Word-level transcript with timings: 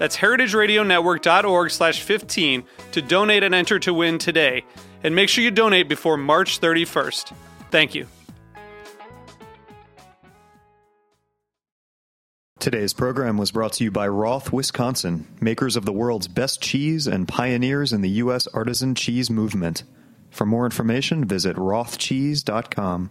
That's 0.00 0.16
heritageradionetwork.org 0.16 1.70
slash 1.70 2.00
15 2.00 2.64
to 2.92 3.02
donate 3.02 3.42
and 3.42 3.54
enter 3.54 3.78
to 3.80 3.92
win 3.92 4.16
today. 4.16 4.64
And 5.04 5.14
make 5.14 5.28
sure 5.28 5.44
you 5.44 5.50
donate 5.50 5.90
before 5.90 6.16
March 6.16 6.58
31st. 6.58 7.34
Thank 7.70 7.94
you. 7.94 8.06
Today's 12.58 12.94
program 12.94 13.36
was 13.36 13.50
brought 13.50 13.74
to 13.74 13.84
you 13.84 13.90
by 13.90 14.08
Roth, 14.08 14.54
Wisconsin, 14.54 15.26
makers 15.38 15.76
of 15.76 15.84
the 15.84 15.92
world's 15.92 16.28
best 16.28 16.62
cheese 16.62 17.06
and 17.06 17.28
pioneers 17.28 17.92
in 17.92 18.00
the 18.00 18.10
U.S. 18.22 18.46
artisan 18.48 18.94
cheese 18.94 19.28
movement. 19.28 19.82
For 20.30 20.46
more 20.46 20.64
information, 20.64 21.26
visit 21.26 21.56
rothcheese.com. 21.56 23.10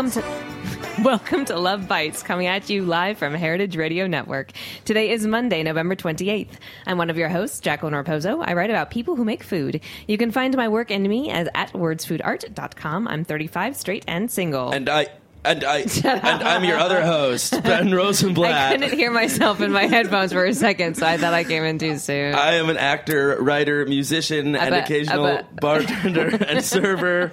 Welcome 0.00 0.22
to 0.22 1.02
Welcome 1.02 1.44
to 1.44 1.58
Love 1.58 1.86
Bites, 1.86 2.22
coming 2.22 2.46
at 2.46 2.70
you 2.70 2.86
live 2.86 3.18
from 3.18 3.34
Heritage 3.34 3.76
Radio 3.76 4.06
Network. 4.06 4.50
Today 4.86 5.10
is 5.10 5.26
Monday, 5.26 5.62
November 5.62 5.94
28th. 5.94 6.52
I'm 6.86 6.96
one 6.96 7.10
of 7.10 7.18
your 7.18 7.28
hosts, 7.28 7.60
Jacqueline 7.60 7.92
Raposo. 7.92 8.42
I 8.42 8.54
write 8.54 8.70
about 8.70 8.90
people 8.90 9.14
who 9.14 9.26
make 9.26 9.42
food. 9.42 9.82
You 10.06 10.16
can 10.16 10.30
find 10.30 10.56
my 10.56 10.68
work 10.68 10.90
and 10.90 11.06
me 11.06 11.28
as 11.28 11.48
at 11.54 11.74
wordsfoodart.com. 11.74 13.08
I'm 13.08 13.26
35, 13.26 13.76
straight, 13.76 14.06
and 14.08 14.30
single. 14.30 14.70
And 14.70 14.88
I 14.88 15.08
and 15.44 15.64
I 15.64 15.80
and 16.04 16.42
I'm 16.44 16.64
your 16.64 16.78
other 16.78 17.02
host, 17.02 17.62
Ben 17.62 17.92
Rosenblatt. 17.92 18.72
I 18.72 18.76
couldn't 18.76 18.98
hear 18.98 19.10
myself 19.10 19.60
in 19.60 19.70
my 19.70 19.84
headphones 19.84 20.32
for 20.32 20.46
a 20.46 20.54
second, 20.54 20.96
so 20.96 21.06
I 21.06 21.18
thought 21.18 21.34
I 21.34 21.44
came 21.44 21.62
in 21.62 21.78
too 21.78 21.98
soon. 21.98 22.34
I 22.34 22.54
am 22.54 22.70
an 22.70 22.78
actor, 22.78 23.36
writer, 23.38 23.84
musician, 23.84 24.56
and 24.56 24.74
occasional 24.74 25.42
bartender 25.60 26.28
and 26.42 26.64
server. 26.64 27.32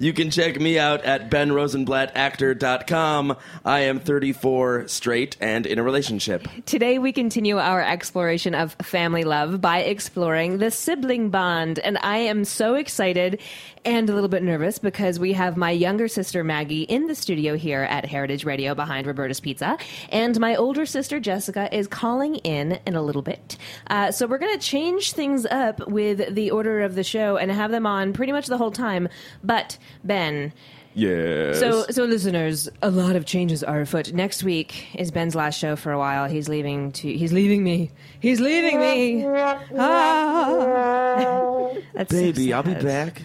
You 0.00 0.12
can 0.12 0.30
check 0.30 0.60
me 0.60 0.78
out 0.78 1.04
at 1.04 1.30
benrosenblattactor.com. 1.30 3.36
I 3.64 3.80
am 3.80 4.00
34, 4.00 4.88
straight, 4.88 5.36
and 5.40 5.66
in 5.66 5.78
a 5.78 5.82
relationship. 5.82 6.48
Today, 6.66 6.98
we 6.98 7.12
continue 7.12 7.58
our 7.58 7.82
exploration 7.82 8.54
of 8.54 8.74
family 8.74 9.24
love 9.24 9.60
by 9.60 9.80
exploring 9.80 10.58
the 10.58 10.70
sibling 10.70 11.30
bond. 11.30 11.78
And 11.78 11.98
I 11.98 12.18
am 12.18 12.44
so 12.44 12.74
excited 12.74 13.40
and 13.84 14.08
a 14.08 14.14
little 14.14 14.28
bit 14.28 14.42
nervous 14.42 14.78
because 14.78 15.18
we 15.18 15.32
have 15.32 15.56
my 15.56 15.70
younger 15.70 16.08
sister 16.08 16.42
Maggie 16.42 16.82
in 16.82 17.06
the 17.06 17.14
studio 17.14 17.56
here 17.56 17.82
at 17.82 18.04
Heritage 18.04 18.44
Radio 18.44 18.74
behind 18.74 19.06
Roberta's 19.06 19.40
Pizza. 19.40 19.76
And 20.10 20.38
my 20.40 20.56
older 20.56 20.86
sister 20.86 21.20
Jessica 21.20 21.74
is 21.76 21.86
calling 21.86 22.36
in 22.36 22.78
in 22.86 22.94
a 22.94 23.02
little 23.02 23.22
bit. 23.22 23.56
Uh, 23.88 24.10
so 24.10 24.26
we're 24.26 24.38
going 24.38 24.58
to 24.58 24.64
change 24.64 25.12
things 25.12 25.46
up 25.46 25.86
with 25.88 26.34
the 26.34 26.50
order 26.50 26.80
of 26.80 26.94
the 26.94 27.04
show 27.04 27.36
and 27.36 27.50
have 27.50 27.70
them 27.70 27.86
on 27.86 28.12
pretty 28.12 28.32
much 28.32 28.46
the 28.46 28.58
whole 28.58 28.72
time. 28.72 29.08
But, 29.42 29.78
Ben. 30.02 30.52
Yes. 30.94 31.58
So, 31.58 31.84
so 31.90 32.04
listeners, 32.04 32.68
a 32.80 32.90
lot 32.90 33.16
of 33.16 33.26
changes 33.26 33.64
are 33.64 33.80
afoot. 33.80 34.12
Next 34.12 34.44
week 34.44 34.94
is 34.94 35.10
Ben's 35.10 35.34
last 35.34 35.58
show 35.58 35.74
for 35.74 35.90
a 35.90 35.98
while. 35.98 36.28
He's 36.28 36.48
leaving 36.48 36.92
to. 36.92 37.12
He's 37.12 37.32
leaving 37.32 37.64
me. 37.64 37.90
He's 38.20 38.40
leaving 38.40 38.78
me. 38.80 39.26
Ah. 39.76 41.70
That's 41.94 42.14
so 42.14 42.20
baby, 42.20 42.52
I'll 42.52 42.62
be 42.62 42.74
back. 42.74 43.22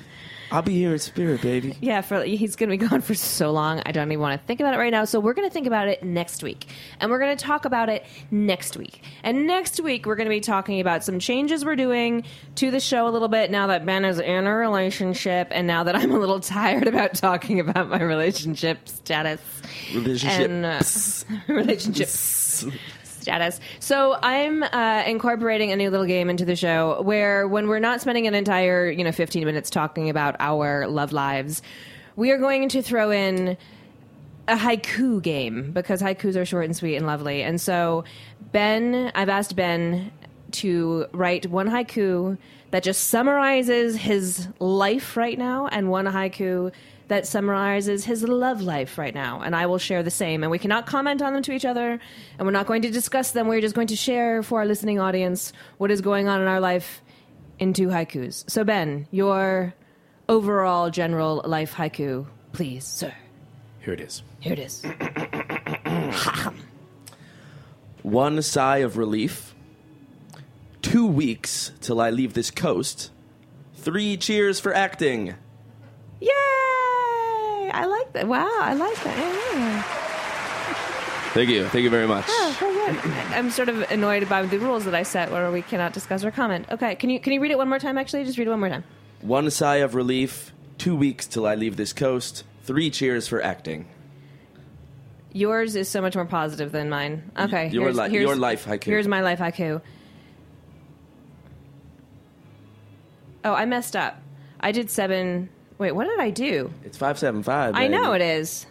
I'll 0.52 0.62
be 0.62 0.74
here 0.74 0.92
in 0.94 1.00
spirit, 1.00 1.42
baby. 1.42 1.76
Yeah, 1.80 2.02
for 2.02 2.24
he's 2.24 2.56
going 2.56 2.70
to 2.70 2.78
be 2.78 2.88
gone 2.90 3.02
for 3.02 3.14
so 3.14 3.52
long. 3.52 3.82
I 3.86 3.92
don't 3.92 4.12
even 4.12 4.20
want 4.20 4.40
to 4.40 4.48
think 4.48 4.60
about 4.60 4.74
it 4.74 4.78
right 4.78 4.92
now. 4.92 5.06
So 5.06 5.20
we're 5.20 5.34
going 5.34 5.48
to 5.48 5.54
think 5.54 5.68
about 5.68 5.88
it 5.88 6.04
next 6.04 6.42
week, 6.44 6.66
and 7.00 7.12
we're 7.12 7.20
going 7.20 7.36
to 7.38 7.44
talk 7.44 7.66
about 7.66 7.90
it 7.90 8.06
next 8.32 8.76
week. 8.76 9.04
And 9.24 9.46
next 9.46 9.80
week 9.80 10.06
we're 10.06 10.16
going 10.16 10.26
to 10.28 10.34
be 10.36 10.40
talking 10.40 10.80
about 10.80 11.04
some 11.04 11.20
changes 11.20 11.64
we're 11.64 11.76
doing 11.76 12.24
to 12.56 12.72
the 12.72 12.80
show 12.80 13.08
a 13.08 13.12
little 13.12 13.28
bit 13.28 13.52
now 13.52 13.68
that 13.68 13.86
Ben 13.86 14.06
is 14.06 14.20
in 14.20 14.48
a 14.48 14.56
relationship, 14.56 15.50
and 15.52 15.68
now 15.68 15.84
that 15.84 15.96
I'm 15.96 16.12
a 16.12 16.20
little 16.20 16.40
tired 16.40 16.88
about 16.88 17.14
talking 17.16 17.59
about 17.59 17.90
my 17.90 18.02
relationship 18.02 18.88
status 18.90 19.42
Relationship. 19.94 20.50
and 20.50 20.66
uh, 20.66 20.82
relationship 21.54 22.08
status. 23.29 23.59
So 23.79 24.17
I'm 24.23 24.63
uh, 24.63 25.03
incorporating 25.06 25.72
a 25.72 25.75
new 25.75 25.91
little 25.91 26.07
game 26.07 26.31
into 26.31 26.45
the 26.45 26.56
show 26.56 27.01
where 27.03 27.47
when 27.47 27.67
we're 27.67 27.78
not 27.78 28.01
spending 28.01 28.25
an 28.25 28.34
entire, 28.34 28.90
you 28.90 29.03
know, 29.03 29.12
15 29.12 29.45
minutes 29.45 29.69
talking 29.69 30.09
about 30.09 30.35
our 30.40 30.88
love 30.88 31.13
lives, 31.13 31.62
we 32.16 32.31
are 32.31 32.40
going 32.40 32.69
to 32.69 32.81
throw 32.81 33.12
in 33.12 33.56
a 34.47 34.56
haiku 34.56 35.22
game 35.22 35.72
because 35.72 36.01
haikus 36.01 36.35
are 36.35 36.45
short 36.45 36.66
and 36.66 36.75
sweet 36.75 36.95
and 36.95 37.06
lovely. 37.06 37.44
And 37.44 37.62
so 37.62 38.03
Ben, 38.51 39.12
I've 39.13 39.29
asked 39.29 39.56
Ben 39.56 40.11
to 40.53 41.06
write 41.11 41.46
one 41.46 41.69
haiku 41.69 42.35
that 42.72 42.81
just 42.81 43.09
summarizes 43.09 43.96
his 43.96 44.47
life 44.57 45.16
right 45.16 45.38
now 45.38 45.67
and 45.67 45.91
one 45.91 46.06
haiku 46.06 46.72
that 47.09 47.28
summarizes 47.28 48.06
his 48.06 48.24
love 48.24 48.62
life 48.62 48.97
right 48.97 49.14
now. 49.14 49.42
And 49.42 49.56
I 49.56 49.66
will 49.66 49.80
share 49.80 50.02
the 50.02 50.12
same. 50.12 50.44
And 50.44 50.52
we 50.52 50.59
cannot 50.59 50.86
comment 50.86 51.22
on 51.22 51.34
them 51.34 51.44
to 51.44 51.52
each 51.52 51.66
other, 51.66 52.00
and 52.38 52.46
we're 52.46 52.52
not 52.52 52.68
going 52.68 52.84
to 52.84 52.90
discuss 52.90 53.31
them. 53.31 53.47
We're 53.47 53.62
just 53.62 53.75
going 53.75 53.88
to 53.88 53.96
share 53.96 54.42
for 54.42 54.59
our 54.59 54.66
listening 54.66 55.00
audience 55.00 55.52
what 55.78 55.92
is 55.92 56.02
going 56.02 56.28
on 56.28 56.40
in 56.42 56.47
our 56.47 56.59
life 56.59 57.02
in 57.58 57.74
two 57.74 57.88
haikus. 57.88 58.50
So, 58.50 58.64
Ben, 58.64 59.08
your 59.12 59.74
overall 60.30 60.90
general 60.90 61.42
life 61.46 61.74
haiku, 61.74 62.28
please, 62.53 62.86
sir. 62.86 63.14
Here 63.81 63.94
it 63.94 64.00
is. 64.00 64.24
Here 64.40 64.53
it 64.53 64.59
is. 64.59 64.86
One 68.03 68.41
sigh 68.41 68.78
of 68.78 68.97
relief. 68.97 69.56
Two 70.82 71.08
weeks 71.08 71.72
till 71.82 72.00
I 72.00 72.11
leave 72.11 72.34
this 72.34 72.52
coast. 72.52 73.11
Three 73.73 74.16
cheers 74.16 74.59
for 74.59 74.73
acting. 74.73 75.35
Yay! 76.20 76.69
I 77.74 77.86
like 77.86 78.14
that. 78.14 78.28
Wow, 78.28 78.50
I 78.62 78.74
like 78.74 79.04
that. 79.04 79.18
Yeah. 79.18 79.82
Thank 81.34 81.50
you. 81.50 81.66
Thank 81.68 81.84
you 81.84 81.90
very 81.92 82.08
much. 82.08 82.26
Oh, 82.28 82.56
very 82.60 82.74
good. 82.96 83.14
I'm 83.34 83.52
sort 83.52 83.70
of 83.70 83.82
annoyed 83.92 84.28
by 84.28 84.42
the 84.44 84.58
rules 84.60 84.86
that 84.86 84.96
I 84.96 85.04
set 85.04 85.32
where 85.32 85.52
we 85.52 85.62
cannot 85.62 85.94
discuss 85.94 86.24
or 86.24 86.32
comment. 86.32 86.66
Okay, 86.72 86.96
can 86.96 87.10
you 87.12 87.20
can 87.20 87.34
you 87.34 87.40
read 87.42 87.52
it 87.52 87.58
one 87.58 87.70
more 87.70 87.78
time? 87.80 87.98
Actually, 87.98 88.24
just 88.26 88.38
read 88.38 88.48
it 88.48 88.52
one 88.52 88.60
more 88.60 88.70
time. 88.70 88.84
One 89.22 89.50
sigh 89.52 89.78
of 89.78 89.94
relief. 89.96 90.52
Two 90.80 90.96
weeks 90.96 91.28
till 91.28 91.46
I 91.46 91.56
leave 91.56 91.76
this 91.78 91.92
coast. 91.94 92.44
Three 92.64 92.90
cheers 92.90 93.28
for 93.28 93.42
acting. 93.44 93.86
Yours 95.34 95.76
is 95.76 95.88
so 95.90 96.02
much 96.02 96.16
more 96.16 96.26
positive 96.26 96.72
than 96.72 96.90
mine. 96.90 97.30
Okay, 97.38 97.70
Your 97.70 97.84
here's, 97.84 97.98
li- 97.98 98.10
here's- 98.10 98.26
your 98.28 98.36
life 98.36 98.66
haiku. 98.66 98.86
Here's 98.86 99.08
my 99.08 99.22
life 99.22 99.40
haiku. 99.40 99.82
Oh, 103.44 103.54
I 103.54 103.66
messed 103.66 103.96
up. 103.96 104.22
I 104.60 104.72
did 104.72 104.90
seven. 104.90 105.50
Wait, 105.79 105.93
what 105.93 106.05
did 106.08 106.20
I 106.20 106.29
do? 106.29 106.72
It's 106.84 106.97
five 106.97 107.17
seven 107.17 107.41
five. 107.41 107.73
I 107.73 107.87
know 107.87 108.11
it 108.14 108.22
is. 108.22 108.67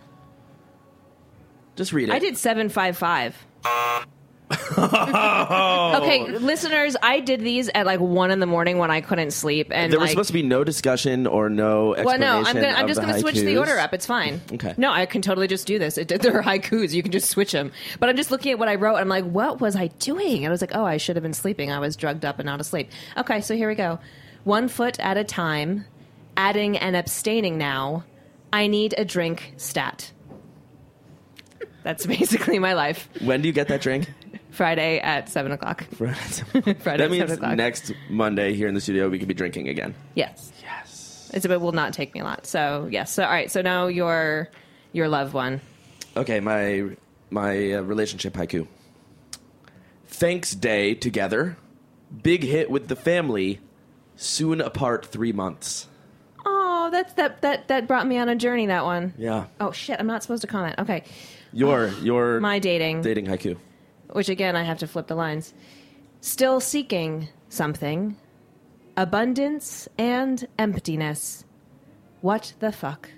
Just 1.75 1.93
read 1.93 2.11
it. 2.11 2.13
I 2.13 2.19
did 2.19 2.37
seven 2.37 2.69
five 2.69 2.97
five. 2.97 3.37
Okay, 4.79 6.27
listeners, 6.39 6.97
I 7.03 7.21
did 7.21 7.41
these 7.41 7.69
at 7.75 7.85
like 7.85 8.01
one 8.01 8.31
in 8.31 8.39
the 8.41 8.47
morning 8.47 8.79
when 8.79 8.91
I 8.91 9.01
couldn't 9.01 9.33
sleep, 9.33 9.69
and 9.71 9.93
There 9.93 9.99
was 9.99 10.09
like, 10.09 10.11
supposed 10.13 10.29
to 10.29 10.33
be 10.33 10.43
no 10.43 10.65
discussion 10.65 11.27
or 11.27 11.51
no 11.51 11.95
explanation. 11.95 12.21
Well, 12.21 12.43
no, 12.43 12.49
I'm 12.49 12.55
gonna. 12.55 12.69
I'm 12.69 12.89
just 12.89 13.01
gonna 13.01 13.19
switch 13.19 13.37
the 13.37 13.59
order 13.59 13.79
up. 13.79 13.93
It's 13.93 14.07
fine. 14.07 14.41
Okay. 14.53 14.75
No, 14.77 14.91
I 14.93 15.07
can 15.07 15.21
totally 15.21 15.49
just 15.49 15.67
do 15.67 15.79
this. 15.79 15.99
It, 15.99 16.09
there 16.23 16.39
are 16.39 16.43
haikus. 16.43 16.93
You 16.93 17.03
can 17.03 17.13
just 17.13 17.29
switch 17.29 17.53
them. 17.53 17.73
But 17.99 18.09
I'm 18.09 18.17
just 18.17 18.31
looking 18.31 18.53
at 18.53 18.59
what 18.59 18.69
I 18.69 18.77
wrote. 18.77 18.97
I'm 18.97 19.09
like, 19.09 19.25
what 19.25 19.61
was 19.61 19.77
I 19.77 19.89
doing? 19.99 20.47
I 20.47 20.51
was 20.51 20.61
like, 20.61 20.73
oh, 20.75 20.85
I 20.85 20.97
should 20.97 21.17
have 21.17 21.23
been 21.23 21.35
sleeping. 21.35 21.71
I 21.73 21.79
was 21.79 21.97
drugged 21.97 22.25
up 22.25 22.39
and 22.39 22.47
not 22.47 22.61
asleep. 22.61 22.91
Okay, 23.17 23.41
so 23.41 23.55
here 23.55 23.69
we 23.69 23.75
go. 23.75 23.99
One 24.45 24.69
foot 24.69 24.99
at 25.01 25.17
a 25.17 25.25
time. 25.25 25.85
Adding 26.39 26.79
and 26.79 26.95
abstaining 26.95 27.59
now. 27.59 28.05
I 28.53 28.69
need 28.69 28.95
a 28.97 29.05
drink. 29.05 29.55
Stat. 29.57 30.13
That's 31.83 32.07
basically 32.07 32.61
my 32.61 32.75
life. 32.75 33.09
When 33.23 33.43
do 33.43 33.49
you 33.49 33.53
get 33.53 33.67
that 33.69 33.81
drink? 33.81 34.09
Friday 34.51 35.01
at 35.01 35.29
seven 35.29 35.51
o'clock. 35.51 35.83
Friday 35.97 36.23
that 36.73 36.87
at 37.01 37.11
means 37.11 37.23
seven 37.23 37.35
o'clock. 37.39 37.57
next 37.57 37.93
Monday 38.09 38.55
here 38.55 38.69
in 38.69 38.75
the 38.75 38.81
studio 38.81 39.09
we 39.09 39.19
could 39.19 39.27
be 39.27 39.35
drinking 39.35 39.69
again. 39.69 39.97
Yes. 40.15 40.53
Yes. 40.63 41.31
It's, 41.35 41.45
it 41.45 41.61
will 41.61 41.73
not 41.73 41.93
take 41.93 42.15
me 42.15 42.21
a 42.21 42.25
lot. 42.25 42.47
So 42.47 42.89
yes. 42.91 43.13
So 43.13 43.25
all 43.25 43.31
right. 43.31 43.51
So 43.51 43.61
now 43.61 43.89
your 43.89 44.49
your 44.93 45.09
loved 45.09 45.35
one. 45.35 45.61
Okay, 46.17 46.39
my 46.39 46.97
my 47.31 47.73
uh, 47.73 47.81
relationship 47.83 48.35
haiku. 48.35 48.69
Thanks 50.07 50.55
day 50.55 50.95
together. 50.95 51.57
Big 52.23 52.45
hit 52.45 52.71
with 52.71 52.87
the 52.87 52.97
family. 52.97 53.59
Soon 54.17 54.61
apart 54.61 55.05
3 55.07 55.33
months. 55.33 55.87
Oh, 56.89 56.91
that's 56.91 57.13
that 57.15 57.43
that 57.43 57.69
that 57.69 57.87
brought 57.87 58.07
me 58.07 58.17
on 58.17 58.31
a 58.31 58.35
journey. 58.35 58.65
That 58.65 58.83
one. 58.85 59.13
Yeah. 59.19 59.45
Oh 59.61 59.73
shit! 59.73 60.01
I'm 60.01 60.07
not 60.07 60.23
supposed 60.23 60.41
to 60.41 60.47
comment. 60.47 60.77
Okay, 60.79 61.05
Your 61.53 61.89
uh, 61.89 62.01
your 62.01 62.41
my 62.41 62.59
dating, 62.59 63.03
dating 63.03 63.27
haiku. 63.27 63.59
which 64.13 64.31
again 64.31 64.57
I 64.57 64.63
have 64.63 64.79
to 64.79 64.87
flip 64.87 65.07
the 65.07 65.15
lines. 65.15 65.53
Still 66.23 66.61
seeking 66.61 67.29
something, 67.51 68.17
abundance 68.97 69.87
and 69.99 70.49
emptiness. 70.59 71.45
What 72.23 72.55
the 72.59 72.73
fuck 72.73 73.11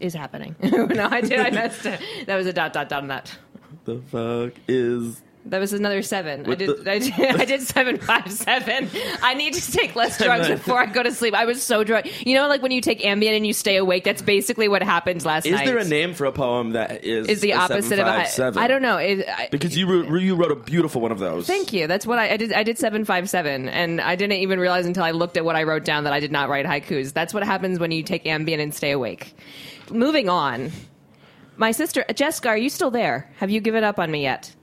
is 0.00 0.14
happening? 0.14 0.56
no, 0.62 1.06
I 1.10 1.20
did. 1.20 1.40
I 1.40 1.50
messed 1.50 1.84
it. 1.84 2.00
That 2.24 2.36
was 2.36 2.46
a 2.46 2.52
dot 2.54 2.72
dot 2.72 2.88
dot 2.88 3.06
that. 3.08 3.36
The 3.84 4.00
fuck 4.00 4.54
is 4.66 5.20
That 5.46 5.58
was 5.58 5.74
another 5.74 6.00
seven. 6.00 6.50
I 6.50 6.54
did, 6.54 6.84
the- 6.84 6.90
I 6.90 6.98
did. 6.98 7.12
I 7.40 7.44
did 7.44 7.60
seven 7.62 7.98
five 7.98 8.32
seven. 8.32 8.88
I 9.22 9.34
need 9.34 9.52
to 9.54 9.72
take 9.72 9.94
less 9.94 10.16
drugs 10.16 10.48
before 10.48 10.80
I 10.80 10.86
go 10.86 11.02
to 11.02 11.12
sleep. 11.12 11.34
I 11.34 11.44
was 11.44 11.62
so 11.62 11.84
drunk. 11.84 12.26
You 12.26 12.34
know, 12.34 12.48
like 12.48 12.62
when 12.62 12.72
you 12.72 12.80
take 12.80 13.00
Ambien 13.00 13.36
and 13.36 13.46
you 13.46 13.52
stay 13.52 13.76
awake. 13.76 14.04
That's 14.04 14.22
basically 14.22 14.68
what 14.68 14.82
happened 14.82 15.22
last 15.24 15.44
Is 15.44 15.52
night. 15.52 15.64
Is 15.64 15.70
there 15.70 15.78
a 15.78 15.84
name 15.84 16.14
for 16.14 16.24
a 16.24 16.32
poem 16.32 16.70
that 16.70 17.04
is 17.04 17.28
Is 17.28 17.40
the 17.40 17.52
opposite 17.54 17.98
of 17.98 18.06
a. 18.06 18.24
757? 18.26 18.62
I 18.62 18.66
don't 18.66 18.80
know. 18.80 18.96
It, 18.96 19.28
I, 19.28 19.48
Because 19.50 19.76
you 19.76 19.86
wrote, 19.86 20.20
you 20.20 20.34
wrote 20.34 20.50
a 20.50 20.56
beautiful 20.56 21.02
one 21.02 21.12
of 21.12 21.18
those. 21.18 21.46
Thank 21.46 21.74
you. 21.74 21.86
That's 21.86 22.06
what 22.06 22.18
I, 22.18 22.30
I 22.32 22.36
did. 22.38 22.52
I 22.52 22.62
did 22.62 22.78
seven 22.78 23.04
five 23.04 23.28
seven, 23.28 23.68
and 23.68 24.00
I 24.00 24.16
didn't 24.16 24.38
even 24.38 24.58
realize 24.58 24.86
until 24.86 25.04
I 25.04 25.10
looked 25.10 25.36
at 25.36 25.44
what 25.44 25.56
I 25.56 25.64
wrote 25.64 25.84
down 25.84 26.04
that 26.04 26.14
I 26.14 26.20
did 26.20 26.32
not 26.32 26.48
write 26.48 26.64
haikus. 26.64 27.12
That's 27.12 27.34
what 27.34 27.42
happens 27.42 27.78
when 27.78 27.90
you 27.90 28.02
take 28.02 28.24
Ambien 28.24 28.60
and 28.60 28.74
stay 28.74 28.92
awake. 28.92 29.34
Moving 29.90 30.30
on. 30.30 30.70
My 31.56 31.70
sister 31.70 32.04
Jessica, 32.14 32.48
are 32.48 32.56
you 32.58 32.68
still 32.70 32.90
there? 32.90 33.30
Have 33.36 33.50
you 33.50 33.60
given 33.60 33.84
up 33.84 33.98
on 33.98 34.10
me 34.10 34.22
yet? 34.22 34.54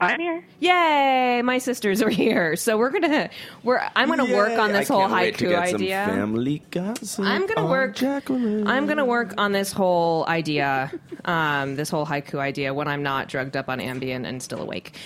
I'm 0.00 0.18
here. 0.18 0.44
Yay! 0.60 1.42
My 1.42 1.58
sisters 1.58 2.00
are 2.02 2.08
here, 2.08 2.56
so 2.56 2.78
we're 2.78 2.90
gonna 2.90 3.28
we're 3.62 3.80
I'm 3.94 4.08
gonna 4.08 4.32
work 4.34 4.58
on 4.58 4.72
this 4.72 4.90
I 4.90 4.94
whole 4.94 5.08
can't 5.08 5.36
to 5.36 5.44
haiku 5.44 5.50
get 5.50 5.68
some 5.68 5.74
idea. 5.76 6.06
family 6.06 6.62
gossip 6.70 7.24
I'm 7.24 7.46
gonna 7.46 7.62
on 7.64 7.70
work. 7.70 7.96
Jacqueline. 7.96 8.66
I'm 8.66 8.86
gonna 8.86 9.04
work 9.04 9.34
on 9.36 9.52
this 9.52 9.72
whole 9.72 10.26
idea, 10.26 10.90
um, 11.24 11.76
this 11.76 11.90
whole 11.90 12.06
haiku 12.06 12.38
idea 12.38 12.72
when 12.72 12.88
I'm 12.88 13.02
not 13.02 13.28
drugged 13.28 13.56
up 13.56 13.68
on 13.68 13.78
Ambien 13.78 14.26
and 14.26 14.42
still 14.42 14.62
awake. 14.62 14.96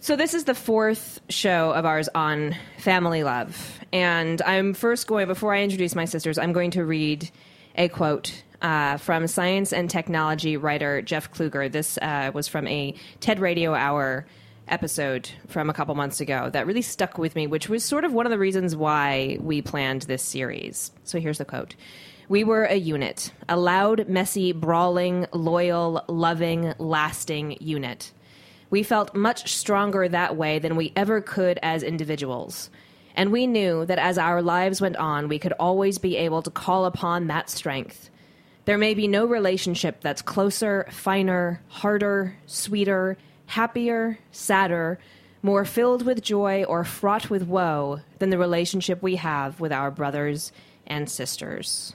So 0.00 0.16
this 0.16 0.34
is 0.34 0.44
the 0.44 0.54
fourth 0.54 1.20
show 1.28 1.70
of 1.72 1.84
ours 1.84 2.08
on 2.14 2.54
family 2.78 3.22
love, 3.22 3.80
and 3.92 4.42
I'm 4.42 4.74
first 4.74 5.06
going 5.06 5.26
before 5.28 5.54
I 5.54 5.62
introduce 5.62 5.94
my 5.94 6.04
sisters. 6.04 6.38
I'm 6.38 6.52
going 6.52 6.72
to 6.72 6.84
read 6.84 7.30
a 7.76 7.88
quote. 7.88 8.42
Uh, 8.62 8.96
from 8.96 9.26
science 9.26 9.70
and 9.70 9.90
technology 9.90 10.56
writer 10.56 11.02
Jeff 11.02 11.30
Kluger. 11.30 11.70
This 11.70 11.98
uh, 11.98 12.30
was 12.32 12.48
from 12.48 12.66
a 12.66 12.94
TED 13.20 13.38
Radio 13.38 13.74
Hour 13.74 14.26
episode 14.68 15.30
from 15.46 15.70
a 15.70 15.72
couple 15.72 15.94
months 15.94 16.20
ago 16.20 16.50
that 16.50 16.66
really 16.66 16.82
stuck 16.82 17.18
with 17.18 17.34
me, 17.34 17.46
which 17.46 17.68
was 17.68 17.84
sort 17.84 18.04
of 18.04 18.12
one 18.12 18.26
of 18.26 18.30
the 18.30 18.38
reasons 18.38 18.74
why 18.74 19.38
we 19.40 19.62
planned 19.62 20.02
this 20.02 20.22
series. 20.22 20.90
So 21.04 21.20
here's 21.20 21.38
the 21.38 21.44
quote 21.44 21.76
We 22.28 22.44
were 22.44 22.64
a 22.64 22.76
unit, 22.76 23.32
a 23.48 23.56
loud, 23.56 24.08
messy, 24.08 24.52
brawling, 24.52 25.26
loyal, 25.32 26.04
loving, 26.08 26.74
lasting 26.78 27.58
unit. 27.60 28.12
We 28.68 28.82
felt 28.82 29.14
much 29.14 29.54
stronger 29.54 30.08
that 30.08 30.36
way 30.36 30.58
than 30.58 30.74
we 30.76 30.92
ever 30.96 31.20
could 31.20 31.58
as 31.62 31.82
individuals. 31.82 32.68
And 33.14 33.32
we 33.32 33.46
knew 33.46 33.86
that 33.86 33.98
as 33.98 34.18
our 34.18 34.42
lives 34.42 34.80
went 34.80 34.96
on, 34.96 35.28
we 35.28 35.38
could 35.38 35.52
always 35.52 35.98
be 35.98 36.16
able 36.16 36.42
to 36.42 36.50
call 36.50 36.84
upon 36.84 37.28
that 37.28 37.48
strength. 37.48 38.10
There 38.66 38.78
may 38.78 38.94
be 38.94 39.06
no 39.06 39.26
relationship 39.26 40.00
that's 40.00 40.22
closer, 40.22 40.88
finer, 40.90 41.62
harder, 41.68 42.36
sweeter, 42.46 43.16
happier, 43.46 44.18
sadder, 44.32 44.98
more 45.40 45.64
filled 45.64 46.04
with 46.04 46.20
joy, 46.20 46.64
or 46.64 46.82
fraught 46.82 47.30
with 47.30 47.44
woe 47.44 48.00
than 48.18 48.30
the 48.30 48.38
relationship 48.38 49.00
we 49.00 49.16
have 49.16 49.60
with 49.60 49.72
our 49.72 49.92
brothers 49.92 50.50
and 50.84 51.08
sisters. 51.08 51.94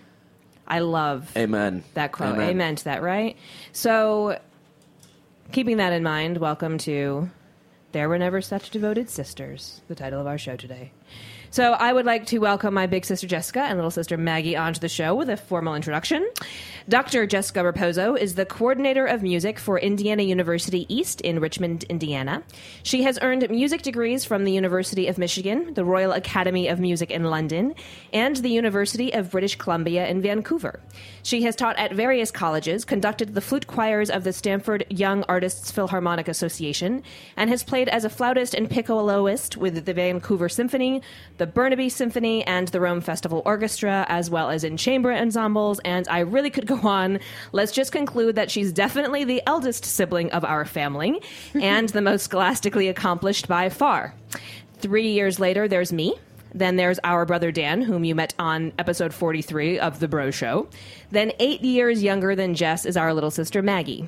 I 0.65 0.79
love 0.79 1.35
Amen. 1.35 1.83
that 1.93 2.13
quote. 2.13 2.35
Amen. 2.35 2.49
Amen. 2.51 2.75
to 2.77 2.83
that, 2.85 3.01
right? 3.01 3.35
So, 3.73 4.39
keeping 5.51 5.75
that 5.75 5.91
in 5.91 6.03
mind, 6.03 6.37
welcome 6.37 6.77
to 6.79 7.29
There 7.91 8.07
Were 8.07 8.17
Never 8.17 8.39
Such 8.39 8.69
Devoted 8.69 9.09
Sisters, 9.09 9.81
the 9.89 9.95
title 9.95 10.21
of 10.21 10.27
our 10.27 10.37
show 10.37 10.55
today. 10.55 10.93
So, 11.53 11.73
I 11.73 11.91
would 11.91 12.05
like 12.05 12.27
to 12.27 12.37
welcome 12.37 12.73
my 12.73 12.87
big 12.87 13.03
sister 13.03 13.27
Jessica 13.27 13.59
and 13.59 13.77
little 13.77 13.91
sister 13.91 14.15
Maggie 14.15 14.55
onto 14.55 14.79
the 14.79 14.87
show 14.87 15.13
with 15.13 15.29
a 15.29 15.35
formal 15.35 15.75
introduction. 15.75 16.25
Dr. 16.87 17.27
Jessica 17.27 17.59
Raposo 17.59 18.17
is 18.17 18.35
the 18.35 18.45
coordinator 18.45 19.05
of 19.05 19.21
music 19.21 19.59
for 19.59 19.77
Indiana 19.77 20.23
University 20.23 20.85
East 20.87 21.19
in 21.19 21.41
Richmond, 21.41 21.83
Indiana. 21.83 22.41
She 22.83 23.03
has 23.03 23.19
earned 23.21 23.49
music 23.49 23.81
degrees 23.81 24.23
from 24.23 24.45
the 24.45 24.53
University 24.53 25.07
of 25.07 25.17
Michigan, 25.17 25.73
the 25.73 25.83
Royal 25.83 26.13
Academy 26.13 26.69
of 26.69 26.79
Music 26.79 27.11
in 27.11 27.25
London, 27.25 27.75
and 28.13 28.37
the 28.37 28.49
University 28.49 29.13
of 29.13 29.29
British 29.29 29.57
Columbia 29.57 30.07
in 30.07 30.21
Vancouver. 30.21 30.79
She 31.21 31.43
has 31.43 31.57
taught 31.57 31.77
at 31.77 31.93
various 31.93 32.31
colleges, 32.31 32.85
conducted 32.85 33.33
the 33.33 33.41
flute 33.41 33.67
choirs 33.67 34.09
of 34.09 34.23
the 34.23 34.31
Stanford 34.31 34.85
Young 34.89 35.25
Artists 35.27 35.69
Philharmonic 35.69 36.29
Association, 36.29 37.03
and 37.35 37.49
has 37.49 37.61
played 37.61 37.89
as 37.89 38.05
a 38.05 38.09
flautist 38.09 38.53
and 38.53 38.69
piccoloist 38.69 39.57
with 39.57 39.85
the 39.85 39.93
Vancouver 39.93 40.47
Symphony, 40.47 41.01
the 41.41 41.47
Burnaby 41.47 41.89
Symphony, 41.89 42.45
and 42.45 42.67
the 42.67 42.79
Rome 42.79 43.01
Festival 43.01 43.41
Orchestra, 43.47 44.05
as 44.09 44.29
well 44.29 44.51
as 44.51 44.63
in 44.63 44.77
chamber 44.77 45.11
ensembles. 45.11 45.79
And 45.79 46.07
I 46.07 46.19
really 46.19 46.51
could 46.51 46.67
go 46.67 46.79
on. 46.87 47.19
Let's 47.51 47.71
just 47.71 47.91
conclude 47.91 48.35
that 48.35 48.51
she's 48.51 48.71
definitely 48.71 49.23
the 49.23 49.41
eldest 49.47 49.83
sibling 49.83 50.31
of 50.33 50.45
our 50.45 50.65
family 50.65 51.19
and 51.55 51.89
the 51.89 52.01
most 52.03 52.25
scholastically 52.25 52.89
accomplished 52.89 53.47
by 53.47 53.69
far. 53.69 54.13
Three 54.77 55.07
years 55.07 55.39
later, 55.39 55.67
there's 55.67 55.91
me. 55.91 56.13
Then 56.53 56.75
there's 56.75 56.99
our 57.03 57.25
brother 57.25 57.51
Dan, 57.51 57.81
whom 57.81 58.03
you 58.03 58.13
met 58.13 58.35
on 58.37 58.71
episode 58.77 59.11
43 59.11 59.79
of 59.79 59.99
The 59.99 60.07
Bro 60.07 60.29
Show. 60.31 60.67
Then, 61.09 61.31
eight 61.39 61.61
years 61.61 62.03
younger 62.03 62.35
than 62.35 62.53
Jess, 62.53 62.85
is 62.85 62.95
our 62.95 63.15
little 63.15 63.31
sister 63.31 63.63
Maggie. 63.63 64.07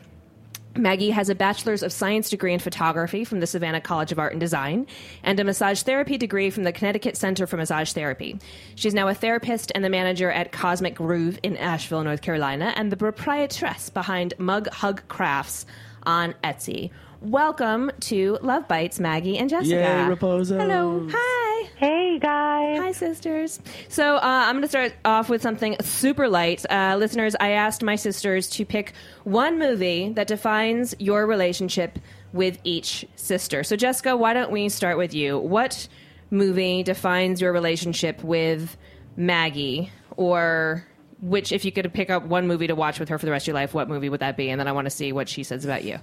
Maggie 0.76 1.12
has 1.12 1.30
a 1.30 1.36
Bachelor's 1.36 1.84
of 1.84 1.92
Science 1.92 2.32
degree 2.32 2.52
in 2.52 2.60
photography 2.60 3.24
from 3.24 3.40
the 3.40 3.46
Savannah 3.46 3.80
College 3.80 4.12
of 4.12 4.18
Art 4.18 4.32
and 4.32 4.40
Design 4.40 4.88
and 5.22 5.40
a 5.40 5.44
massage 5.44 5.84
therapy 5.84 6.18
degree 6.18 6.50
from 6.50 6.64
the 6.64 6.72
Connecticut 6.72 7.16
Center 7.16 7.46
for 7.46 7.58
Massage 7.58 7.94
Therapy. 7.94 8.40
She's 8.74 8.96
now 8.96 9.08
a 9.08 9.14
therapist 9.14 9.72
and 9.76 9.84
the 9.84 9.90
manager 9.90 10.32
at 10.32 10.52
Cosmic 10.52 10.96
Groove 10.96 11.38
in 11.44 11.58
Asheville, 11.58 12.04
North 12.04 12.22
Carolina, 12.22 12.74
and 12.76 12.92
the 12.92 12.98
proprietress 12.98 13.92
behind 13.92 14.34
Mug 14.40 14.68
Hug 14.70 15.08
Crafts 15.10 15.68
on 16.04 16.34
Etsy. 16.44 16.90
Welcome 17.24 17.90
to 18.02 18.38
Love 18.42 18.68
Bites, 18.68 19.00
Maggie 19.00 19.38
and 19.38 19.50
Jessica. 19.50 19.76
Yay, 19.76 20.14
Raposos. 20.14 20.60
Hello. 20.60 21.08
Hi. 21.10 21.70
Hey 21.78 22.20
guys. 22.20 22.80
Hi, 22.80 22.92
sisters. 22.92 23.62
So 23.88 24.18
uh, 24.18 24.20
I'm 24.22 24.56
going 24.56 24.64
to 24.64 24.68
start 24.68 24.94
off 25.06 25.30
with 25.30 25.42
something 25.42 25.78
super 25.80 26.28
light. 26.28 26.66
Uh, 26.70 26.98
listeners, 27.00 27.34
I 27.40 27.52
asked 27.52 27.82
my 27.82 27.96
sisters 27.96 28.50
to 28.50 28.66
pick 28.66 28.92
one 29.24 29.58
movie 29.58 30.10
that 30.10 30.28
defines 30.28 30.96
your 31.00 31.26
relationship 31.26 31.98
with 32.34 32.60
each 32.66 33.06
sister. 33.16 33.64
So, 33.64 33.78
Jessica, 33.78 34.18
why 34.18 34.34
don't 34.34 34.52
we 34.52 34.68
start 34.68 34.98
with 34.98 35.14
you? 35.14 35.40
What 35.40 35.88
movie 36.30 36.84
defines 36.84 37.40
your 37.40 37.54
relationship 37.54 38.22
with 38.22 38.76
Maggie? 39.16 39.94
Or 40.18 40.86
which, 41.22 41.54
if 41.54 41.64
you 41.64 41.72
could 41.72 41.94
pick 41.94 42.10
up 42.10 42.26
one 42.26 42.48
movie 42.48 42.68
to 42.68 42.76
watch 42.76 43.00
with 43.00 43.08
her 43.08 43.18
for 43.18 43.26
the 43.26 43.32
rest 43.32 43.44
of 43.44 43.48
your 43.48 43.56
life, 43.56 43.74
what 43.74 43.88
movie 43.88 44.10
would 44.10 44.20
that 44.20 44.36
be? 44.36 44.50
And 44.50 44.60
then 44.60 44.68
I 44.68 44.74
want 44.74 44.88
to 44.88 44.92
see 44.92 45.14
what 45.14 45.30
she 45.30 45.44
says 45.44 45.64
about 45.64 45.86
you. 45.86 46.00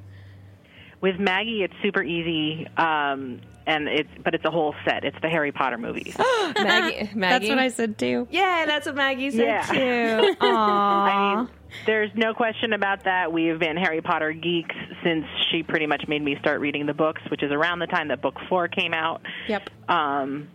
With 1.00 1.18
Maggie, 1.18 1.62
it's 1.62 1.74
super 1.82 2.02
easy, 2.02 2.66
um, 2.76 3.40
and 3.66 3.88
it's 3.88 4.08
but 4.24 4.34
it's 4.34 4.44
a 4.44 4.50
whole 4.50 4.74
set. 4.84 5.04
It's 5.04 5.16
the 5.22 5.28
Harry 5.28 5.52
Potter 5.52 5.78
movies. 5.78 6.14
Maggie, 6.18 7.10
Maggie. 7.14 7.46
That's 7.46 7.48
what 7.48 7.58
I 7.58 7.68
said 7.68 7.98
too. 7.98 8.26
Yeah, 8.30 8.64
that's 8.66 8.86
what 8.86 8.96
Maggie 8.96 9.30
said 9.30 9.40
Yeah. 9.44 9.62
too. 9.66 10.34
Aww. 10.40 10.46
I 10.46 11.36
mean, 11.36 11.48
there's 11.86 12.10
no 12.16 12.34
question 12.34 12.72
about 12.72 13.04
that. 13.04 13.32
We 13.32 13.46
have 13.46 13.58
been 13.60 13.76
Harry 13.76 14.00
Potter 14.00 14.32
geeks 14.32 14.74
since 15.04 15.24
she 15.50 15.62
pretty 15.62 15.86
much 15.86 16.04
made 16.08 16.22
me 16.22 16.36
start 16.40 16.60
reading 16.60 16.86
the 16.86 16.94
books, 16.94 17.22
which 17.30 17.42
is 17.42 17.52
around 17.52 17.78
the 17.78 17.86
time 17.86 18.08
that 18.08 18.20
book 18.20 18.36
four 18.48 18.66
came 18.68 18.92
out. 18.92 19.22
Yep. 19.48 19.70
Um, 19.88 20.48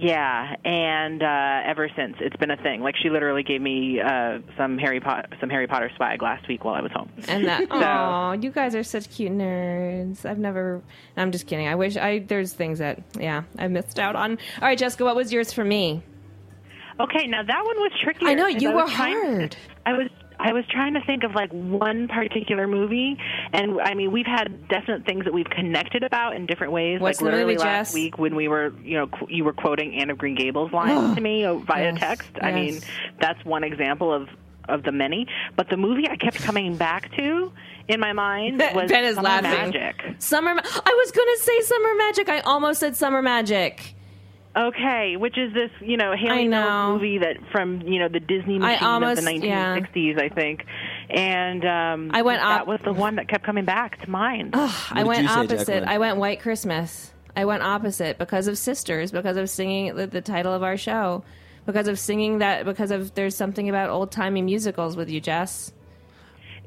yeah, 0.00 0.56
and 0.64 1.22
uh, 1.22 1.60
ever 1.66 1.90
since 1.94 2.16
it's 2.20 2.36
been 2.36 2.50
a 2.50 2.56
thing. 2.56 2.80
Like 2.80 2.96
she 2.96 3.10
literally 3.10 3.42
gave 3.42 3.60
me 3.60 4.00
uh, 4.00 4.38
some 4.56 4.78
Harry 4.78 5.00
Potter 5.00 5.28
some 5.40 5.50
Harry 5.50 5.66
Potter 5.66 5.90
swag 5.96 6.22
last 6.22 6.48
week 6.48 6.64
while 6.64 6.74
I 6.74 6.80
was 6.80 6.90
home. 6.92 7.10
And 7.28 7.46
that, 7.46 7.66
oh, 7.70 8.32
you 8.32 8.50
guys 8.50 8.74
are 8.74 8.82
such 8.82 9.10
cute 9.10 9.32
nerds. 9.32 10.24
I've 10.24 10.38
never. 10.38 10.82
I'm 11.16 11.30
just 11.32 11.46
kidding. 11.46 11.66
I 11.68 11.74
wish 11.74 11.96
I. 11.96 12.20
There's 12.20 12.52
things 12.54 12.78
that, 12.78 13.02
yeah, 13.18 13.42
I 13.58 13.68
missed 13.68 13.98
out 13.98 14.16
on. 14.16 14.32
All 14.32 14.68
right, 14.68 14.78
Jessica, 14.78 15.04
what 15.04 15.16
was 15.16 15.32
yours 15.32 15.52
for 15.52 15.64
me? 15.64 16.02
Okay, 16.98 17.26
now 17.26 17.42
that 17.42 17.64
one 17.64 17.76
was 17.78 17.92
tricky. 18.02 18.26
I 18.26 18.34
know, 18.34 18.46
you 18.46 18.72
were 18.72 18.86
hard. 18.86 19.56
I 19.86 19.92
was 19.92 20.08
I 20.40 20.52
was 20.52 20.64
trying 20.70 20.94
to 20.94 21.00
think 21.04 21.22
of 21.24 21.34
like 21.34 21.50
one 21.52 22.08
particular 22.08 22.66
movie, 22.66 23.16
and 23.52 23.80
I 23.80 23.94
mean 23.94 24.10
we've 24.12 24.26
had 24.26 24.68
definite 24.68 25.04
things 25.04 25.24
that 25.24 25.34
we've 25.34 25.48
connected 25.50 26.02
about 26.02 26.34
in 26.36 26.46
different 26.46 26.72
ways. 26.72 27.00
What's 27.00 27.20
like 27.20 27.24
literally 27.32 27.54
movie, 27.54 27.64
last 27.64 27.88
Jess? 27.88 27.94
week 27.94 28.18
when 28.18 28.34
we 28.34 28.48
were, 28.48 28.72
you 28.82 28.98
know, 28.98 29.06
qu- 29.06 29.26
you 29.28 29.44
were 29.44 29.52
quoting 29.52 29.94
Anne 30.00 30.10
of 30.10 30.18
Green 30.18 30.34
Gables 30.34 30.72
lines 30.72 31.14
to 31.16 31.20
me 31.20 31.44
uh, 31.44 31.54
via 31.54 31.92
Yes, 31.92 31.98
text. 32.00 32.30
I 32.40 32.52
mean, 32.52 32.80
that's 33.20 33.44
one 33.44 33.64
example 33.64 34.12
of 34.12 34.28
of 34.68 34.82
the 34.84 34.92
many. 34.92 35.26
But 35.56 35.68
the 35.68 35.76
movie 35.76 36.08
I 36.08 36.16
kept 36.16 36.36
coming 36.42 36.76
back 36.76 37.10
to 37.16 37.52
in 37.88 37.98
my 38.00 38.12
mind 38.12 38.58
was 38.74 38.88
Ben 38.90 39.04
is 39.04 39.16
Summer 39.16 39.28
laughing. 39.28 39.50
Magic. 39.72 40.02
Summer. 40.18 40.54
Ma- 40.54 40.62
I 40.64 40.94
was 41.02 41.10
going 41.10 41.28
to 41.36 41.42
say 41.42 41.60
Summer 41.62 41.94
Magic. 41.96 42.28
I 42.28 42.40
almost 42.40 42.78
said 42.80 42.96
Summer 42.96 43.20
Magic. 43.20 43.94
Okay, 44.56 45.16
which 45.16 45.38
is 45.38 45.54
this, 45.54 45.70
you 45.80 45.96
know, 45.96 46.10
I 46.12 46.16
Hayley 46.16 46.48
know. 46.48 46.88
Mills 46.88 47.00
movie 47.00 47.18
that 47.18 47.36
from, 47.52 47.82
you 47.82 48.00
know, 48.00 48.08
the 48.08 48.18
Disney 48.18 48.58
machine 48.58 48.82
almost- 48.82 49.20
of 49.20 49.24
the 49.24 49.46
yeah. 49.46 49.76
1960s, 49.78 50.18
I 50.20 50.28
think. 50.28 50.64
And 51.08 51.64
um 51.64 52.10
I 52.12 52.22
went 52.22 52.40
that 52.40 52.62
op- 52.62 52.66
was 52.66 52.80
the 52.84 52.92
one 52.92 53.16
that 53.16 53.28
kept 53.28 53.44
coming 53.44 53.64
back 53.64 54.00
to 54.02 54.10
mind. 54.10 54.54
I 54.56 55.04
went 55.04 55.22
you 55.22 55.28
say, 55.28 55.34
opposite. 55.34 55.84
I 55.84 55.98
went 55.98 56.16
White 56.18 56.40
Christmas. 56.40 57.12
I 57.36 57.44
went 57.44 57.62
opposite 57.62 58.18
because 58.18 58.48
of 58.48 58.58
Sisters, 58.58 59.12
because 59.12 59.36
of 59.36 59.48
singing 59.48 59.94
the, 59.94 60.08
the 60.08 60.20
title 60.20 60.52
of 60.52 60.64
our 60.64 60.76
show, 60.76 61.22
because 61.64 61.86
of 61.86 61.96
singing 61.96 62.38
that, 62.38 62.64
because 62.64 62.90
of 62.90 63.14
there's 63.14 63.36
something 63.36 63.68
about 63.68 63.88
old 63.88 64.10
timey 64.10 64.42
musicals 64.42 64.96
with 64.96 65.08
you, 65.08 65.20
Jess. 65.20 65.72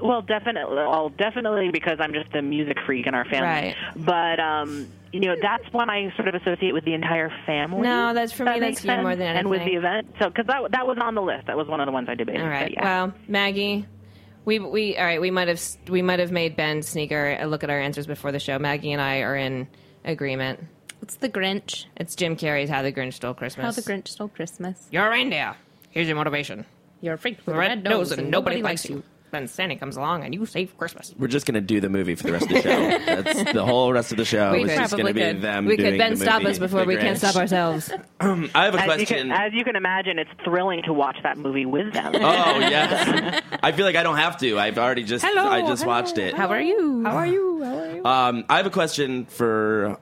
Well, 0.02 0.22
definitely, 0.22 0.76
well, 0.76 1.10
definitely 1.10 1.70
because 1.72 1.98
I'm 2.00 2.14
just 2.14 2.34
a 2.34 2.42
music 2.42 2.78
freak 2.86 3.08
in 3.08 3.14
our 3.14 3.26
family. 3.26 3.42
Right. 3.48 3.76
But 3.96 4.40
um, 4.40 4.88
you 5.14 5.20
know, 5.22 5.36
that's 5.42 5.64
one 5.72 5.90
I 5.90 6.12
sort 6.16 6.28
of 6.28 6.36
associate 6.36 6.74
with 6.74 6.84
the 6.86 6.94
entire 6.94 7.30
family. 7.46 7.82
No, 7.82 8.14
that's- 8.14 8.32
for 8.34 8.44
That 8.46 8.56
me, 8.56 8.60
makes 8.62 8.82
that's 8.82 8.98
you 8.98 9.02
more 9.02 9.12
sense. 9.12 9.20
than 9.20 9.36
And 9.38 9.50
with 9.50 9.64
the 9.64 9.76
event, 9.76 10.08
so 10.20 10.28
because 10.30 10.48
that 10.48 10.72
that 10.72 10.86
was 10.88 10.98
on 11.00 11.16
the 11.16 11.22
list, 11.22 11.48
that 11.48 11.56
was 11.56 11.68
one 11.68 11.80
of 11.80 11.86
the 11.86 11.92
ones 11.92 12.10
I 12.10 12.16
debated. 12.16 12.42
All 12.42 12.48
right. 12.50 12.74
But 12.76 12.84
yeah. 12.84 12.84
Well, 13.06 13.14
Maggie, 13.28 13.86
we 14.46 14.60
we 14.60 14.98
all 14.98 15.06
right. 15.06 15.22
We 15.22 15.32
might 15.32 15.48
have 15.48 15.62
we 15.88 16.02
might 16.02 16.20
have 16.20 16.32
made 16.32 16.56
Ben 16.58 16.82
sneaker 16.82 17.38
a 17.40 17.46
look 17.46 17.64
at 17.64 17.70
our 17.70 17.80
answers 17.80 18.08
before 18.08 18.32
the 18.32 18.40
show. 18.40 18.58
Maggie 18.60 18.92
and 18.92 19.02
I 19.02 19.20
are 19.20 19.36
in 19.36 19.68
agreement. 20.04 20.60
It's 21.02 21.16
the 21.18 21.30
Grinch. 21.30 21.86
It's 21.98 22.16
Jim 22.16 22.36
Carrey's 22.36 22.70
"How 22.70 22.82
the 22.82 22.92
Grinch 22.92 23.14
Stole 23.14 23.34
Christmas." 23.34 23.64
How 23.66 23.72
the 23.72 23.82
Grinch 23.82 24.08
stole 24.08 24.30
Christmas. 24.30 24.88
You're 24.92 25.06
a 25.06 25.10
reindeer. 25.12 25.56
Here's 25.92 26.08
your 26.08 26.16
motivation. 26.18 26.66
You're 27.02 27.14
a 27.16 27.18
freak 27.18 27.38
with 27.38 27.46
The 27.48 27.54
a 27.54 27.58
red 27.58 27.84
nose 27.84 28.12
and 28.14 28.32
nobody 28.32 28.62
likes 28.64 28.90
you. 28.90 29.04
Then 29.34 29.48
Santa 29.48 29.76
comes 29.76 29.98
along 29.98 30.24
and 30.24 30.32
you 30.32 30.46
save 30.46 30.78
Christmas. 30.78 31.12
We're 31.18 31.28
just 31.28 31.48
going 31.48 31.56
to 31.56 31.62
do 31.62 31.82
the 31.82 31.90
movie 31.90 32.14
for 32.14 32.22
the 32.22 32.34
rest 32.34 32.44
of 32.46 32.50
the 32.52 32.62
show. 32.62 32.70
That's 33.24 33.52
the 33.52 33.66
whole 33.66 33.92
rest 33.92 34.12
of 34.12 34.18
the 34.20 34.26
show. 34.26 34.52
We 34.52 34.62
is 34.66 34.70
could. 34.70 34.78
just 34.78 34.92
going 34.96 35.08
to 35.08 35.12
Probably 35.14 35.34
be 35.34 35.40
them. 35.40 35.66
We 35.66 35.76
doing 35.76 35.92
could 35.94 35.98
Ben 35.98 36.12
the 36.12 36.18
stop 36.18 36.44
movie, 36.44 36.52
us 36.52 36.60
before 36.60 36.86
we 36.86 36.96
can't 36.98 37.18
stop 37.18 37.36
ourselves. 37.36 37.92
I 38.20 38.26
have 38.66 38.76
a 38.76 38.78
as 38.78 39.00
you, 39.00 39.06
question. 39.08 39.30
can, 39.30 39.32
as 39.32 39.52
you 39.54 39.64
can 39.64 39.76
imagine, 39.76 40.20
it's 40.20 40.30
thrilling 40.46 40.84
to 40.84 40.94
watch 40.94 41.18
that 41.24 41.40
movie 41.40 41.66
with 41.66 41.92
them. 41.94 42.14
Oh 42.16 42.60
yes, 42.60 43.42
I 43.64 43.72
feel 43.72 43.86
like 43.86 43.96
I 43.96 44.04
don't 44.04 44.18
have 44.18 44.38
to. 44.38 44.60
I've 44.60 44.78
already 44.78 45.04
just 45.04 45.26
Hello, 45.26 45.48
I 45.50 45.62
just 45.62 45.82
hello. 45.84 45.96
watched 45.96 46.20
it. 46.20 46.36
How 46.36 46.50
are 46.50 46.62
you? 46.62 47.04
How 47.04 47.16
are 47.18 47.26
you? 47.26 47.64
How 47.64 47.78
are 47.80 47.96
you? 47.96 48.06
Um, 48.06 48.46
I 48.50 48.58
have 48.58 48.68
a 48.68 48.70
question 48.70 49.26
for 49.26 49.98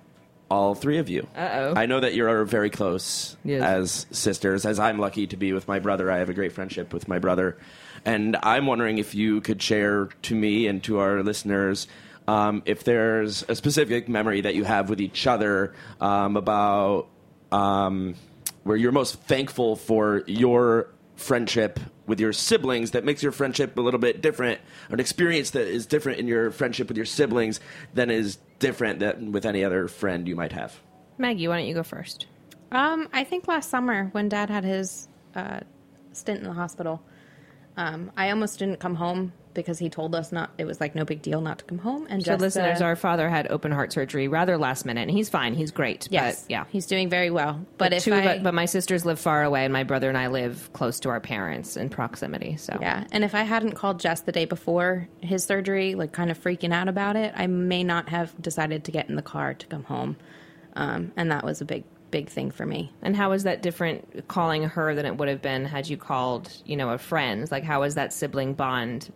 all 0.50 0.75
three 0.75 0.97
of 0.97 1.07
you. 1.07 1.25
Uh-oh. 1.33 1.73
I 1.77 1.85
know 1.85 2.01
that 2.01 2.13
you're 2.13 2.43
very 2.43 2.69
close 2.69 3.38
Yes. 3.45 3.61
as 3.63 4.05
sisters. 4.11 4.65
As 4.65 4.79
I'm 4.79 5.00
lucky 5.00 5.25
to 5.27 5.38
be 5.38 5.53
with 5.53 5.69
my 5.69 5.79
brother, 5.79 6.11
I 6.11 6.17
have 6.17 6.27
a 6.29 6.33
great 6.33 6.51
friendship 6.51 6.91
with 6.93 7.07
my 7.07 7.19
brother, 7.19 7.57
and 8.05 8.38
I'm 8.41 8.65
wondering 8.65 8.98
if 8.98 9.13
you 9.15 9.41
could 9.41 9.62
share 9.62 10.08
to 10.24 10.36
me 10.36 10.67
and 10.67 10.84
to 10.84 11.00
our 11.00 11.24
listeners. 11.24 11.88
Um, 12.27 12.63
if 12.65 12.84
there's 12.84 13.43
a 13.50 13.55
specific 13.55 14.08
memory 14.08 14.41
that 14.41 14.55
you 14.55 14.63
have 14.63 14.89
with 14.89 15.01
each 15.01 15.27
other 15.27 15.74
um, 16.00 16.38
about 16.38 17.08
um, 17.51 18.15
where 18.63 18.77
you're 18.77 18.91
most 18.91 19.15
thankful 19.22 19.75
for 19.75 20.24
your 20.27 20.89
friendship 21.15 21.79
with 22.08 22.20
your 22.20 22.34
siblings 22.34 22.91
that 22.91 23.03
makes 23.03 23.22
your 23.24 23.31
friendship 23.31 23.77
a 23.77 23.81
little 23.81 24.00
bit 24.00 24.22
different, 24.22 24.60
an 24.89 25.00
experience 25.00 25.51
that 25.51 25.67
is 25.67 25.86
different 25.86 26.20
in 26.20 26.27
your 26.27 26.51
friendship 26.51 26.88
with 26.88 26.98
your 26.98 27.05
siblings 27.05 27.60
than 27.93 28.10
is 28.10 28.38
different 28.60 29.00
than 29.00 29.31
with 29.31 29.46
any 29.46 29.63
other 29.63 29.88
friend 29.88 30.27
you 30.27 30.36
might 30.36 30.51
have. 30.51 30.79
Maggie, 31.17 31.48
why 31.48 31.58
don't 31.58 31.67
you 31.67 31.74
go 31.74 31.84
first? 31.84 32.27
Um, 32.72 33.10
I 33.13 33.24
think 33.24 33.48
last 33.48 33.70
summer 33.70 34.10
when 34.12 34.29
Dad 34.29 34.50
had 34.50 34.63
his 34.63 35.08
uh, 35.36 35.62
stint 36.13 36.39
in 36.39 36.46
the 36.46 36.53
hospital, 36.53 37.01
um, 37.77 38.11
I 38.17 38.29
almost 38.29 38.59
didn't 38.59 38.79
come 38.79 38.95
home 38.95 39.33
because 39.53 39.79
he 39.79 39.89
told 39.89 40.15
us 40.15 40.31
not. 40.31 40.51
It 40.57 40.65
was 40.65 40.79
like 40.79 40.95
no 40.95 41.03
big 41.03 41.21
deal 41.21 41.41
not 41.41 41.59
to 41.59 41.65
come 41.65 41.79
home. 41.79 42.07
And 42.09 42.23
So, 42.23 42.31
just 42.31 42.41
listeners, 42.41 42.81
uh, 42.81 42.85
our 42.85 42.95
father 42.95 43.29
had 43.29 43.47
open 43.51 43.71
heart 43.71 43.91
surgery 43.91 44.27
rather 44.27 44.57
last 44.57 44.85
minute, 44.85 45.01
and 45.01 45.11
he's 45.11 45.29
fine. 45.29 45.53
He's 45.53 45.71
great. 45.71 46.07
yes, 46.09 46.43
But, 46.43 46.51
yeah. 46.51 46.63
he's 46.69 46.85
doing 46.85 47.09
very 47.09 47.29
well. 47.29 47.65
But, 47.77 47.93
if 47.93 48.03
two 48.03 48.13
I, 48.13 48.39
but 48.39 48.53
my 48.53 48.65
sisters 48.65 49.05
live 49.05 49.19
far 49.19 49.43
away, 49.43 49.65
and 49.65 49.73
my 49.73 49.83
brother 49.83 50.09
and 50.09 50.17
I 50.17 50.27
live 50.27 50.69
close 50.73 50.99
to 51.01 51.09
our 51.09 51.19
parents 51.19 51.77
in 51.77 51.89
proximity. 51.89 52.57
So 52.57 52.77
Yeah, 52.79 53.05
and 53.11 53.23
if 53.23 53.35
I 53.35 53.43
hadn't 53.43 53.73
called 53.73 53.99
Jess 53.99 54.21
the 54.21 54.31
day 54.31 54.45
before 54.45 55.07
his 55.21 55.43
surgery, 55.43 55.95
like 55.95 56.11
kind 56.11 56.31
of 56.31 56.41
freaking 56.41 56.73
out 56.73 56.87
about 56.87 57.15
it, 57.15 57.33
I 57.35 57.47
may 57.47 57.83
not 57.83 58.09
have 58.09 58.39
decided 58.41 58.85
to 58.85 58.91
get 58.91 59.09
in 59.09 59.15
the 59.15 59.21
car 59.21 59.53
to 59.53 59.67
come 59.67 59.83
home, 59.83 60.15
um, 60.75 61.11
and 61.17 61.31
that 61.31 61.43
was 61.43 61.59
a 61.61 61.65
big, 61.65 61.83
big 62.12 62.30
thing 62.30 62.51
for 62.51 62.65
me. 62.65 62.91
And 63.01 63.15
how 63.15 63.32
is 63.32 63.44
that 63.44 63.62
different 63.62 64.27
calling 64.27 64.63
her 64.63 64.94
than 64.94 65.06
it 65.06 65.18
would 65.18 65.27
have 65.30 65.41
been 65.41 65.65
had 65.65 65.88
you 65.89 65.98
called, 65.98 66.51
you 66.65 66.75
know, 66.75 66.89
a 66.89 66.98
friend? 66.98 67.50
Like, 67.50 67.63
how 67.63 67.84
is 67.84 67.96
that 67.96 68.13
sibling 68.13 68.53
bond 68.53 69.12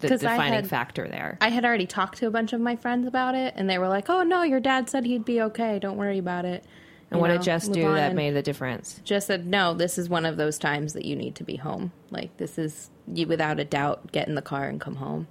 the 0.00 0.08
defining 0.08 0.52
had- 0.54 0.68
factor 0.68 1.08
there? 1.08 1.36
I 1.40 1.48
had 1.50 1.64
already 1.64 1.86
talked 1.86 2.18
to 2.18 2.26
a 2.26 2.30
bunch 2.30 2.52
of 2.52 2.60
my 2.60 2.76
friends 2.76 3.06
about 3.06 3.34
it, 3.34 3.54
and 3.56 3.68
they 3.68 3.78
were 3.78 3.88
like, 3.88 4.08
"Oh 4.08 4.22
no, 4.22 4.42
your 4.42 4.60
dad 4.60 4.88
said 4.88 5.04
he'd 5.04 5.24
be 5.24 5.42
okay. 5.42 5.78
Don't 5.78 5.96
worry 5.98 6.18
about 6.18 6.44
it." 6.44 6.64
and 7.10 7.18
You 7.18 7.20
what 7.22 7.28
know, 7.28 7.38
did 7.38 7.42
Jess 7.44 7.66
do 7.68 7.94
that 7.94 8.14
made 8.14 8.32
the 8.34 8.42
difference? 8.42 9.00
Jess 9.02 9.26
said, 9.26 9.46
"No, 9.46 9.74
this 9.74 9.98
is 9.98 10.08
one 10.08 10.24
of 10.26 10.36
those 10.36 10.58
times 10.58 10.92
that 10.92 11.04
you 11.04 11.16
need 11.16 11.34
to 11.36 11.44
be 11.44 11.56
home. 11.56 11.90
Like 12.10 12.36
this 12.36 12.58
is 12.58 12.90
you 13.12 13.26
without 13.26 13.58
a 13.58 13.64
doubt 13.64 14.12
get 14.12 14.28
in 14.28 14.34
the 14.34 14.42
car 14.42 14.68
and 14.68 14.80
come 14.80 14.96
home." 14.96 15.26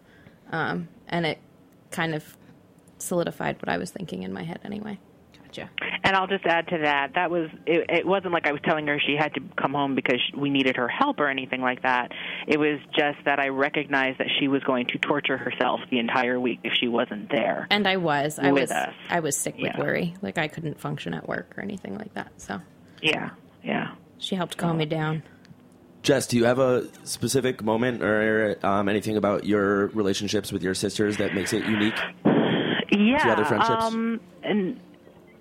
Um, 0.52 0.90
and 1.08 1.26
it 1.26 1.40
kind 1.92 2.14
of 2.16 2.36
solidified 2.98 3.62
what 3.62 3.70
I 3.70 3.78
was 3.78 3.92
thinking 3.92 4.24
in 4.24 4.34
my 4.34 4.44
head 4.44 4.60
anyway. 4.66 5.00
Gotcha. 5.44 5.70
And 6.08 6.16
I'll 6.16 6.28
just 6.28 6.46
add 6.46 6.70
to 6.70 6.78
that. 6.84 7.12
That 7.16 7.30
was 7.30 7.50
it, 7.66 7.86
it 7.90 8.08
wasn't 8.08 8.32
like 8.32 8.48
I 8.48 8.54
was 8.54 8.62
telling 8.64 8.88
her 8.88 8.98
she 8.98 9.18
had 9.20 9.34
to 9.34 9.42
come 9.62 9.74
home 9.74 9.94
because 9.94 10.22
we 10.38 10.50
needed 10.50 10.78
her 10.78 10.88
help 10.88 11.20
or 11.20 11.28
anything 11.28 11.60
like 11.62 11.82
that. 11.84 12.14
It 12.48 12.58
was 12.58 12.80
just 12.98 13.18
that 13.26 13.40
I 13.40 13.50
recognized 13.50 14.20
that 14.20 14.28
she 14.40 14.48
was 14.48 14.64
going 14.64 14.88
to 14.88 14.98
torture 15.00 15.38
herself 15.38 15.82
the 15.92 16.00
entire 16.00 16.40
week 16.40 16.60
if 16.64 16.72
she 16.80 16.88
wasn't 16.88 17.30
there. 17.30 17.68
And 17.70 17.86
I 17.86 17.98
was, 17.98 18.40
I 18.40 18.54
With 18.54 18.62
was, 18.62 18.72
us. 18.72 18.94
I 19.10 19.20
was 19.20 19.36
sick 19.36 19.56
with 19.58 19.66
Yeah. 19.76 19.80
worry. 19.82 20.16
Like 20.22 20.38
I 20.38 20.48
couldn't 20.48 20.80
function 20.80 21.14
at 21.14 21.28
work 21.28 21.54
or 21.58 21.62
anything 21.62 21.98
like 21.98 22.14
that. 22.14 22.32
So 22.38 22.62
Yeah, 23.02 23.32
yeah. 23.62 23.92
she 24.18 24.36
helped 24.36 24.56
calm 24.56 24.78
me 24.78 24.86
down. 24.86 25.24
Jess, 26.04 26.26
do 26.28 26.38
you 26.38 26.46
have 26.46 26.60
a 26.60 26.88
specific 27.06 27.62
moment 27.62 28.02
or 28.02 28.56
um, 28.66 28.88
anything 28.88 29.18
about 29.18 29.44
your 29.46 29.88
relationships 29.88 30.54
with 30.54 30.64
your 30.64 30.74
sisters 30.74 31.18
that 31.18 31.36
makes 31.36 31.52
it 31.52 31.66
unique? 31.66 32.00
Yeah. 32.90 33.34
other 33.34 33.44
friendships? 33.44 33.84
Um, 33.84 34.22
and 34.44 34.80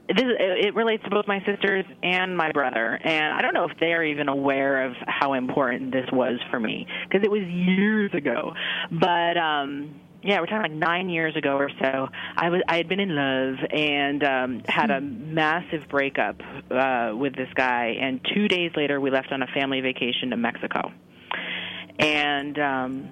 this, 0.08 0.24
it 0.38 0.74
relates 0.74 1.02
to 1.04 1.10
both 1.10 1.26
my 1.26 1.40
sisters 1.44 1.84
and 2.02 2.36
my 2.36 2.52
brother. 2.52 2.98
And 3.02 3.34
I 3.34 3.42
don't 3.42 3.54
know 3.54 3.64
if 3.64 3.78
they're 3.80 4.04
even 4.04 4.28
aware 4.28 4.84
of 4.84 4.94
how 5.06 5.34
important 5.34 5.92
this 5.92 6.06
was 6.12 6.38
for 6.50 6.60
me 6.60 6.86
because 7.08 7.24
it 7.24 7.30
was 7.30 7.42
years 7.42 8.12
ago. 8.14 8.52
But 8.90 9.36
um, 9.36 10.00
yeah, 10.22 10.40
we're 10.40 10.46
talking 10.46 10.72
like 10.72 10.72
nine 10.72 11.08
years 11.08 11.36
ago 11.36 11.56
or 11.56 11.70
so. 11.80 12.08
I 12.36 12.50
was 12.50 12.60
I 12.68 12.76
had 12.76 12.88
been 12.88 13.00
in 13.00 13.14
love 13.14 13.56
and 13.70 14.24
um, 14.24 14.62
had 14.66 14.90
a 14.90 15.00
massive 15.00 15.88
breakup 15.88 16.40
uh, 16.70 17.12
with 17.14 17.34
this 17.34 17.48
guy. 17.54 17.96
And 18.00 18.20
two 18.34 18.48
days 18.48 18.72
later, 18.76 19.00
we 19.00 19.10
left 19.10 19.32
on 19.32 19.42
a 19.42 19.46
family 19.48 19.80
vacation 19.80 20.30
to 20.30 20.36
Mexico. 20.36 20.92
And 21.98 22.58
um, 22.58 23.08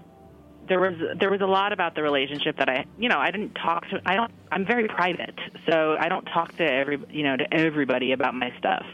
there 0.69 0.81
was 0.81 0.95
there 1.19 1.31
was 1.31 1.41
a 1.41 1.47
lot 1.47 1.73
about 1.73 1.95
the 1.95 2.03
relationship 2.03 2.57
that 2.59 2.69
I 2.69 2.85
you 2.99 3.09
know 3.09 3.19
I 3.19 3.31
didn't 3.31 3.55
talk 3.55 3.89
to 3.91 4.01
I 4.07 4.15
don't 4.17 4.33
I'm 4.51 4.65
very 4.67 4.89
private 4.89 5.39
so 5.69 5.97
I 5.99 6.09
don't 6.09 6.25
talk 6.25 6.57
to 6.57 6.65
every 6.65 6.99
you 7.11 7.23
know 7.23 7.37
to 7.37 7.55
everybody 7.55 8.13
about 8.13 8.35
my 8.35 8.53
stuff 8.59 8.85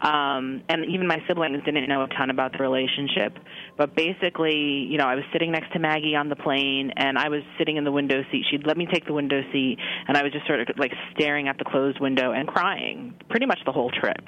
Um, 0.00 0.62
and 0.68 0.84
even 0.86 1.06
my 1.06 1.22
siblings 1.26 1.64
didn't 1.64 1.88
know 1.88 2.02
a 2.04 2.08
ton 2.08 2.30
about 2.30 2.52
the 2.52 2.58
relationship. 2.58 3.36
But 3.78 3.94
basically, 3.94 4.86
you 4.90 4.98
know, 4.98 5.06
I 5.06 5.14
was 5.14 5.24
sitting 5.32 5.52
next 5.52 5.72
to 5.72 5.78
Maggie 5.78 6.16
on 6.16 6.28
the 6.28 6.34
plane, 6.34 6.90
and 6.96 7.16
I 7.16 7.28
was 7.28 7.42
sitting 7.58 7.76
in 7.76 7.84
the 7.84 7.92
window 7.92 8.24
seat. 8.30 8.44
She'd 8.50 8.66
let 8.66 8.76
me 8.76 8.86
take 8.92 9.06
the 9.06 9.12
window 9.12 9.40
seat, 9.52 9.78
and 10.08 10.16
I 10.16 10.24
was 10.24 10.32
just 10.32 10.48
sort 10.48 10.60
of 10.60 10.66
like 10.76 10.92
staring 11.14 11.46
at 11.46 11.58
the 11.58 11.64
closed 11.64 12.00
window 12.00 12.32
and 12.32 12.48
crying 12.48 13.14
pretty 13.30 13.46
much 13.46 13.60
the 13.64 13.70
whole 13.70 13.92
trip, 13.92 14.20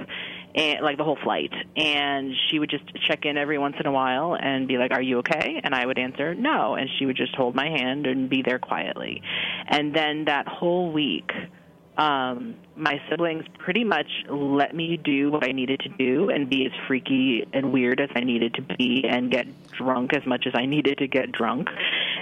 and 0.55 0.83
like 0.83 0.99
the 0.99 1.05
whole 1.05 1.19
flight. 1.25 1.53
And 1.77 2.33
she 2.49 2.61
would 2.61 2.71
just 2.71 2.85
check 3.09 3.25
in 3.25 3.37
every 3.37 3.59
once 3.59 3.75
in 3.81 3.87
a 3.87 3.93
while 3.93 4.37
and 4.41 4.69
be 4.69 4.79
like, 4.79 4.93
"Are 4.93 5.03
you 5.03 5.19
okay?" 5.19 5.61
And 5.65 5.75
I 5.75 5.85
would 5.85 5.99
answer, 5.99 6.33
"No," 6.33 6.77
and 6.77 6.89
she 6.99 7.07
would 7.07 7.17
just 7.17 7.35
hold 7.35 7.57
my 7.57 7.69
hand 7.69 8.07
and 8.07 8.31
be 8.31 8.43
there 8.47 8.61
quietly. 8.61 9.21
And 9.67 9.93
then 9.93 10.27
that 10.27 10.47
whole 10.47 10.93
week 10.93 11.33
um, 12.01 12.55
my 12.77 13.01
siblings 13.11 13.45
pretty 13.59 13.85
much 13.85 14.07
let 14.29 14.75
me 14.75 14.97
do 14.97 15.31
what 15.31 15.45
I 15.47 15.53
needed 15.53 15.81
to 15.81 15.89
do 15.91 16.31
and 16.31 16.49
be 16.49 16.65
as 16.67 16.73
freaky 16.87 17.47
and 17.53 17.73
weird 17.73 18.01
as 18.01 18.09
I 18.15 18.21
needed 18.21 18.55
to 18.55 18.63
be 18.63 19.05
and 19.09 19.31
get 19.31 19.47
drunk 19.73 20.15
as 20.15 20.25
much 20.27 20.47
as 20.47 20.55
I 20.55 20.65
needed 20.67 20.99
to 20.99 21.07
get 21.07 21.31
drunk. 21.33 21.69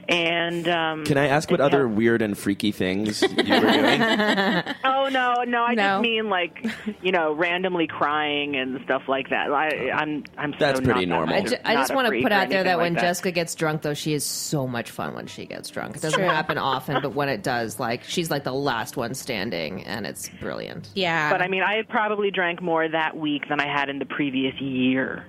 And 0.08 0.66
um, 0.68 1.04
Can 1.04 1.18
I 1.18 1.28
ask 1.28 1.50
what 1.50 1.60
other 1.60 1.86
weird 1.86 2.22
and 2.22 2.36
freaky 2.36 2.72
things 2.72 3.20
you 3.22 3.28
were 3.28 3.42
doing? 3.42 4.02
oh 4.84 5.08
no, 5.10 5.44
no, 5.46 5.64
I 5.64 5.74
No. 5.74 5.82
just 5.82 6.02
mean 6.02 6.28
like 6.30 6.64
you 7.02 7.12
know 7.12 7.34
randomly 7.34 7.86
crying 7.86 8.56
and 8.56 8.80
stuff 8.84 9.02
like 9.06 9.30
that. 9.30 9.52
I, 9.52 9.90
I'm 9.90 10.24
I'm 10.38 10.52
so 10.52 10.58
That's 10.60 10.80
pretty 10.80 11.06
not 11.06 11.26
that 11.26 11.32
normal. 11.32 11.34
I 11.34 11.40
ju- 11.42 11.56
I 11.64 11.74
just 11.74 11.94
want 11.94 12.12
to 12.12 12.22
put 12.22 12.32
out 12.32 12.48
there 12.48 12.60
anything 12.60 12.64
that 12.64 12.78
when 12.78 12.94
like 12.94 13.02
Jessica 13.02 13.30
gets 13.32 13.54
drunk, 13.54 13.82
though, 13.82 13.94
she 13.94 14.14
is 14.14 14.24
so 14.24 14.66
much 14.66 14.90
fun 14.90 15.14
when 15.14 15.26
she 15.26 15.44
gets 15.46 15.68
drunk. 15.70 15.96
It 15.96 16.02
doesn't 16.02 16.20
happen 16.22 16.56
often, 16.58 17.02
but 17.02 17.14
when 17.14 17.28
it 17.28 17.42
does, 17.42 17.78
like 17.78 18.04
she's 18.04 18.30
like 18.30 18.44
the 18.44 18.52
last 18.54 18.96
one 18.96 19.14
standing, 19.14 19.84
and 19.84 20.06
it's 20.06 20.28
brilliant. 20.28 20.47
Yeah. 20.94 21.30
But 21.30 21.42
I 21.42 21.48
mean, 21.48 21.62
I 21.62 21.76
had 21.76 21.88
probably 21.88 22.30
drank 22.30 22.62
more 22.62 22.88
that 22.88 23.16
week 23.16 23.48
than 23.48 23.60
I 23.60 23.66
had 23.66 23.88
in 23.88 23.98
the 23.98 24.06
previous 24.06 24.54
year. 24.60 25.26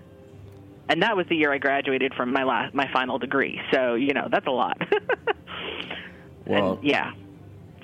And 0.88 1.04
that 1.04 1.16
was 1.16 1.28
the 1.28 1.36
year 1.36 1.54
I 1.54 1.60
graduated 1.60 2.14
from 2.16 2.34
my 2.34 2.44
last 2.44 2.74
my 2.74 2.92
final 2.92 3.20
degree. 3.20 3.62
So, 3.72 3.94
you 3.94 4.14
know, 4.14 4.28
that's 4.32 4.48
a 4.48 4.52
lot. 4.52 4.82
Well, 6.50 6.74
and, 6.74 6.84
yeah. 6.84 7.12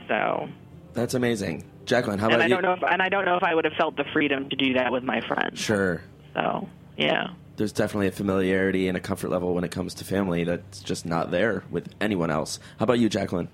So, 0.08 0.50
that's 0.94 1.14
amazing. 1.14 1.64
Jacqueline, 1.86 2.18
how 2.18 2.28
about 2.28 2.42
and 2.42 2.44
I 2.44 2.46
you? 2.48 2.62
don't 2.62 2.64
know 2.64 2.74
if 2.74 2.92
and 2.92 3.02
I 3.02 3.10
don't 3.10 3.26
know 3.26 3.38
if 3.38 3.44
I 3.44 3.54
would 3.54 3.66
have 3.66 3.76
felt 3.76 3.96
the 3.96 4.06
freedom 4.12 4.50
to 4.50 4.56
do 4.56 4.74
that 4.74 4.92
with 4.92 5.04
my 5.04 5.22
friends. 5.22 5.60
Sure. 5.60 6.02
So, 6.34 6.68
yeah. 6.98 7.28
There's 7.58 7.72
definitely 7.72 8.08
a 8.08 8.12
familiarity 8.12 8.88
and 8.88 8.98
a 8.98 9.00
comfort 9.00 9.30
level 9.30 9.54
when 9.54 9.64
it 9.64 9.72
comes 9.72 9.94
to 9.96 10.04
family 10.04 10.44
that's 10.44 10.82
just 10.82 11.06
not 11.06 11.32
there 11.32 11.64
with 11.70 11.94
anyone 12.02 12.30
else. 12.30 12.60
How 12.80 12.84
about 12.84 13.00
you, 13.00 13.08
Jacqueline? 13.08 13.48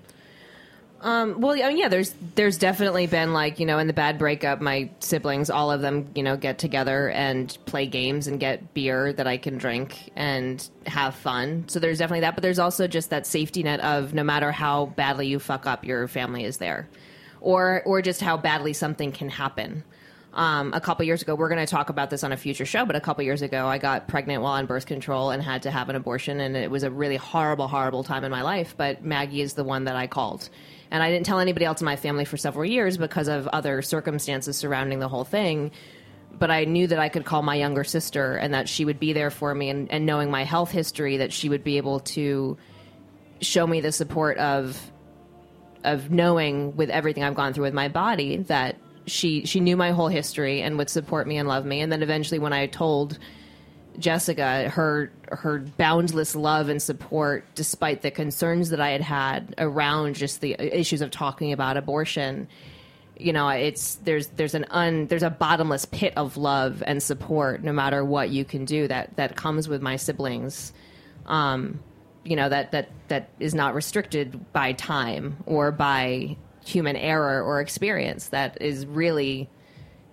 Um, 1.02 1.40
well, 1.40 1.60
I 1.60 1.68
mean, 1.68 1.78
yeah, 1.78 1.88
there's 1.88 2.14
there's 2.36 2.58
definitely 2.58 3.08
been 3.08 3.32
like 3.32 3.58
you 3.58 3.66
know 3.66 3.78
in 3.78 3.88
the 3.88 3.92
bad 3.92 4.18
breakup, 4.18 4.60
my 4.60 4.88
siblings, 5.00 5.50
all 5.50 5.72
of 5.72 5.80
them, 5.80 6.08
you 6.14 6.22
know, 6.22 6.36
get 6.36 6.58
together 6.58 7.10
and 7.10 7.56
play 7.66 7.86
games 7.86 8.28
and 8.28 8.38
get 8.38 8.72
beer 8.72 9.12
that 9.12 9.26
I 9.26 9.36
can 9.36 9.58
drink 9.58 10.12
and 10.14 10.66
have 10.86 11.16
fun. 11.16 11.64
So 11.66 11.80
there's 11.80 11.98
definitely 11.98 12.20
that, 12.20 12.36
but 12.36 12.42
there's 12.42 12.60
also 12.60 12.86
just 12.86 13.10
that 13.10 13.26
safety 13.26 13.64
net 13.64 13.80
of 13.80 14.14
no 14.14 14.22
matter 14.22 14.52
how 14.52 14.86
badly 14.86 15.26
you 15.26 15.40
fuck 15.40 15.66
up, 15.66 15.84
your 15.84 16.06
family 16.06 16.44
is 16.44 16.58
there, 16.58 16.88
or 17.40 17.82
or 17.84 18.00
just 18.00 18.20
how 18.20 18.36
badly 18.36 18.72
something 18.72 19.10
can 19.10 19.28
happen. 19.28 19.82
Um, 20.34 20.72
a 20.72 20.80
couple 20.80 21.04
years 21.04 21.20
ago, 21.20 21.34
we're 21.34 21.48
going 21.48 21.64
to 21.64 21.70
talk 21.70 21.90
about 21.90 22.10
this 22.10 22.24
on 22.24 22.32
a 22.32 22.36
future 22.36 22.64
show, 22.64 22.86
but 22.86 22.96
a 22.96 23.00
couple 23.00 23.22
years 23.24 23.42
ago, 23.42 23.66
I 23.66 23.76
got 23.76 24.08
pregnant 24.08 24.42
while 24.42 24.52
on 24.52 24.64
birth 24.66 24.86
control 24.86 25.30
and 25.30 25.42
had 25.42 25.62
to 25.64 25.70
have 25.70 25.88
an 25.90 25.96
abortion, 25.96 26.40
and 26.40 26.56
it 26.56 26.70
was 26.70 26.84
a 26.84 26.90
really 26.90 27.16
horrible, 27.16 27.68
horrible 27.68 28.02
time 28.02 28.24
in 28.24 28.30
my 28.30 28.40
life. 28.42 28.74
But 28.76 29.04
Maggie 29.04 29.42
is 29.42 29.54
the 29.54 29.64
one 29.64 29.84
that 29.84 29.96
I 29.96 30.06
called. 30.06 30.48
And 30.92 31.02
I 31.02 31.10
didn't 31.10 31.24
tell 31.24 31.40
anybody 31.40 31.64
else 31.64 31.80
in 31.80 31.86
my 31.86 31.96
family 31.96 32.26
for 32.26 32.36
several 32.36 32.66
years 32.66 32.98
because 32.98 33.26
of 33.26 33.48
other 33.48 33.80
circumstances 33.80 34.58
surrounding 34.58 34.98
the 34.98 35.08
whole 35.08 35.24
thing. 35.24 35.70
But 36.30 36.50
I 36.50 36.66
knew 36.66 36.86
that 36.86 36.98
I 36.98 37.08
could 37.08 37.24
call 37.24 37.40
my 37.42 37.54
younger 37.54 37.82
sister 37.82 38.36
and 38.36 38.52
that 38.52 38.68
she 38.68 38.84
would 38.84 39.00
be 39.00 39.14
there 39.14 39.30
for 39.30 39.54
me, 39.54 39.70
and, 39.70 39.90
and 39.90 40.04
knowing 40.04 40.30
my 40.30 40.44
health 40.44 40.70
history, 40.70 41.16
that 41.16 41.32
she 41.32 41.48
would 41.48 41.64
be 41.64 41.78
able 41.78 42.00
to 42.00 42.58
show 43.40 43.66
me 43.66 43.80
the 43.80 43.90
support 43.90 44.36
of 44.36 44.92
of 45.82 46.10
knowing 46.10 46.76
with 46.76 46.90
everything 46.90 47.24
I've 47.24 47.34
gone 47.34 47.54
through 47.54 47.64
with 47.64 47.74
my 47.74 47.88
body 47.88 48.36
that 48.44 48.76
she 49.06 49.46
she 49.46 49.60
knew 49.60 49.78
my 49.78 49.92
whole 49.92 50.08
history 50.08 50.60
and 50.60 50.76
would 50.76 50.90
support 50.90 51.26
me 51.26 51.38
and 51.38 51.48
love 51.48 51.64
me. 51.64 51.80
And 51.80 51.90
then 51.90 52.02
eventually, 52.02 52.38
when 52.38 52.52
I 52.52 52.66
told 52.66 53.18
Jessica 53.98 54.68
her 54.70 55.10
her 55.30 55.58
boundless 55.58 56.34
love 56.34 56.68
and 56.68 56.80
support, 56.80 57.44
despite 57.54 58.02
the 58.02 58.10
concerns 58.10 58.70
that 58.70 58.80
I 58.80 58.90
had 58.90 59.00
had 59.00 59.54
around 59.58 60.16
just 60.16 60.40
the 60.40 60.54
issues 60.58 61.00
of 61.00 61.10
talking 61.10 61.52
about 61.52 61.76
abortion, 61.76 62.48
you 63.16 63.32
know, 63.32 63.48
it's 63.48 63.96
there's 63.96 64.28
there's 64.28 64.54
an 64.54 64.66
un 64.70 65.06
there's 65.06 65.22
a 65.22 65.30
bottomless 65.30 65.84
pit 65.84 66.12
of 66.16 66.36
love 66.36 66.82
and 66.86 67.02
support, 67.02 67.62
no 67.62 67.72
matter 67.72 68.04
what 68.04 68.30
you 68.30 68.44
can 68.44 68.64
do. 68.64 68.88
That 68.88 69.16
that 69.16 69.36
comes 69.36 69.68
with 69.68 69.82
my 69.82 69.96
siblings. 69.96 70.72
Um, 71.26 71.80
you 72.24 72.36
know 72.36 72.48
that 72.48 72.72
that 72.72 72.90
that 73.08 73.30
is 73.38 73.54
not 73.54 73.74
restricted 73.74 74.52
by 74.52 74.72
time 74.72 75.36
or 75.46 75.70
by 75.72 76.36
human 76.64 76.96
error 76.96 77.42
or 77.42 77.60
experience. 77.60 78.28
That 78.28 78.60
is 78.60 78.86
really 78.86 79.48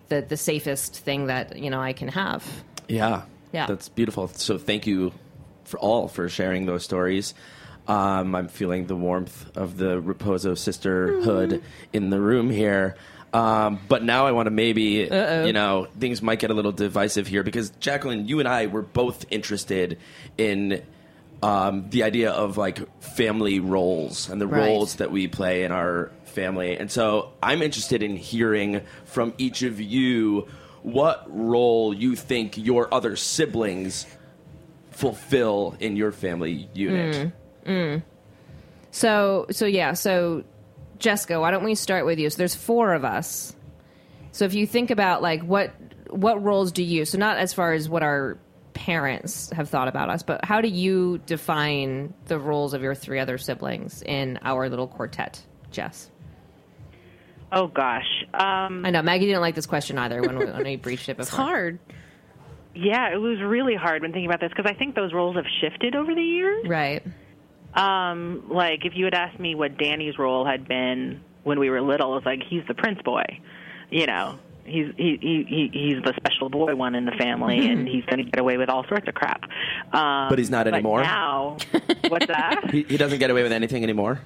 the 0.09 0.21
the 0.21 0.37
safest 0.37 0.97
thing 0.97 1.27
that 1.27 1.57
you 1.57 1.69
know 1.69 1.79
I 1.79 1.93
can 1.93 2.09
have. 2.09 2.45
Yeah. 2.87 3.23
Yeah. 3.51 3.65
That's 3.65 3.89
beautiful. 3.89 4.27
So 4.29 4.57
thank 4.57 4.85
you 4.87 5.11
for 5.63 5.79
all 5.79 6.07
for 6.07 6.29
sharing 6.29 6.65
those 6.65 6.83
stories. 6.83 7.33
Um, 7.87 8.35
I'm 8.35 8.47
feeling 8.47 8.85
the 8.87 8.95
warmth 8.95 9.57
of 9.57 9.77
the 9.77 10.01
Raposo 10.01 10.57
sisterhood 10.57 11.49
Mm-hmm. 11.51 11.65
in 11.93 12.09
the 12.11 12.19
room 12.21 12.49
here. 12.49 12.95
Um, 13.33 13.79
but 13.87 14.03
now 14.03 14.25
I 14.25 14.31
want 14.31 14.47
to 14.47 14.51
maybe, 14.51 15.07
you 15.11 15.53
know, 15.53 15.87
things 15.99 16.21
might 16.21 16.39
get 16.39 16.49
a 16.49 16.53
little 16.55 16.71
divisive 16.71 17.27
here 17.27 17.43
because 17.43 17.69
Jacqueline, 17.79 18.27
you 18.27 18.39
and 18.39 18.47
I 18.47 18.65
were 18.67 18.81
both 18.81 19.25
interested 19.29 19.99
in 20.37 20.83
um, 21.43 21.89
the 21.91 22.03
idea 22.03 22.31
of 22.31 22.57
like 22.57 22.79
family 23.01 23.59
roles 23.59 24.29
and 24.29 24.41
the 24.41 24.47
Right. 24.47 24.65
roles 24.67 24.95
that 24.95 25.11
we 25.11 25.27
play 25.27 25.63
in 25.63 25.71
our 25.71 26.11
family. 26.25 26.75
And 26.77 26.91
so 26.91 27.31
I'm 27.41 27.61
interested 27.61 28.01
in 28.03 28.15
hearing 28.17 28.81
from 29.05 29.33
each 29.37 29.61
of 29.61 29.79
you 29.79 30.47
what 30.93 31.25
role 31.27 31.93
you 31.93 32.15
think 32.15 32.57
your 32.57 32.93
other 32.93 33.15
siblings 33.15 34.05
fulfill 34.91 35.75
in 35.79 35.95
your 35.95 36.11
family 36.11 36.69
unit. 36.73 37.33
Mm, 37.65 37.71
mm. 37.71 38.03
So 38.91 39.45
so 39.51 39.65
yeah, 39.65 39.93
so 39.93 40.43
Jessica, 40.97 41.39
why 41.39 41.51
don't 41.51 41.63
we 41.63 41.75
start 41.75 42.05
with 42.05 42.19
you? 42.19 42.29
So 42.29 42.37
there's 42.37 42.55
four 42.55 42.93
of 42.93 43.05
us. 43.05 43.55
So 44.31 44.45
if 44.45 44.53
you 44.53 44.67
think 44.67 44.91
about 44.91 45.21
like 45.21 45.41
what 45.41 45.73
what 46.09 46.43
roles 46.43 46.71
do 46.71 46.83
you 46.83 47.05
so 47.05 47.17
not 47.17 47.37
as 47.37 47.53
far 47.53 47.73
as 47.73 47.87
what 47.87 48.03
our 48.03 48.37
parents 48.73 49.51
have 49.51 49.69
thought 49.69 49.87
about 49.87 50.09
us, 50.09 50.23
but 50.23 50.43
how 50.43 50.61
do 50.61 50.67
you 50.67 51.19
define 51.25 52.13
the 52.25 52.39
roles 52.39 52.73
of 52.73 52.81
your 52.81 52.95
three 52.95 53.19
other 53.19 53.37
siblings 53.37 54.01
in 54.01 54.39
our 54.41 54.69
little 54.69 54.87
quartet, 54.87 55.41
Jess? 55.71 56.09
Oh 57.51 57.67
gosh. 57.67 58.25
Um 58.33 58.85
I 58.85 58.91
know 58.91 59.01
Maggie 59.01 59.25
didn't 59.25 59.41
like 59.41 59.55
this 59.55 59.65
question 59.65 59.97
either 59.97 60.21
when 60.21 60.37
we, 60.37 60.45
when 60.45 60.63
we 60.63 60.75
breached 60.75 61.09
it 61.09 61.17
before. 61.17 61.21
it's 61.23 61.29
hard. 61.35 61.79
yeah, 62.75 63.11
it 63.13 63.17
was 63.17 63.39
really 63.41 63.75
hard 63.75 64.01
when 64.03 64.11
thinking 64.11 64.29
about 64.29 64.39
this 64.39 64.49
because 64.55 64.69
I 64.69 64.75
think 64.77 64.95
those 64.95 65.13
roles 65.13 65.35
have 65.35 65.45
shifted 65.61 65.95
over 65.95 66.13
the 66.13 66.21
years. 66.21 66.67
right? 66.67 67.03
Um, 67.73 68.45
like 68.49 68.85
if 68.85 68.93
you 68.95 69.05
had 69.05 69.13
asked 69.13 69.39
me 69.39 69.55
what 69.55 69.77
Danny's 69.77 70.17
role 70.17 70.45
had 70.45 70.67
been 70.67 71.21
when 71.43 71.59
we 71.59 71.69
were 71.69 71.81
little, 71.81 72.17
it's 72.17 72.25
like 72.25 72.41
he's 72.47 72.63
the 72.67 72.73
prince 72.73 72.99
boy. 73.03 73.23
You 73.91 74.05
know, 74.07 74.39
he's 74.65 74.87
he, 74.97 75.17
he, 75.21 75.45
he 75.47 75.69
he's 75.73 76.03
the 76.03 76.13
special 76.17 76.49
boy 76.49 76.75
one 76.75 76.95
in 76.95 77.05
the 77.05 77.11
family, 77.13 77.67
and 77.71 77.87
he's 77.87 78.03
going 78.05 78.23
to 78.23 78.29
get 78.29 78.39
away 78.39 78.57
with 78.57 78.69
all 78.69 78.85
sorts 78.87 79.07
of 79.07 79.13
crap. 79.13 79.43
Um, 79.93 80.29
But 80.29 80.39
he's 80.39 80.49
not 80.49 80.67
anymore? 80.67 81.01
Now, 81.03 81.57
what's 82.07 82.27
that? 82.27 82.65
He, 82.71 82.83
he 82.83 82.97
doesn't 82.97 83.19
get 83.19 83.29
away 83.29 83.43
with 83.43 83.51
anything 83.51 83.83
anymore. 83.83 84.19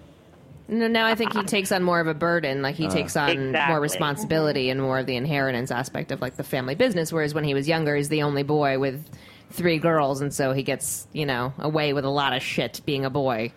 No, 0.68 0.88
now 0.88 1.06
I 1.06 1.16
think 1.16 1.34
he 1.34 1.44
takes 1.44 1.72
on 1.72 1.84
more 1.84 2.00
of 2.00 2.08
a 2.08 2.14
burden. 2.14 2.62
Like 2.62 2.76
he 2.76 2.88
takes 2.88 3.16
on 3.18 3.30
Exactly. 3.30 3.74
more 3.74 3.82
responsibility 3.82 4.70
and 4.70 4.82
more 4.82 5.00
of 5.00 5.06
the 5.06 5.16
inheritance 5.18 5.72
aspect 5.72 6.12
of 6.12 6.22
like 6.22 6.38
the 6.38 6.44
family 6.44 6.76
business. 6.76 7.12
Whereas 7.12 7.34
when 7.34 7.44
he 7.44 7.54
was 7.54 7.68
younger, 7.68 7.96
he's 7.96 8.10
the 8.10 8.24
only 8.24 8.44
boy 8.44 8.80
with 8.80 9.06
three 9.52 9.78
girls, 9.78 10.22
and 10.22 10.34
so 10.34 10.54
he 10.54 10.64
gets 10.64 11.08
you 11.14 11.26
know 11.26 11.54
away 11.60 11.94
with 11.94 12.06
a 12.06 12.10
lot 12.10 12.34
of 12.36 12.42
shit 12.42 12.82
being 12.86 13.04
a 13.06 13.10
boy 13.10 13.52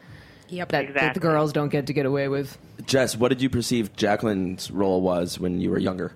Yep. 0.49 0.69
that, 0.71 0.95
that 0.95 1.14
the 1.14 1.21
girls 1.21 1.53
don't 1.53 1.71
get 1.71 1.87
to 1.87 1.92
get 1.92 2.07
away 2.07 2.29
with. 2.29 2.57
Jess, 2.87 3.16
what 3.16 3.29
did 3.29 3.40
you 3.40 3.51
perceive 3.51 3.97
Jacqueline's 3.97 4.71
role 4.71 5.01
was 5.01 5.38
when 5.40 5.61
you 5.61 5.71
were 5.71 5.79
younger? 5.79 6.12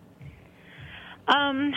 Um, 1.29 1.73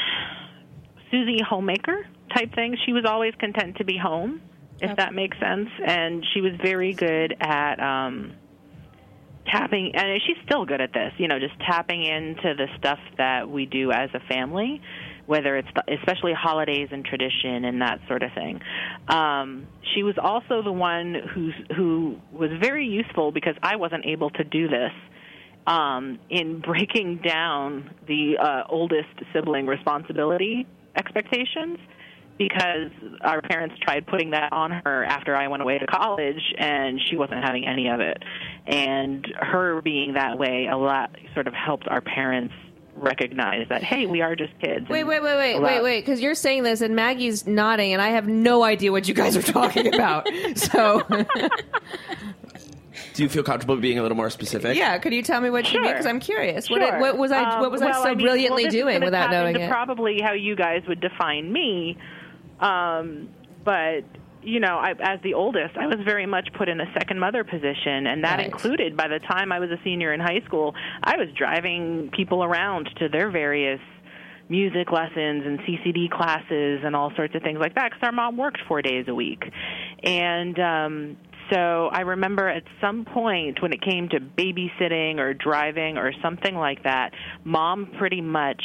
Susie 1.11 1.39
homemaker 1.47 2.05
type 2.35 2.53
thing. 2.55 2.75
She 2.85 2.91
was 2.93 3.05
always 3.05 3.33
content 3.39 3.77
to 3.77 3.83
be 3.85 3.97
home, 3.97 4.41
if 4.81 4.97
that 4.97 5.13
makes 5.13 5.37
sense, 5.39 5.69
and 5.85 6.25
she 6.33 6.41
was 6.41 6.53
very 6.61 6.93
good 6.93 7.35
at 7.39 7.79
um 7.79 8.33
tapping 9.45 9.91
and 9.95 10.21
she's 10.25 10.37
still 10.45 10.65
good 10.65 10.81
at 10.81 10.93
this, 10.93 11.13
you 11.17 11.27
know, 11.27 11.39
just 11.39 11.59
tapping 11.59 12.03
into 12.03 12.53
the 12.55 12.67
stuff 12.77 12.99
that 13.17 13.49
we 13.49 13.65
do 13.65 13.91
as 13.91 14.09
a 14.13 14.19
family, 14.27 14.81
whether 15.25 15.57
it's 15.57 15.67
the, 15.75 15.95
especially 15.99 16.33
holidays 16.33 16.89
and 16.91 17.05
tradition 17.05 17.65
and 17.65 17.81
that 17.81 17.99
sort 18.07 18.23
of 18.23 18.31
thing. 18.33 18.61
Um 19.07 19.67
she 19.93 20.03
was 20.03 20.15
also 20.21 20.61
the 20.63 20.71
one 20.71 21.15
who's 21.33 21.55
who 21.75 22.17
was 22.31 22.49
very 22.61 22.87
useful 22.87 23.31
because 23.31 23.55
I 23.61 23.75
wasn't 23.75 24.05
able 24.05 24.29
to 24.31 24.43
do 24.43 24.67
this 24.67 24.91
um, 25.67 26.19
in 26.29 26.59
breaking 26.59 27.21
down 27.25 27.93
the 28.07 28.37
uh, 28.37 28.63
oldest 28.69 29.09
sibling 29.33 29.65
responsibility 29.65 30.67
expectations 30.95 31.79
because 32.37 32.91
our 33.21 33.41
parents 33.41 33.75
tried 33.81 34.07
putting 34.07 34.31
that 34.31 34.51
on 34.51 34.71
her 34.71 35.03
after 35.05 35.35
I 35.35 35.47
went 35.47 35.61
away 35.63 35.77
to 35.79 35.85
college 35.87 36.41
and 36.57 36.99
she 37.09 37.15
wasn't 37.15 37.43
having 37.43 37.65
any 37.65 37.87
of 37.89 37.99
it. 37.99 38.21
And 38.65 39.25
her 39.39 39.81
being 39.81 40.13
that 40.13 40.37
way 40.37 40.67
a 40.71 40.77
lot 40.77 41.15
sort 41.33 41.47
of 41.47 41.53
helped 41.53 41.87
our 41.87 42.01
parents 42.01 42.53
recognize 42.95 43.67
that 43.69 43.83
hey, 43.83 44.05
we 44.05 44.21
are 44.21 44.35
just 44.35 44.53
kids. 44.61 44.87
Wait, 44.89 45.03
wait, 45.03 45.21
wait, 45.21 45.35
wait, 45.35 45.59
wait, 45.59 45.81
wait, 45.83 46.01
because 46.01 46.21
you're 46.21 46.35
saying 46.35 46.63
this 46.63 46.81
and 46.81 46.95
Maggie's 46.95 47.45
nodding, 47.47 47.91
and 47.93 48.01
I 48.01 48.09
have 48.09 48.27
no 48.27 48.63
idea 48.63 48.91
what 48.91 49.07
you 49.07 49.13
guys 49.13 49.35
are 49.35 49.41
talking 49.41 49.93
about. 49.93 50.27
So, 50.55 51.01
Do 53.15 53.21
you 53.23 53.29
feel 53.29 53.43
comfortable 53.43 53.75
being 53.77 53.99
a 53.99 54.01
little 54.01 54.17
more 54.17 54.29
specific? 54.29 54.75
yeah, 54.77 54.97
could 54.97 55.13
you 55.13 55.21
tell 55.23 55.39
me 55.41 55.49
what 55.49 55.71
you 55.71 55.81
mean? 55.81 55.91
Because 55.91 56.05
I'm 56.05 56.19
curious. 56.19 56.69
What, 56.69 56.81
Sure. 56.81 56.99
what 56.99 57.17
was 57.17 57.31
I? 57.31 57.43
Um, 57.55 57.61
What 57.61 57.71
was 57.71 57.81
well, 57.81 57.89
I 57.89 58.03
so 58.03 58.09
mean, 58.15 58.19
brilliantly 58.25 58.63
well, 58.63 58.71
doing 58.71 59.01
without 59.03 59.29
knowing 59.31 59.55
it? 59.55 59.69
Probably 59.69 60.19
how 60.21 60.33
you 60.33 60.55
guys 60.55 60.83
would 60.87 60.99
define 60.99 61.51
me. 61.51 61.97
Um, 62.63 63.29
but 63.63 64.03
you 64.41 64.59
know, 64.59 64.75
I, 64.77 64.91
as 65.01 65.21
the 65.23 65.35
oldest, 65.35 65.77
I 65.77 65.87
was 65.87 65.97
very 66.03 66.25
much 66.25 66.49
put 66.57 66.67
in 66.67 66.81
a 66.81 66.91
second 66.93 67.17
mother 67.19 67.43
position, 67.45 68.07
and 68.07 68.23
that 68.25 68.39
Right. 68.39 68.45
included 68.47 68.97
by 68.97 69.07
the 69.07 69.19
time 69.19 69.51
I 69.53 69.59
was 69.59 69.69
a 69.69 69.77
senior 69.85 70.13
in 70.13 70.19
high 70.19 70.41
school, 70.45 70.75
I 71.01 71.15
was 71.17 71.27
driving 71.37 72.09
people 72.11 72.43
around 72.43 72.89
to 72.99 73.07
their 73.07 73.31
various 73.31 73.79
music 74.49 74.91
lessons 74.91 75.45
and 75.45 75.59
CCD 75.61 76.09
classes 76.11 76.81
and 76.83 76.93
all 76.93 77.11
sorts 77.15 77.33
of 77.35 77.41
things 77.41 77.59
like 77.59 77.75
that 77.75 77.91
because 77.91 78.03
our 78.03 78.11
mom 78.11 78.35
worked 78.35 78.59
four 78.67 78.81
days 78.81 79.05
a 79.07 79.15
week. 79.15 79.41
And 80.03 80.59
um, 80.59 81.17
so 81.49 81.87
I 81.91 82.01
remember 82.01 82.49
at 82.49 82.63
some 82.81 83.05
point 83.05 83.61
when 83.61 83.71
it 83.71 83.81
came 83.81 84.09
to 84.09 84.19
babysitting 84.19 85.19
or 85.19 85.33
driving 85.33 85.97
or 85.97 86.11
something 86.21 86.55
like 86.55 86.83
that, 86.83 87.11
mom 87.45 87.91
pretty 87.97 88.19
much, 88.21 88.61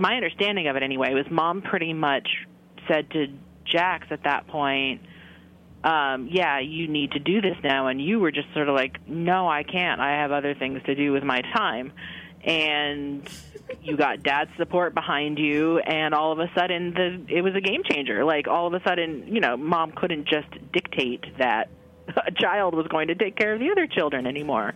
my 0.00 0.16
understanding 0.16 0.66
of 0.68 0.76
it 0.76 0.82
anyway, 0.82 1.14
was 1.14 1.26
mom 1.30 1.62
pretty 1.62 1.92
much 1.92 2.28
said 2.88 3.10
to 3.10 3.26
Jax 3.64 4.06
at 4.10 4.24
that 4.24 4.48
point, 4.48 5.02
um, 5.84 6.28
yeah, 6.30 6.58
you 6.58 6.88
need 6.88 7.12
to 7.12 7.18
do 7.18 7.40
this 7.40 7.56
now. 7.62 7.86
And 7.86 8.00
you 8.00 8.18
were 8.18 8.32
just 8.32 8.52
sort 8.54 8.68
of 8.68 8.74
like, 8.74 9.06
no, 9.06 9.48
I 9.48 9.62
can't. 9.62 10.00
I 10.00 10.20
have 10.20 10.32
other 10.32 10.54
things 10.54 10.82
to 10.86 10.94
do 10.94 11.12
with 11.12 11.22
my 11.22 11.42
time. 11.54 11.92
And 12.42 13.28
you 13.82 13.96
got 13.96 14.22
dad's 14.22 14.50
support 14.56 14.94
behind 14.94 15.38
you, 15.38 15.78
and 15.78 16.14
all 16.14 16.32
of 16.32 16.38
a 16.38 16.50
sudden, 16.56 16.94
the 16.94 17.26
it 17.28 17.42
was 17.42 17.54
a 17.54 17.60
game 17.60 17.82
changer. 17.84 18.24
Like 18.24 18.48
all 18.48 18.66
of 18.66 18.72
a 18.72 18.82
sudden, 18.82 19.28
you 19.28 19.40
know, 19.40 19.58
mom 19.58 19.92
couldn't 19.92 20.26
just 20.26 20.48
dictate 20.72 21.22
that 21.38 21.68
a 22.26 22.32
child 22.32 22.74
was 22.74 22.86
going 22.86 23.08
to 23.08 23.14
take 23.14 23.36
care 23.36 23.52
of 23.52 23.60
the 23.60 23.70
other 23.70 23.86
children 23.86 24.26
anymore. 24.26 24.74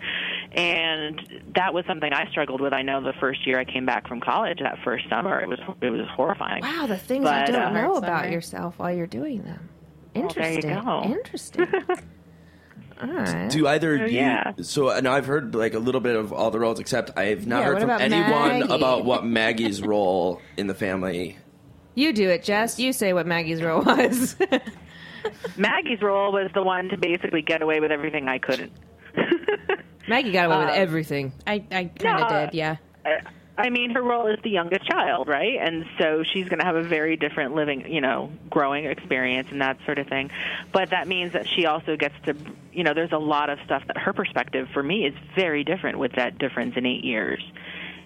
And 0.54 1.42
that 1.56 1.74
was 1.74 1.84
something 1.86 2.12
I 2.12 2.30
struggled 2.30 2.60
with. 2.60 2.72
I 2.72 2.82
know 2.82 3.02
the 3.02 3.12
first 3.18 3.44
year 3.46 3.58
I 3.58 3.64
came 3.64 3.84
back 3.86 4.06
from 4.06 4.20
college, 4.20 4.60
that 4.60 4.78
first 4.84 5.08
summer, 5.08 5.40
it 5.40 5.48
was 5.48 5.58
it 5.80 5.90
was 5.90 6.06
horrifying. 6.14 6.62
Wow, 6.62 6.86
the 6.86 6.96
things 6.96 7.24
But, 7.24 7.48
you 7.48 7.54
don't 7.54 7.76
uh, 7.76 7.82
know 7.82 7.96
about 7.96 8.22
summer. 8.22 8.32
yourself 8.32 8.74
while 8.78 8.92
you're 8.94 9.06
doing 9.08 9.42
them. 9.42 9.68
Well, 10.14 10.28
there 10.28 10.50
you 10.52 10.58
Interesting. 10.58 10.84
go. 10.84 11.02
Interesting. 11.04 11.66
All 13.02 13.08
right. 13.12 13.50
Do 13.50 13.66
either 13.66 13.98
Oh, 14.02 14.06
you? 14.06 14.16
yeah. 14.18 14.52
So, 14.62 14.90
and 14.90 15.08
I've 15.08 15.26
heard 15.26 15.56
like 15.56 15.74
a 15.74 15.80
little 15.80 16.00
bit 16.00 16.14
of 16.14 16.32
all 16.32 16.52
the 16.52 16.60
roles, 16.60 16.78
except 16.78 17.18
I've 17.18 17.44
not 17.48 17.58
Yeah, 17.60 17.64
heard 17.66 17.80
from 17.80 17.90
about 17.90 18.00
anyone 18.00 18.60
Maggie? 18.60 18.72
about 18.72 19.04
what 19.04 19.26
Maggie's 19.26 19.82
role 19.82 20.40
in 20.56 20.68
the 20.68 20.74
family. 20.74 21.36
You 21.96 22.12
do 22.12 22.28
it, 22.30 22.44
Jess. 22.44 22.78
You 22.78 22.92
say 22.92 23.12
what 23.12 23.26
Maggie's 23.26 23.60
role 23.62 23.82
was. 23.82 24.36
Maggie's 25.56 26.00
role 26.02 26.32
was 26.32 26.50
the 26.54 26.62
one 26.62 26.88
to 26.90 26.96
basically 26.96 27.42
get 27.42 27.62
away 27.62 27.80
with 27.80 27.90
everything 27.90 28.28
I 28.28 28.38
couldn't. 28.38 28.72
Maggie 30.08 30.32
got 30.32 30.46
away 30.46 30.58
with 30.58 30.68
Uh, 30.68 30.72
everything. 30.72 31.32
I, 31.46 31.64
I 31.70 31.84
kind 31.84 32.20
of 32.22 32.30
Yeah. 32.30 32.46
did, 32.46 32.54
yeah. 32.54 32.76
I 33.56 33.70
mean, 33.70 33.90
her 33.90 34.02
role 34.02 34.26
is 34.26 34.38
the 34.42 34.50
youngest 34.50 34.84
child, 34.84 35.28
right? 35.28 35.58
And 35.60 35.84
so 36.00 36.24
she's 36.24 36.48
going 36.48 36.58
to 36.58 36.64
have 36.64 36.74
a 36.74 36.82
very 36.82 37.16
different 37.16 37.54
living, 37.54 37.84
you 37.92 38.00
know, 38.00 38.32
growing 38.50 38.86
experience 38.86 39.46
and 39.52 39.60
that 39.60 39.78
sort 39.84 39.98
of 40.00 40.08
thing. 40.08 40.30
But 40.72 40.90
that 40.90 41.06
means 41.06 41.34
that 41.34 41.46
she 41.46 41.64
also 41.66 41.96
gets 41.96 42.14
to, 42.24 42.34
you 42.72 42.82
know, 42.82 42.94
there's 42.94 43.12
a 43.12 43.18
lot 43.18 43.50
of 43.50 43.60
stuff 43.64 43.84
that 43.86 43.96
her 43.96 44.12
perspective 44.12 44.66
for 44.74 44.82
me 44.82 45.06
is 45.06 45.14
very 45.36 45.62
different 45.62 45.98
with 46.00 46.12
that 46.16 46.36
difference 46.38 46.76
in 46.76 46.84
eight 46.84 47.04
years, 47.04 47.44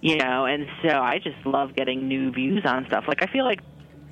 you 0.02 0.16
know. 0.16 0.44
And 0.44 0.66
so 0.82 0.90
I 0.90 1.18
just 1.18 1.46
love 1.46 1.74
getting 1.74 2.08
new 2.08 2.30
views 2.30 2.66
on 2.66 2.84
stuff. 2.86 3.04
Like 3.08 3.22
I 3.22 3.26
feel 3.32 3.46
like 3.46 3.60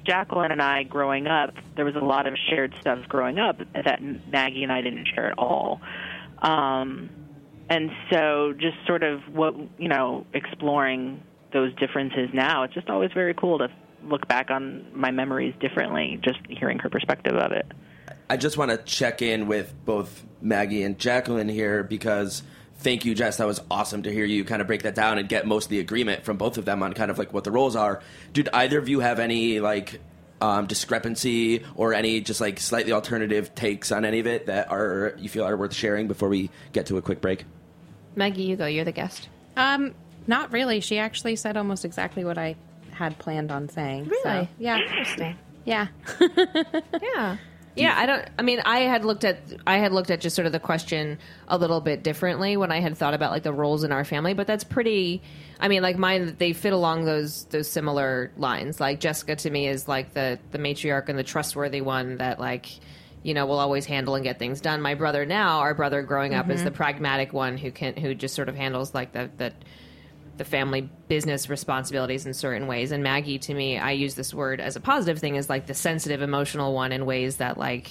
Jacqueline 0.07 0.53
and 0.53 0.63
I 0.63 0.85
growing 0.85 1.27
up, 1.27 1.53
there 1.75 1.85
was 1.85 1.97
a 1.97 2.01
lot 2.01 2.27
of 2.27 2.35
shared 2.49 2.75
stuff 2.81 3.01
growing 3.11 3.39
up 3.39 3.59
that 3.75 4.01
Maggie 4.33 4.63
and 4.63 4.73
I 4.73 4.81
didn't 4.81 5.07
share 5.15 5.27
at 5.27 5.39
all. 5.39 5.83
Um, 6.39 7.11
and 7.69 7.91
so 8.11 8.55
just 8.59 8.77
sort 8.87 9.03
of 9.03 9.21
what 9.33 9.55
you 9.79 9.89
know 9.89 10.25
exploring 10.33 11.23
those 11.53 11.75
differences 11.77 12.29
now 12.33 12.63
it's 12.63 12.75
just 12.75 12.89
always 12.89 13.13
very 13.13 13.35
cool 13.35 13.59
to 13.59 13.69
look 14.05 14.27
back 14.29 14.51
on 14.51 14.87
my 14.95 15.11
memories 15.11 15.55
differently 15.61 16.21
just 16.23 16.39
hearing 16.49 16.79
her 16.79 16.89
perspective 16.89 17.35
of 17.35 17.53
it 17.53 17.67
I 18.29 18.37
just 18.37 18.57
want 18.57 18.71
to 18.73 18.79
check 18.79 19.23
in 19.23 19.47
with 19.47 19.73
both 19.85 20.25
Maggie 20.41 20.83
and 20.83 20.99
Jacqueline 20.99 21.49
here 21.49 21.85
because 21.85 22.43
thank 22.79 23.05
you, 23.05 23.15
Jess. 23.15 23.37
That 23.37 23.47
was 23.47 23.61
awesome 23.71 24.03
to 24.03 24.13
hear 24.13 24.25
you 24.25 24.45
kind 24.45 24.61
of 24.61 24.67
break 24.67 24.83
that 24.83 24.95
down 24.95 25.19
and 25.19 25.29
get 25.29 25.47
most 25.47 25.65
of 25.67 25.71
the 25.71 25.79
agreement 25.79 26.25
from 26.25 26.37
both 26.37 26.59
of 26.59 26.65
them 26.65 26.83
on 26.83 26.93
kind 26.93 27.11
of 27.11 27.19
like 27.19 27.33
what 27.33 27.45
the 27.45 27.53
roles 27.53 27.77
are. 27.77 28.03
Did 28.33 28.49
either 28.53 28.79
of 28.79 28.89
you 28.89 29.01
have 29.01 29.21
any 29.21 29.61
like 29.61 30.01
um, 30.41 30.67
discrepancy 30.67 31.65
or 31.77 31.95
any 31.95 32.21
just 32.21 32.41
like 32.41 32.59
slightly 32.59 32.93
alternative 32.93 33.55
takes 33.55 33.93
on 33.93 34.05
any 34.05 34.19
of 34.19 34.27
it 34.27 34.47
that 34.47 34.71
are 34.71 35.15
you 35.19 35.29
feel 35.29 35.45
are 35.45 35.57
worth 35.57 35.73
sharing 35.73 36.09
before 36.09 36.29
we 36.29 36.51
get 36.73 36.87
to 36.87 36.97
a 36.97 37.03
quick 37.03 37.21
break? 37.21 37.45
Maggie, 38.17 38.43
you 38.43 38.57
go. 38.57 38.67
You're 38.67 38.85
the 38.85 38.93
guest. 38.93 39.29
Um, 39.57 39.95
not 40.27 40.53
really. 40.53 40.81
She 40.81 40.99
actually 40.99 41.37
said 41.37 41.57
almost 41.57 41.85
exactly 41.85 42.25
what 42.25 42.39
I 42.39 42.57
had 42.91 43.19
planned 43.19 43.53
on 43.53 43.69
saying. 43.69 44.07
Really? 44.07 44.23
So, 44.45 44.49
yeah. 44.59 44.79
Interesting. 44.81 45.37
Yeah. 45.65 45.89
Yeah. 47.03 47.37
Yeah, 47.77 47.95
I 47.95 48.07
don't. 48.07 48.27
I 48.39 48.43
mean, 48.43 48.61
I 48.65 48.81
had 48.81 49.05
looked 49.05 49.23
at 49.23 49.39
I 49.67 49.77
had 49.77 49.93
looked 49.93 50.11
at 50.11 50.21
just 50.21 50.35
sort 50.35 50.47
of 50.47 50.53
the 50.53 50.59
question 50.59 51.19
a 51.47 51.59
little 51.59 51.83
bit 51.83 52.03
differently 52.03 52.57
when 52.57 52.73
I 52.73 52.81
had 52.81 52.97
thought 52.97 53.13
about 53.13 53.33
like 53.33 53.43
the 53.43 53.53
roles 53.53 53.85
in 53.85 53.93
our 53.93 54.03
family. 54.03 54.33
But 54.33 54.47
that's 54.47 54.65
pretty. 54.65 55.23
I 55.61 55.69
mean, 55.69 55.83
like 55.83 55.99
mine, 55.99 56.37
they 56.39 56.55
fit 56.55 56.73
along 56.73 57.05
those 57.05 57.45
those 57.51 57.69
similar 57.69 58.33
lines. 58.39 58.81
Like 58.81 59.01
Jessica 59.01 59.37
to 59.37 59.51
me 59.51 59.69
is 59.69 59.87
like 59.87 60.15
the 60.15 60.39
the 60.53 60.59
matriarch 60.59 61.11
and 61.11 61.19
the 61.19 61.23
trustworthy 61.23 61.83
one 61.83 62.17
that 62.17 62.41
like 62.41 62.67
you 63.27 63.35
know 63.35 63.45
will 63.45 63.59
always 63.59 63.85
handle 63.85 64.15
and 64.15 64.23
get 64.23 64.39
things 64.39 64.61
done. 64.61 64.81
My 64.81 64.95
brother 64.95 65.27
now, 65.27 65.59
our 65.59 65.75
brother 65.75 66.01
growing 66.03 66.33
up, 66.33 66.49
is 66.49 66.63
the 66.63 66.71
pragmatic 66.71 67.33
one 67.33 67.59
who 67.59 67.73
can 67.73 67.97
who 67.97 68.15
just 68.15 68.37
sort 68.37 68.49
of 68.49 68.55
handles 68.55 68.95
like 68.95 69.11
the 69.11 69.29
the 69.37 69.53
the 70.37 70.45
family 70.45 70.89
business 71.09 71.51
responsibilities 71.51 72.25
in 72.25 72.35
certain 72.35 72.69
ways. 72.69 72.93
And 72.93 73.03
Maggie, 73.03 73.41
to 73.41 73.53
me, 73.53 73.79
I 73.79 73.93
use 73.93 74.15
this 74.15 74.33
word 74.33 74.61
as 74.61 74.77
a 74.77 74.81
positive 74.81 75.19
thing, 75.19 75.35
is 75.35 75.49
like 75.49 75.67
the 75.67 75.75
sensitive, 75.75 76.23
emotional 76.23 76.73
one 76.73 76.93
in 76.93 77.05
ways 77.05 77.39
that, 77.39 77.59
like, 77.59 77.91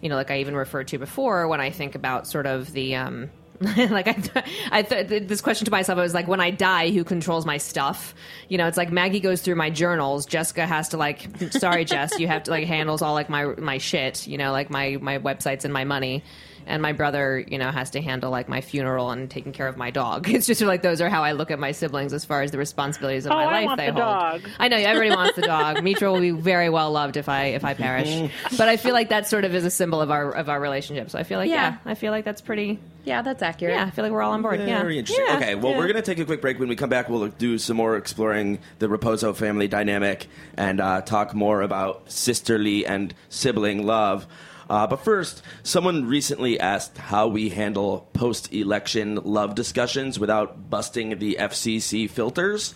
you 0.00 0.08
know, 0.08 0.14
like 0.14 0.30
I 0.30 0.38
even 0.40 0.54
referred 0.54 0.86
to 0.88 0.98
before 0.98 1.48
when 1.48 1.60
I 1.60 1.70
think 1.70 1.96
about 1.96 2.28
sort 2.28 2.46
of 2.46 2.70
the. 2.70 2.94
Um, 2.94 3.30
like 3.90 4.06
I, 4.06 4.12
th- 4.12 4.44
I 4.70 4.82
th- 4.82 5.26
this 5.28 5.40
question 5.40 5.64
to 5.64 5.70
myself, 5.70 5.98
I 5.98 6.02
was 6.02 6.14
like, 6.14 6.28
when 6.28 6.40
I 6.40 6.50
die, 6.50 6.90
who 6.90 7.02
controls 7.02 7.44
my 7.44 7.56
stuff? 7.58 8.14
You 8.48 8.56
know, 8.56 8.68
it's 8.68 8.76
like 8.76 8.92
Maggie 8.92 9.18
goes 9.20 9.42
through 9.42 9.56
my 9.56 9.68
journals. 9.68 10.26
Jessica 10.26 10.64
has 10.66 10.90
to 10.90 10.96
like, 10.96 11.26
sorry, 11.50 11.84
Jess, 11.84 12.18
you 12.20 12.28
have 12.28 12.44
to 12.44 12.52
like 12.52 12.66
handles 12.66 13.02
all 13.02 13.14
like 13.14 13.28
my 13.28 13.46
my 13.56 13.78
shit. 13.78 14.26
You 14.28 14.38
know, 14.38 14.52
like 14.52 14.70
my 14.70 14.98
my 15.00 15.18
websites 15.18 15.64
and 15.64 15.72
my 15.72 15.84
money 15.84 16.22
and 16.68 16.80
my 16.82 16.92
brother, 16.92 17.44
you 17.48 17.58
know, 17.58 17.70
has 17.72 17.90
to 17.90 18.00
handle 18.00 18.30
like 18.30 18.48
my 18.48 18.60
funeral 18.60 19.10
and 19.10 19.28
taking 19.30 19.52
care 19.52 19.66
of 19.66 19.76
my 19.76 19.90
dog. 19.90 20.28
It's 20.38 20.46
just 20.46 20.60
like 20.60 20.82
those 20.82 21.00
are 21.00 21.08
how 21.08 21.24
I 21.24 21.32
look 21.32 21.50
at 21.50 21.58
my 21.58 21.72
siblings 21.72 22.12
as 22.12 22.24
far 22.24 22.42
as 22.42 22.50
the 22.52 22.58
responsibilities 22.58 23.26
of 23.26 23.32
Oh, 23.32 23.36
my 23.36 23.42
I 23.44 23.52
life 23.52 23.66
want 23.66 23.78
they 23.78 23.86
the 23.86 23.92
hold. 24.04 24.42
dog. 24.42 24.50
I 24.60 24.68
know 24.68 24.76
everybody 24.76 25.10
wants 25.16 25.34
the 25.36 25.42
dog. 25.42 25.82
Mitra 25.88 26.12
will 26.12 26.20
be 26.20 26.30
very 26.30 26.68
well 26.70 26.92
loved 26.92 27.16
if 27.16 27.28
I 27.28 27.46
if 27.46 27.64
I 27.64 27.74
perish. 27.74 28.30
But 28.56 28.68
I 28.68 28.76
feel 28.76 28.92
like 28.92 29.08
that 29.08 29.26
sort 29.26 29.44
of 29.44 29.54
is 29.54 29.64
a 29.64 29.70
symbol 29.70 30.00
of 30.00 30.10
our 30.10 30.30
of 30.30 30.48
our 30.48 30.60
relationship. 30.60 31.10
So 31.10 31.18
I 31.18 31.24
feel 31.24 31.38
like 31.38 31.48
yeah, 31.50 31.54
Yeah. 31.84 31.90
I 31.90 31.94
feel 31.94 32.12
like 32.12 32.24
that's 32.24 32.40
pretty. 32.42 32.78
Yeah, 33.04 33.22
that's 33.22 33.42
accurate. 33.42 33.74
Yeah, 33.74 33.86
I 33.86 33.90
feel 33.90 34.04
like 34.04 34.12
we're 34.12 34.20
all 34.22 34.32
on 34.32 34.42
board. 34.42 34.60
yeah, 34.60 34.80
Very 34.82 34.98
interesting. 34.98 35.24
Yeah. 35.26 35.36
Okay, 35.36 35.54
well, 35.54 35.72
Yeah. 35.72 35.78
we're 35.78 35.84
going 35.86 35.96
to 35.96 36.02
take 36.02 36.18
a 36.18 36.26
quick 36.26 36.42
break. 36.42 36.58
When 36.58 36.68
we 36.68 36.76
come 36.76 36.90
back, 36.90 37.08
we'll 37.08 37.28
do 37.28 37.56
some 37.56 37.78
more 37.78 37.96
exploring 37.96 38.58
the 38.80 38.86
Raposo 38.88 39.34
family 39.34 39.66
dynamic 39.66 40.26
and 40.58 40.78
uh, 40.78 41.00
talk 41.00 41.32
more 41.34 41.62
about 41.62 42.10
sisterly 42.12 42.84
and 42.84 43.14
sibling 43.30 43.86
love. 43.86 44.26
Uh, 44.68 44.86
but 44.86 45.00
first, 45.00 45.42
someone 45.62 46.06
recently 46.06 46.60
asked 46.60 46.98
how 46.98 47.28
we 47.28 47.48
handle 47.48 48.08
post 48.12 48.52
election 48.52 49.16
love 49.24 49.54
discussions 49.54 50.18
without 50.18 50.68
busting 50.68 51.18
the 51.18 51.36
FCC 51.40 52.08
filters. 52.08 52.74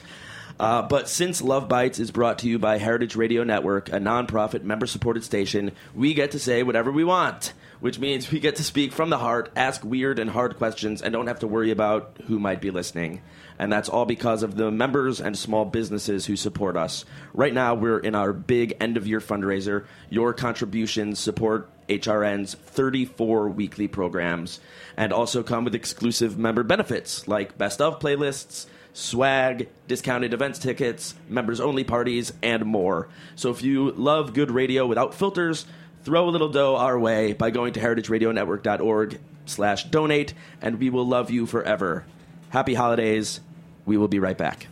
Uh, 0.58 0.82
but 0.82 1.08
since 1.08 1.42
Love 1.42 1.68
Bites 1.68 1.98
is 1.98 2.10
brought 2.10 2.38
to 2.40 2.48
you 2.48 2.58
by 2.58 2.78
Heritage 2.78 3.16
Radio 3.16 3.42
Network, 3.42 3.88
a 3.88 3.98
nonprofit 3.98 4.62
member 4.62 4.86
supported 4.86 5.24
station, 5.24 5.72
we 5.94 6.14
get 6.14 6.32
to 6.32 6.38
say 6.38 6.62
whatever 6.62 6.92
we 6.92 7.04
want, 7.04 7.52
which 7.80 7.98
means 7.98 8.30
we 8.30 8.38
get 8.38 8.56
to 8.56 8.64
speak 8.64 8.92
from 8.92 9.10
the 9.10 9.18
heart, 9.18 9.50
ask 9.56 9.84
weird 9.84 10.18
and 10.18 10.30
hard 10.30 10.56
questions, 10.56 11.02
and 11.02 11.12
don't 11.12 11.26
have 11.26 11.40
to 11.40 11.48
worry 11.48 11.70
about 11.70 12.16
who 12.26 12.38
might 12.38 12.60
be 12.60 12.70
listening. 12.70 13.22
And 13.62 13.72
that's 13.72 13.88
all 13.88 14.06
because 14.06 14.42
of 14.42 14.56
the 14.56 14.72
members 14.72 15.20
and 15.20 15.38
small 15.38 15.64
businesses 15.64 16.26
who 16.26 16.34
support 16.34 16.76
us. 16.76 17.04
Right 17.32 17.54
now, 17.54 17.76
we're 17.76 18.00
in 18.00 18.16
our 18.16 18.32
big 18.32 18.76
end 18.80 18.96
of 18.96 19.06
year 19.06 19.20
fundraiser. 19.20 19.84
Your 20.10 20.34
contributions 20.34 21.20
support 21.20 21.70
HRN's 21.86 22.54
34 22.54 23.50
weekly 23.50 23.86
programs 23.86 24.58
and 24.96 25.12
also 25.12 25.44
come 25.44 25.62
with 25.62 25.76
exclusive 25.76 26.36
member 26.36 26.64
benefits 26.64 27.28
like 27.28 27.56
best 27.56 27.80
of 27.80 28.00
playlists 28.00 28.66
swag, 28.94 29.68
discounted 29.86 30.34
events 30.34 30.58
tickets, 30.58 31.14
members 31.28 31.60
only 31.60 31.84
parties, 31.84 32.32
and 32.42 32.64
more. 32.64 33.08
So 33.36 33.50
if 33.50 33.62
you 33.62 33.92
love 33.92 34.34
good 34.34 34.50
radio 34.50 34.88
without 34.88 35.14
filters, 35.14 35.66
throw 36.02 36.28
a 36.28 36.30
little 36.30 36.48
dough 36.48 36.74
our 36.74 36.98
way 36.98 37.32
by 37.32 37.50
going 37.50 37.74
to 37.74 37.80
heritageradionetwork.org 37.80 39.20
slash 39.46 39.84
donate, 39.84 40.34
and 40.60 40.80
we 40.80 40.90
will 40.90 41.06
love 41.06 41.30
you 41.30 41.46
forever. 41.46 42.04
Happy 42.50 42.74
holidays. 42.74 43.40
We 43.84 43.96
will 43.96 44.08
be 44.08 44.18
right 44.18 44.38
back. 44.38 44.66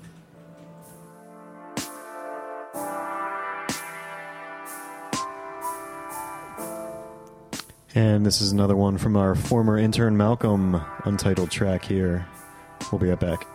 And 7.95 8.25
this 8.25 8.41
is 8.41 8.53
another 8.53 8.77
one 8.77 8.99
from 8.99 9.17
our 9.17 9.35
former 9.35 9.77
intern 9.77 10.17
Malcolm, 10.17 10.81
untitled 11.05 11.51
track 11.51 11.85
here. 11.85 12.27
We'll 12.93 13.01
be 13.01 13.09
right 13.09 13.19
back. 13.19 13.47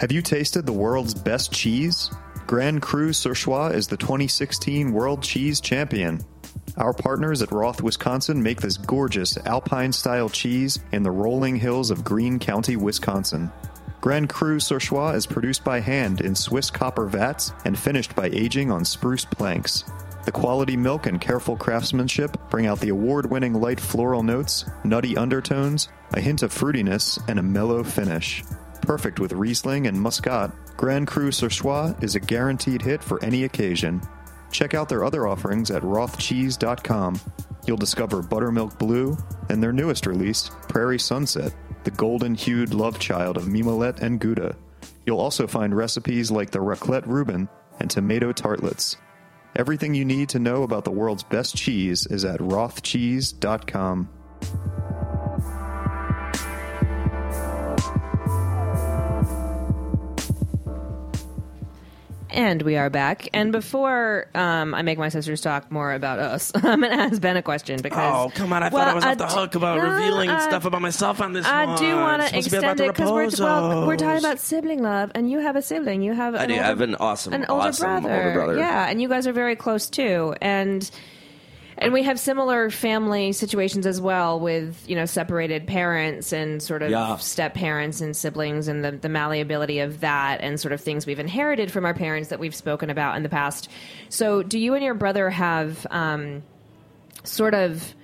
Have 0.00 0.10
you 0.10 0.22
tasted 0.22 0.64
the 0.64 0.72
world's 0.72 1.12
best 1.12 1.52
cheese? 1.52 2.10
Grand 2.46 2.80
Cru 2.80 3.10
Surchoix 3.10 3.74
is 3.74 3.86
the 3.86 3.98
2016 3.98 4.92
World 4.92 5.22
Cheese 5.22 5.60
Champion. 5.60 6.24
Our 6.78 6.94
partners 6.94 7.42
at 7.42 7.52
Roth, 7.52 7.82
Wisconsin 7.82 8.42
make 8.42 8.62
this 8.62 8.78
gorgeous 8.78 9.36
alpine 9.44 9.92
style 9.92 10.30
cheese 10.30 10.78
in 10.92 11.02
the 11.02 11.10
rolling 11.10 11.54
hills 11.56 11.90
of 11.90 12.02
Greene 12.02 12.38
County, 12.38 12.76
Wisconsin. 12.76 13.52
Grand 14.00 14.30
Cru 14.30 14.56
Surchoix 14.56 15.14
is 15.14 15.26
produced 15.26 15.64
by 15.64 15.80
hand 15.80 16.22
in 16.22 16.34
Swiss 16.34 16.70
copper 16.70 17.04
vats 17.04 17.52
and 17.66 17.78
finished 17.78 18.16
by 18.16 18.30
aging 18.32 18.70
on 18.70 18.86
spruce 18.86 19.26
planks. 19.26 19.84
The 20.24 20.32
quality 20.32 20.78
milk 20.78 21.04
and 21.04 21.20
careful 21.20 21.58
craftsmanship 21.58 22.38
bring 22.48 22.64
out 22.64 22.80
the 22.80 22.88
award 22.88 23.30
winning 23.30 23.52
light 23.52 23.78
floral 23.78 24.22
notes, 24.22 24.64
nutty 24.82 25.18
undertones, 25.18 25.90
a 26.14 26.22
hint 26.22 26.42
of 26.42 26.54
fruitiness, 26.54 27.22
and 27.28 27.38
a 27.38 27.42
mellow 27.42 27.84
finish. 27.84 28.42
Perfect 28.82 29.20
with 29.20 29.32
Riesling 29.32 29.86
and 29.86 30.00
Muscat, 30.00 30.50
Grand 30.76 31.06
Cru 31.06 31.30
Surchoix 31.30 32.02
is 32.02 32.14
a 32.14 32.20
guaranteed 32.20 32.82
hit 32.82 33.02
for 33.02 33.22
any 33.22 33.44
occasion. 33.44 34.00
Check 34.50 34.74
out 34.74 34.88
their 34.88 35.04
other 35.04 35.26
offerings 35.26 35.70
at 35.70 35.82
rothcheese.com. 35.82 37.20
You'll 37.66 37.76
discover 37.76 38.22
Buttermilk 38.22 38.78
Blue 38.78 39.16
and 39.48 39.62
their 39.62 39.72
newest 39.72 40.06
release, 40.06 40.50
Prairie 40.68 40.98
Sunset, 40.98 41.54
the 41.84 41.90
golden 41.92 42.34
hued 42.34 42.74
love 42.74 42.98
child 42.98 43.36
of 43.36 43.44
Mimolette 43.44 44.00
and 44.00 44.18
Gouda. 44.18 44.56
You'll 45.06 45.20
also 45.20 45.46
find 45.46 45.76
recipes 45.76 46.30
like 46.30 46.50
the 46.50 46.58
raclette 46.58 47.06
Reuben 47.06 47.48
and 47.78 47.90
tomato 47.90 48.32
tartlets. 48.32 48.96
Everything 49.56 49.94
you 49.94 50.04
need 50.04 50.28
to 50.30 50.38
know 50.38 50.62
about 50.62 50.84
the 50.84 50.90
world's 50.90 51.22
best 51.22 51.56
cheese 51.56 52.06
is 52.06 52.24
at 52.24 52.40
rothcheese.com. 52.40 54.08
And 62.32 62.62
we 62.62 62.76
are 62.76 62.90
back. 62.90 63.28
And 63.34 63.50
before 63.52 64.26
um, 64.34 64.74
I 64.74 64.82
make 64.82 64.98
my 64.98 65.08
sisters 65.08 65.40
talk 65.40 65.70
more 65.72 65.92
about 65.92 66.18
us, 66.18 66.52
I'm 66.54 66.80
going 66.80 66.92
to 66.92 67.02
ask 67.02 67.20
Ben 67.20 67.36
a 67.36 67.42
question 67.42 67.80
because. 67.82 68.12
Oh, 68.14 68.30
come 68.34 68.52
on. 68.52 68.62
I 68.62 68.68
Well, 68.68 68.84
thought 68.84 68.88
I 68.88 68.94
was 68.94 69.04
off 69.04 69.18
the 69.18 69.26
d- 69.26 69.34
hook 69.34 69.54
about 69.56 69.78
no, 69.78 69.90
revealing 69.90 70.30
uh, 70.30 70.40
stuff 70.40 70.64
about 70.64 70.80
myself 70.82 71.20
on 71.20 71.32
this 71.32 71.44
I 71.46 71.66
one. 71.66 71.78
do 71.78 71.96
want 71.96 72.22
to 72.22 72.28
supposed 72.28 72.46
about 72.54 72.62
extend 72.62 72.78
the 72.78 72.84
it 72.84 72.88
because 72.88 73.10
we're, 73.40 73.44
well, 73.44 73.86
we're 73.86 73.96
talking 73.96 74.18
about 74.24 74.38
sibling 74.38 74.82
love, 74.82 75.10
and 75.14 75.30
you 75.30 75.40
have 75.40 75.56
a 75.56 75.62
sibling. 75.62 76.02
You 76.02 76.12
have 76.14 76.34
I 76.34 76.44
an 76.44 76.48
do. 76.50 76.54
I 76.54 76.58
have 76.58 76.80
an 76.80 76.94
awesome, 76.96 77.32
an 77.32 77.46
older 77.48 77.68
awesome 77.68 78.02
brother. 78.02 78.14
older 78.16 78.32
brother. 78.34 78.56
Yeah, 78.58 78.88
and 78.88 79.02
you 79.02 79.08
guys 79.08 79.26
are 79.26 79.32
very 79.32 79.56
close 79.56 79.88
too, 79.90 80.34
and 80.40 80.88
and 81.80 81.92
we 81.92 82.02
have 82.02 82.20
similar 82.20 82.70
family 82.70 83.32
situations 83.32 83.86
as 83.86 84.00
well 84.00 84.38
with 84.38 84.84
you 84.86 84.94
know 84.94 85.06
separated 85.06 85.66
parents 85.66 86.32
and 86.32 86.62
sort 86.62 86.82
of 86.82 86.90
Yeah. 86.90 87.16
step 87.16 87.54
parents 87.54 88.00
and 88.00 88.16
siblings 88.16 88.68
and 88.68 88.84
the, 88.84 88.92
the 88.92 89.08
malleability 89.08 89.80
of 89.80 90.00
that 90.00 90.40
and 90.42 90.60
sort 90.60 90.72
of 90.72 90.80
things 90.80 91.06
we've 91.06 91.18
inherited 91.18 91.72
from 91.72 91.84
our 91.84 91.94
parents 91.94 92.28
that 92.28 92.38
we've 92.38 92.54
spoken 92.54 92.90
about 92.90 93.16
in 93.16 93.22
the 93.22 93.28
past. 93.28 93.68
So, 94.08 94.42
do 94.42 94.58
you 94.58 94.74
and 94.74 94.84
your 94.84 94.94
brother 94.94 95.30
have 95.30 95.86
um, 95.90 96.42
sort 97.24 97.54
of 97.54 97.94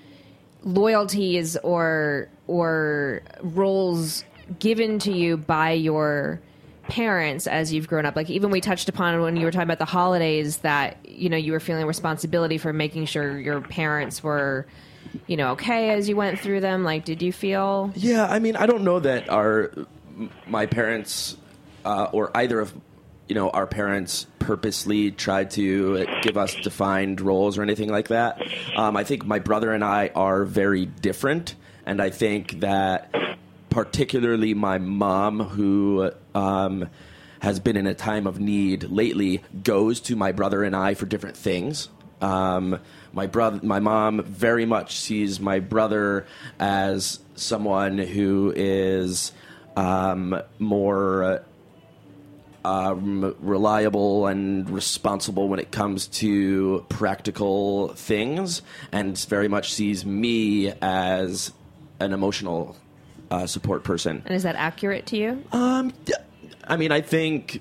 loyalties 0.63 1.57
or 1.59 2.29
or 2.47 3.23
roles 3.43 4.25
given 4.59 4.99
to 5.01 5.13
you 5.13 5.37
by 5.37 5.73
your 5.73 6.41
parents 6.89 7.47
as 7.47 7.73
you've 7.73 7.89
grown 7.89 8.07
up. 8.07 8.17
Like 8.17 8.31
even 8.31 8.51
we 8.51 8.61
touched 8.61 8.89
upon 8.89 9.21
when 9.21 9.37
you 9.37 9.45
were 9.45 9.51
talking 9.51 9.65
about 9.65 9.79
the 9.79 9.85
holidays 9.85 10.59
that 10.59 10.99
you 11.07 11.29
know 11.29 11.37
you 11.37 11.53
were 11.53 11.61
feeling 11.61 11.87
responsibility 11.87 12.59
for 12.59 12.73
making 12.73 13.07
sure 13.07 13.39
your 13.39 13.61
parents 13.61 14.23
were 14.23 14.67
you 15.27 15.37
know 15.37 15.53
okay 15.53 15.91
as 15.91 16.09
you 16.09 16.17
went 16.17 16.41
through 16.41 16.61
them. 16.61 16.85
Like 16.85 17.05
did 17.05 17.23
you 17.23 17.33
feel? 17.33 17.93
Yeah, 17.95 18.27
I 18.27 18.39
mean, 18.39 18.57
I 18.57 18.67
don't 18.67 18.85
know 18.85 19.01
that 19.01 19.29
our 19.29 19.73
my 20.47 20.67
parents 20.67 21.37
uh, 21.85 22.09
or 22.13 22.37
either 22.37 22.61
of 22.61 22.75
you 23.29 23.35
know 23.35 23.51
our 23.51 23.67
parents 23.67 24.27
purposely 24.39 25.11
tried 25.11 25.51
to 25.53 26.07
give 26.23 26.37
us 26.37 26.55
defined 26.55 27.21
roles 27.21 27.59
or 27.59 27.63
anything 27.63 27.89
like 27.89 28.09
that. 28.09 28.41
Um, 28.77 28.97
I 28.97 29.05
think 29.05 29.27
my 29.27 29.39
brother 29.39 29.73
and 29.73 29.85
I 29.85 30.11
are 30.15 30.45
very 30.45 30.87
different, 30.87 31.57
and 31.85 32.01
I 32.01 32.11
think 32.11 32.61
that 32.61 33.13
particularly 33.71 34.55
my 34.55 34.79
mom, 34.79 35.41
who 35.41 36.11
um, 36.37 36.89
has 37.41 37.61
been 37.61 37.77
in 37.77 37.87
a 37.87 37.95
time 37.95 38.27
of 38.27 38.39
need 38.39 38.85
lately, 38.85 39.43
goes 39.63 40.01
to 40.01 40.17
my 40.17 40.33
brother 40.33 40.63
and 40.63 40.77
I 40.77 40.95
for 40.95 41.07
different 41.07 41.37
things. 41.37 41.89
Um, 42.21 42.79
my 43.13 43.27
brother, 43.27 43.61
my 43.63 43.81
mom, 43.81 44.23
very 44.23 44.67
much 44.67 44.97
sees 44.97 45.41
my 45.41 45.61
brother 45.61 46.27
as 46.59 47.21
someone 47.35 47.99
who 47.99 48.53
is 48.57 49.33
um, 49.77 50.41
more 50.59 51.43
um, 52.65 53.37
reliable 53.41 54.27
and 54.27 54.69
responsible 54.69 55.49
when 55.49 55.61
it 55.61 55.71
comes 55.71 56.07
to 56.09 56.85
practical 56.89 57.89
things, 57.95 58.63
and 58.93 59.17
very 59.29 59.49
much 59.49 59.73
sees 59.73 60.05
me 60.05 60.73
as 60.83 61.53
an 62.01 62.13
emotional 62.13 62.77
uh, 63.31 63.47
support 63.47 63.85
person. 63.85 64.23
and 64.25 64.35
is 64.35 64.43
that 64.43 64.57
accurate 64.57 65.07
to 65.07 65.17
you 65.17 65.45
Um, 65.53 65.93
I 66.65 66.77
mean, 66.77 66.93
I 66.93 67.01
think, 67.01 67.61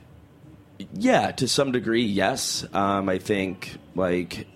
yeah, 0.94 1.32
to 1.32 1.48
some 1.48 1.72
degree, 1.72 2.04
yes. 2.04 2.66
Um, 2.74 3.10
I 3.10 3.18
think 3.20 3.78
like 3.96 4.48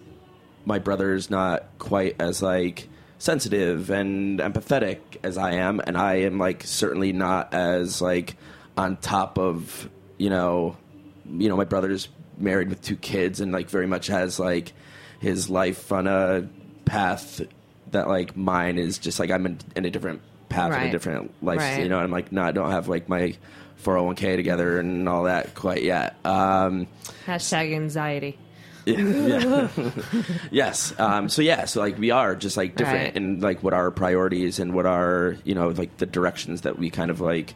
my 0.65 0.79
brother's 0.79 1.29
not 1.29 1.65
quite 1.79 2.15
as 2.19 2.41
like 2.41 2.87
sensitive 3.17 3.89
and 3.89 4.39
empathetic 4.39 4.99
as 5.23 5.37
I 5.37 5.53
am, 5.53 5.79
and 5.85 5.97
I 5.97 6.15
am 6.21 6.37
like 6.37 6.63
certainly 6.63 7.13
not 7.13 7.53
as 7.53 8.01
like 8.01 8.35
on 8.77 8.97
top 8.97 9.37
of 9.37 9.89
you 10.17 10.29
know, 10.29 10.75
you 11.29 11.47
know, 11.49 11.55
my 11.57 11.63
brother's 11.65 12.09
married 12.37 12.69
with 12.69 12.81
two 12.81 12.95
kids 12.97 13.39
and 13.41 13.51
like 13.51 13.69
very 13.69 13.87
much 13.87 14.07
has 14.07 14.39
like 14.39 14.73
his 15.19 15.49
life 15.49 15.91
on 15.91 16.07
a 16.07 16.47
path 16.85 17.41
that 17.91 18.07
like 18.07 18.35
mine 18.37 18.77
is 18.77 18.97
just 18.97 19.19
like 19.19 19.31
I'm 19.31 19.45
in, 19.45 19.59
in 19.75 19.85
a 19.85 19.89
different 19.89 20.21
path 20.49 20.65
and 20.71 20.73
Right. 20.73 20.87
a 20.87 20.91
different 20.91 21.31
life, 21.43 21.59
Right. 21.59 21.83
you 21.83 21.89
know. 21.89 21.99
I'm 21.99 22.11
like, 22.11 22.31
no, 22.31 22.41
I 22.43 22.51
don't 22.51 22.71
have 22.71 22.87
like 22.87 23.07
my 23.09 23.35
401k 23.83 24.35
together 24.35 24.79
and 24.79 25.07
all 25.09 25.23
that 25.23 25.55
quite 25.55 25.83
yet. 25.83 26.15
Um, 26.25 26.87
hashtag 27.25 27.73
anxiety 27.73 28.37
yeah. 28.85 29.67
yes. 30.51 30.97
Um, 30.99 31.29
so 31.29 31.41
yeah. 31.41 31.65
So 31.65 31.79
like 31.79 31.97
we 31.99 32.11
are 32.11 32.35
just 32.35 32.57
like 32.57 32.75
different 32.75 33.03
Right. 33.03 33.15
in 33.15 33.39
like 33.39 33.61
what 33.61 33.73
our 33.73 33.91
priorities 33.91 34.59
and 34.59 34.73
what 34.73 34.85
our 34.85 35.37
you 35.43 35.53
know 35.53 35.69
like 35.69 35.97
the 35.97 36.05
directions 36.05 36.61
that 36.61 36.79
we 36.79 36.89
kind 36.89 37.11
of 37.11 37.21
like 37.21 37.53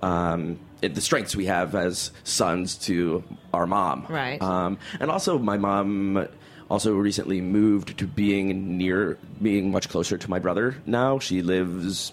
um, 0.00 0.58
it- 0.80 0.94
the 0.94 1.00
strengths 1.00 1.36
we 1.36 1.46
have 1.46 1.74
as 1.74 2.10
sons 2.24 2.76
to 2.86 3.22
our 3.52 3.66
mom. 3.66 4.06
Right. 4.08 4.40
Um, 4.40 4.78
and 5.00 5.10
also 5.10 5.38
my 5.38 5.58
mom 5.58 6.26
also 6.70 6.94
recently 6.94 7.40
moved 7.40 7.98
to 7.98 8.06
being 8.06 8.78
near 8.78 9.18
being 9.42 9.70
much 9.72 9.88
closer 9.88 10.16
to 10.16 10.30
my 10.30 10.38
brother 10.38 10.76
now. 10.86 11.18
She 11.18 11.42
lives 11.42 12.12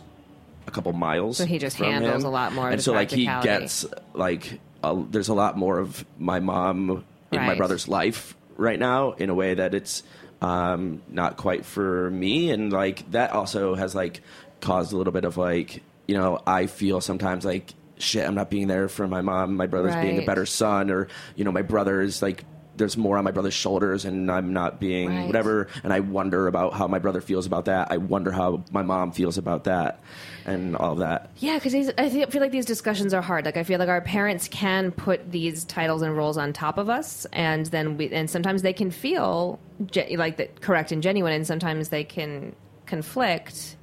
a 0.69 0.71
couple 0.71 0.93
miles. 0.93 1.37
So 1.37 1.45
he 1.45 1.57
just 1.57 1.75
handles 1.75 2.23
him. 2.23 2.25
a 2.25 2.31
lot 2.31 2.53
more 2.53 2.69
and 2.69 2.81
so 2.81 2.93
like 2.93 3.11
he 3.11 3.25
gets 3.25 3.85
like 4.13 4.59
a, 4.83 5.03
there's 5.09 5.27
a 5.27 5.33
lot 5.33 5.57
more 5.57 5.77
of 5.79 6.05
my 6.17 6.39
mom 6.39 7.03
in 7.31 7.41
my 7.41 7.55
brother's 7.55 7.87
life 7.87 8.35
right 8.55 8.79
now 8.79 9.11
in 9.13 9.29
a 9.29 9.35
way 9.35 9.53
that 9.53 9.73
it's 9.73 10.03
um, 10.41 11.01
not 11.09 11.35
quite 11.37 11.65
for 11.65 12.09
me, 12.11 12.49
and 12.51 12.71
like 12.71 13.09
that 13.11 13.31
also 13.31 13.75
has 13.75 13.93
like 13.93 14.21
caused 14.61 14.93
a 14.93 14.97
little 14.97 15.13
bit 15.13 15.25
of 15.25 15.37
like 15.37 15.83
you 16.07 16.15
know 16.15 16.39
I 16.47 16.67
feel 16.67 17.01
sometimes 17.01 17.43
like 17.43 17.73
shit 17.97 18.25
I'm 18.25 18.35
not 18.35 18.49
being 18.49 18.67
there 18.67 18.87
for 18.87 19.07
my 19.07 19.21
mom, 19.21 19.57
my 19.57 19.67
brother's 19.67 19.95
being 19.95 20.21
a 20.23 20.25
better 20.25 20.45
son, 20.45 20.91
or 20.91 21.09
you 21.35 21.43
know 21.43 21.51
my 21.51 21.61
brother 21.61 21.99
is 22.01 22.21
like 22.21 22.45
there's 22.79 22.97
more 22.97 23.17
on 23.19 23.23
my 23.23 23.29
brother's 23.31 23.53
shoulders, 23.53 24.05
and 24.05 24.31
I'm 24.31 24.51
not 24.53 24.79
being 24.79 25.09
Right. 25.09 25.27
whatever. 25.27 25.67
And 25.83 25.93
I 25.93 25.99
wonder 25.99 26.47
about 26.47 26.73
how 26.73 26.87
my 26.87 26.97
brother 26.97 27.21
feels 27.21 27.45
about 27.45 27.65
that. 27.65 27.91
I 27.91 27.97
wonder 27.97 28.31
how 28.31 28.63
my 28.71 28.81
mom 28.81 29.11
feels 29.11 29.37
about 29.37 29.65
that, 29.65 29.99
and 30.47 30.75
all 30.75 30.93
of 30.93 30.99
that. 30.99 31.29
Yeah, 31.37 31.55
because 31.59 31.75
I 31.97 32.09
feel 32.09 32.27
feel 32.27 32.41
like 32.41 32.51
these 32.51 32.65
discussions 32.65 33.13
are 33.13 33.21
hard. 33.21 33.45
Like 33.45 33.57
I 33.57 33.63
feel 33.63 33.77
like 33.77 33.89
our 33.89 34.01
parents 34.01 34.47
can 34.47 34.91
put 34.91 35.31
these 35.31 35.63
titles 35.65 36.01
and 36.01 36.17
roles 36.17 36.37
on 36.37 36.51
top 36.53 36.77
of 36.79 36.89
us, 36.89 37.27
and 37.33 37.67
then 37.67 37.97
we 37.97 38.09
and 38.11 38.29
sometimes 38.29 38.63
they 38.63 38.73
can 38.73 38.89
feel 38.89 39.59
ge- 39.91 40.15
like 40.15 40.37
that 40.37 40.61
correct 40.61 40.91
and 40.91 41.03
genuine, 41.03 41.33
and 41.33 41.45
sometimes 41.45 41.89
they 41.89 42.03
can 42.03 42.55
conflict 42.85 43.75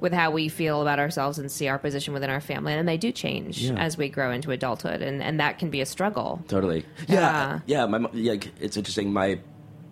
with 0.00 0.12
how 0.12 0.30
we 0.30 0.48
feel 0.48 0.82
about 0.82 0.98
ourselves 0.98 1.38
and 1.38 1.50
see 1.50 1.68
our 1.68 1.78
position 1.78 2.14
within 2.14 2.30
our 2.30 2.40
family, 2.40 2.72
and 2.72 2.88
they 2.88 2.96
do 2.96 3.10
change 3.12 3.58
Yeah. 3.62 3.74
as 3.74 3.96
we 3.98 4.08
grow 4.08 4.30
into 4.30 4.50
adulthood, 4.52 5.02
and 5.02 5.22
and 5.22 5.40
that 5.40 5.58
can 5.58 5.70
be 5.70 5.80
a 5.80 5.86
struggle. 5.86 6.42
Totally. 6.48 6.84
Yeah. 7.08 7.14
Yeah. 7.18 7.60
Yeah. 7.66 7.86
My 7.86 8.08
yeah, 8.12 8.32
like, 8.32 8.52
it's 8.60 8.76
interesting. 8.76 9.12
My 9.12 9.40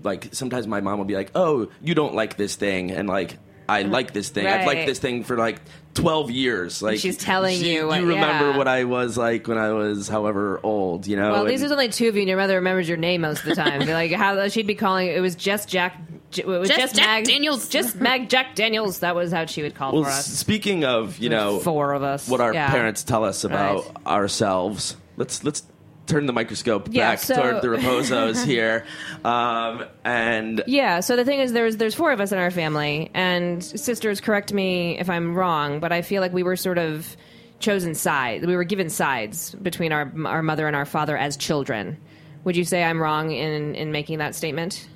like 0.03 0.29
sometimes 0.33 0.67
my 0.67 0.81
mom 0.81 0.99
will 0.99 1.05
be 1.07 1.17
like, 1.17 1.31
"Oh, 1.35 1.69
you 1.83 1.95
don't 1.95 2.15
like 2.15 2.37
this 2.37 2.57
thing," 2.57 2.91
and 2.91 3.09
like. 3.09 3.39
I 3.69 3.83
like 3.83 4.13
this 4.13 4.29
thing. 4.29 4.47
I've 4.47 4.67
liked 4.67 4.87
this 4.87 4.99
thing 4.99 5.25
for 5.25 5.37
like 5.37 5.61
twelve 5.95 6.31
years. 6.31 6.83
Like 6.83 6.99
She's 7.01 7.17
telling 7.17 7.59
she- 7.59 7.75
you 7.75 7.87
what- 7.89 8.01
you 8.01 8.07
remember 8.07 8.51
yeah. 8.51 8.57
what 8.57 8.69
I 8.69 8.85
was 8.85 9.17
like 9.19 9.49
when 9.49 9.59
I 9.59 9.73
was 9.73 10.09
however 10.09 10.61
old. 10.63 11.07
You 11.07 11.17
know. 11.17 11.31
Well, 11.31 11.35
at 11.37 11.41
and- 11.41 11.49
least 11.49 11.61
there's 11.61 11.73
only 11.73 11.89
two 11.89 12.09
of 12.09 12.15
you, 12.17 12.23
and 12.23 12.29
your 12.29 12.39
mother 12.39 12.55
remembers 12.57 12.89
your 12.89 12.99
name 12.99 13.23
most 13.23 13.41
of 13.41 13.47
the 13.47 13.55
time. 13.57 13.81
like 13.89 14.13
how 14.13 14.47
she'd 14.49 14.67
be 14.67 14.75
calling 14.75 15.09
it 15.09 15.21
was 15.21 15.35
just 15.35 15.69
Jack. 15.69 15.97
It 16.37 16.47
was 16.47 16.69
Just 16.69 16.81
just, 16.81 16.97
Jack 16.97 17.07
Mag, 17.07 17.25
Daniels. 17.25 17.69
Just 17.69 17.97
Mag 17.97 18.29
Jack 18.29 18.55
Daniels. 18.57 18.99
That 18.99 19.15
was 19.15 19.33
how 19.33 19.47
she 19.47 19.63
would 19.63 19.75
call 19.75 19.93
well, 19.93 20.03
for 20.05 20.11
us. 20.11 20.27
speaking 20.27 20.85
of 20.85 21.19
you 21.19 21.29
know 21.31 21.61
four 21.61 21.93
of 21.95 22.03
us. 22.03 22.29
what 22.29 22.41
our 22.41 22.53
Yeah. 22.53 22.69
parents 22.71 23.05
tell 23.05 23.25
us 23.25 23.45
about 23.45 23.87
Right. 23.87 24.07
ourselves. 24.07 24.97
Let's 25.17 25.45
let's 25.45 25.63
turn 26.07 26.27
the 26.27 26.33
microscope 26.33 26.89
Yeah, 26.91 27.11
back 27.13 27.19
so- 27.19 27.35
toward 27.35 27.63
the 27.63 27.69
Raposos 27.77 28.45
here, 28.45 28.85
um, 29.25 29.85
and 30.05 30.63
Yeah. 30.67 31.01
So 31.01 31.17
the 31.17 31.25
thing 31.25 31.41
is, 31.41 31.53
there's 31.53 31.77
there's 31.77 31.95
four 31.95 32.13
of 32.13 32.21
us 32.21 32.33
in 32.33 32.39
our 32.39 32.51
family, 32.51 33.11
and 33.15 33.63
sisters. 33.63 34.21
Correct 34.21 34.53
me 34.53 34.99
if 34.99 35.11
I'm 35.11 35.35
wrong, 35.35 35.81
but 35.81 35.93
I 35.93 36.03
feel 36.03 36.21
like 36.23 36.33
we 36.33 36.43
were 36.43 36.57
sort 36.57 36.79
of 36.79 37.17
chosen 37.59 37.95
sides. 37.95 38.47
We 38.47 38.55
were 38.55 38.65
given 38.65 38.89
sides 38.91 39.55
between 39.57 39.93
our 39.93 40.13
our 40.27 40.43
mother 40.43 40.67
and 40.67 40.77
our 40.77 40.85
father 40.87 41.17
as 41.17 41.37
children. 41.37 41.97
Would 42.45 42.57
you 42.57 42.65
say 42.65 42.85
I'm 42.85 43.01
wrong 43.03 43.33
in 43.33 43.75
in 43.75 43.91
making 43.93 44.19
that 44.19 44.35
statement? 44.35 44.89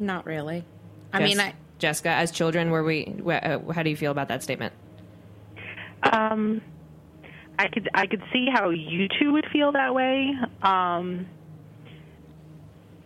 Not 0.00 0.26
really. 0.26 0.64
I 1.12 1.20
Jess- 1.20 1.28
mean, 1.28 1.40
I, 1.40 1.54
Jessica, 1.78 2.08
as 2.10 2.30
children, 2.30 2.70
were 2.70 2.82
we? 2.82 3.14
wh- 3.24 3.30
uh, 3.42 3.60
How 3.72 3.82
do 3.82 3.90
you 3.90 3.96
feel 3.96 4.10
about 4.10 4.28
that 4.28 4.42
statement? 4.42 4.72
Um, 6.02 6.60
I 7.58 7.68
could 7.68 7.88
I 7.94 8.06
could 8.06 8.22
see 8.32 8.48
how 8.52 8.70
you 8.70 9.08
two 9.20 9.32
would 9.32 9.46
feel 9.52 9.72
that 9.72 9.94
way. 9.94 10.32
Um, 10.62 11.26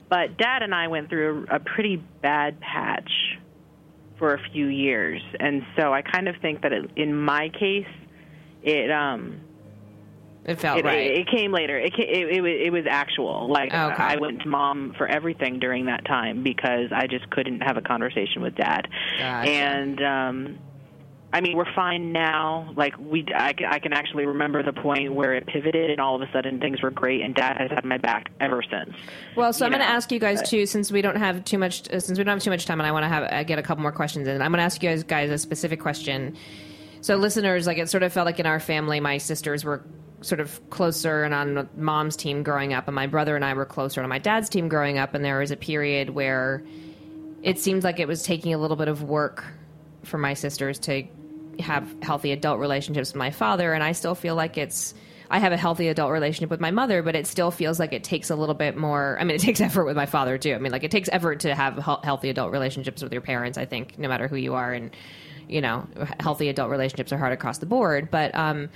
but 0.09 0.37
Dad 0.37 0.63
and 0.63 0.75
I 0.75 0.89
went 0.89 1.09
through 1.09 1.47
a, 1.51 1.57
a 1.57 1.61
pretty 1.61 1.97
bad 2.21 2.61
patch 2.61 3.11
for 4.19 4.35
a 4.35 4.41
few 4.53 4.67
years, 4.67 5.23
and 5.39 5.65
so 5.77 5.95
I 5.95 6.03
kind 6.03 6.29
of 6.29 6.37
think 6.43 6.63
that 6.63 6.73
it, 6.73 6.91
in 6.97 7.15
my 7.15 7.49
case, 7.49 7.87
it 8.63 8.91
um 8.91 9.41
It 10.45 10.61
felt 10.61 10.81
it, 10.81 10.85
right. 10.85 10.99
it, 11.13 11.19
it 11.21 11.27
came 11.31 11.53
later. 11.53 11.79
It, 11.79 11.95
ca- 11.95 12.03
it 12.11 12.29
it 12.37 12.41
was 12.41 12.53
it 12.67 12.73
was 12.73 12.85
actual. 12.91 13.49
Like 13.49 13.73
Okay. 13.73 14.03
I 14.03 14.17
went 14.17 14.43
to 14.43 14.49
mom 14.49 14.95
for 14.99 15.07
everything 15.07 15.59
during 15.61 15.87
that 15.87 16.05
time 16.05 16.43
because 16.43 16.91
I 16.93 17.07
just 17.07 17.31
couldn't 17.31 17.61
have 17.61 17.77
a 17.77 17.83
conversation 17.83 18.43
with 18.43 18.57
dad. 18.57 18.89
Gotcha. 19.19 19.49
And 19.51 20.03
um 20.03 20.59
I 21.33 21.40
mean, 21.40 21.57
we're 21.57 21.73
fine 21.75 22.12
now. 22.12 22.73
Like 22.77 22.99
we, 22.99 23.25
I, 23.35 23.53
can- 23.53 23.66
I 23.66 23.79
can 23.79 23.93
actually 23.93 24.27
remember 24.27 24.62
the 24.64 24.73
point 24.73 25.14
where 25.14 25.35
it 25.35 25.47
pivoted, 25.47 25.90
and 25.90 26.01
all 26.01 26.16
of 26.16 26.23
a 26.23 26.33
sudden 26.33 26.59
things 26.59 26.83
were 26.83 26.90
great, 26.90 27.21
and 27.21 27.35
Dad 27.35 27.57
has 27.59 27.71
had 27.71 27.85
my 27.85 27.99
back 27.99 28.31
ever 28.40 28.62
since. 28.69 28.97
Well, 29.37 29.53
so 29.53 29.64
I'm 29.64 29.71
going 29.71 29.81
to 29.83 29.88
ask 29.88 30.11
you 30.11 30.19
guys 30.19 30.49
too, 30.49 30.66
since 30.66 30.90
we 30.90 31.03
don't 31.03 31.16
have 31.16 31.45
too 31.45 31.59
much, 31.59 31.88
uh, 31.93 32.01
since 32.01 32.19
we 32.19 32.25
don't 32.25 32.35
have 32.35 32.43
too 32.43 32.51
much 32.51 32.66
time, 32.66 32.81
and 32.81 32.87
I 32.87 32.93
want 32.93 33.05
to 33.05 33.09
have 33.09 33.23
uh, 33.31 33.43
get 33.45 33.59
a 33.59 33.62
couple 33.62 33.83
more 33.83 33.93
questions 33.93 34.27
in. 34.27 34.43
I'm 34.43 34.51
going 34.51 34.59
to 34.59 34.64
ask 34.64 34.83
you 34.83 34.88
guys, 34.88 35.05
guys 35.05 35.31
a 35.31 35.38
specific 35.38 35.81
question. 35.81 36.37
So, 37.01 37.16
listeners, 37.16 37.66
like 37.66 37.79
it 37.79 37.88
sort 37.88 38.03
of 38.03 38.12
felt 38.12 38.27
like 38.27 38.40
in 38.40 38.47
our 38.47 38.61
family, 38.61 38.99
my 38.99 39.19
sisters 39.19 39.64
were 39.64 39.85
sort 40.23 40.40
of 40.40 40.61
closer 40.69 41.23
and 41.25 41.33
on 41.33 41.69
mom's 41.77 42.16
team 42.16 42.43
growing 42.43 42.75
up, 42.75 42.88
and 42.88 42.95
my 42.95 43.07
brother 43.07 43.37
and 43.37 43.45
I 43.45 43.55
were 43.55 43.64
closer 43.66 44.03
on 44.03 44.09
my 44.09 44.19
dad's 44.19 44.49
team 44.49 44.69
growing 44.69 44.99
up. 44.99 45.14
And 45.14 45.25
there 45.25 45.38
was 45.38 45.53
a 45.53 45.57
period 45.57 46.11
where 46.11 46.64
it 47.43 47.59
seemed 47.61 47.85
like 47.85 48.01
it 48.01 48.09
was 48.09 48.23
taking 48.25 48.53
a 48.53 48.59
little 48.59 48.77
bit 48.77 48.88
of 48.88 49.03
work 49.05 49.45
for 50.03 50.19
my 50.19 50.35
sisters 50.35 50.79
to 50.81 51.05
have 51.61 51.88
healthy 52.03 52.33
adult 52.33 52.59
relationships 52.59 53.11
with 53.11 53.16
my 53.16 53.31
father, 53.31 53.73
and 53.73 53.83
I 53.83 53.92
still 53.92 54.14
feel 54.14 54.35
like 54.35 54.59
it's. 54.59 54.94
I 55.33 55.38
have 55.38 55.53
a 55.53 55.57
healthy 55.57 55.87
adult 55.87 56.11
relationship 56.11 56.51
with 56.51 56.59
my 56.59 56.73
mother, 56.73 57.05
but 57.05 57.14
it 57.14 57.25
still 57.25 57.53
feels 57.53 57.79
like 57.79 57.92
it 57.92 58.03
takes 58.03 58.31
a 58.31 58.35
little 58.35 58.55
bit 58.55 58.77
more. 58.77 59.16
I 59.20 59.23
mean, 59.23 59.37
it 59.37 59.40
takes 59.42 59.61
effort 59.61 59.85
with 59.85 59.96
my 59.96 60.07
father 60.07 60.38
too. 60.38 60.55
I 60.55 60.59
mean, 60.59 60.73
like 60.73 60.83
it 60.83 60.90
takes 60.90 61.09
effort 61.12 61.40
to 61.40 61.55
have 61.55 61.77
healthy 61.77 62.31
adult 62.31 62.51
relationships 62.51 63.01
with 63.01 63.12
your 63.12 63.23
parents. 63.23 63.57
I 63.57 63.64
think 63.64 63.96
no 63.96 64.09
matter 64.09 64.27
who 64.27 64.37
you 64.37 64.55
are, 64.55 64.73
and 64.73 64.90
you 65.49 65.61
know, 65.61 65.87
healthy 66.20 66.49
adult 66.49 66.70
relationships 66.70 67.12
are 67.12 67.18
hard 67.18 67.33
across 67.33 67.59
the 67.59 67.66
board. 67.66 68.11
But 68.11 68.35
um, 68.35 68.70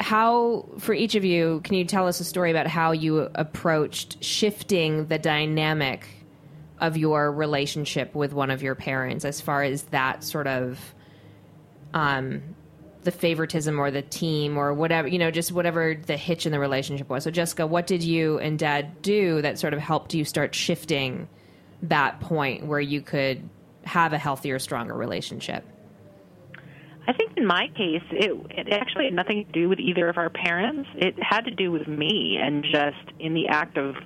how, 0.00 0.66
for 0.78 0.94
each 0.94 1.14
of 1.14 1.24
you, 1.24 1.60
can 1.62 1.74
you 1.74 1.84
tell 1.84 2.08
us 2.08 2.20
a 2.20 2.24
story 2.24 2.50
about 2.50 2.66
how 2.66 2.92
you 2.92 3.28
approached 3.34 4.22
shifting 4.24 5.06
the 5.06 5.18
dynamic 5.18 6.06
of 6.80 6.96
your 6.96 7.30
relationship 7.30 8.14
with 8.14 8.32
one 8.32 8.50
of 8.50 8.62
your 8.62 8.74
parents, 8.74 9.24
as 9.26 9.40
far 9.40 9.62
as 9.62 9.82
that 9.84 10.24
sort 10.24 10.46
of 10.46 10.94
um, 11.94 12.42
the 13.02 13.10
favoritism 13.10 13.78
or 13.78 13.90
the 13.90 14.02
team 14.02 14.58
or 14.58 14.74
whatever, 14.74 15.08
you 15.08 15.18
know, 15.18 15.30
just 15.30 15.52
whatever 15.52 15.94
the 15.94 16.16
hitch 16.16 16.46
in 16.46 16.52
the 16.52 16.58
relationship 16.58 17.08
was. 17.08 17.24
So, 17.24 17.30
Jessica, 17.30 17.66
what 17.66 17.86
did 17.86 18.02
you 18.02 18.38
and 18.38 18.58
dad 18.58 19.02
do 19.02 19.40
that 19.42 19.58
sort 19.58 19.74
of 19.74 19.80
helped 19.80 20.14
you 20.14 20.24
start 20.24 20.54
shifting 20.54 21.28
that 21.82 22.20
point 22.20 22.66
where 22.66 22.80
you 22.80 23.00
could 23.00 23.48
have 23.84 24.12
a 24.12 24.18
healthier, 24.18 24.58
stronger 24.58 24.94
relationship? 24.94 25.64
I 27.08 27.12
think 27.12 27.32
in 27.36 27.46
my 27.46 27.68
case, 27.68 28.02
it, 28.12 28.30
it 28.50 28.72
actually 28.72 29.06
had 29.06 29.14
nothing 29.14 29.46
to 29.46 29.52
do 29.52 29.68
with 29.68 29.80
either 29.80 30.08
of 30.08 30.18
our 30.18 30.30
parents. 30.30 30.88
It 30.94 31.14
had 31.20 31.46
to 31.46 31.50
do 31.50 31.72
with 31.72 31.88
me 31.88 32.38
and 32.40 32.62
just 32.62 33.18
in 33.18 33.34
the 33.34 33.48
act 33.48 33.78
of 33.78 33.96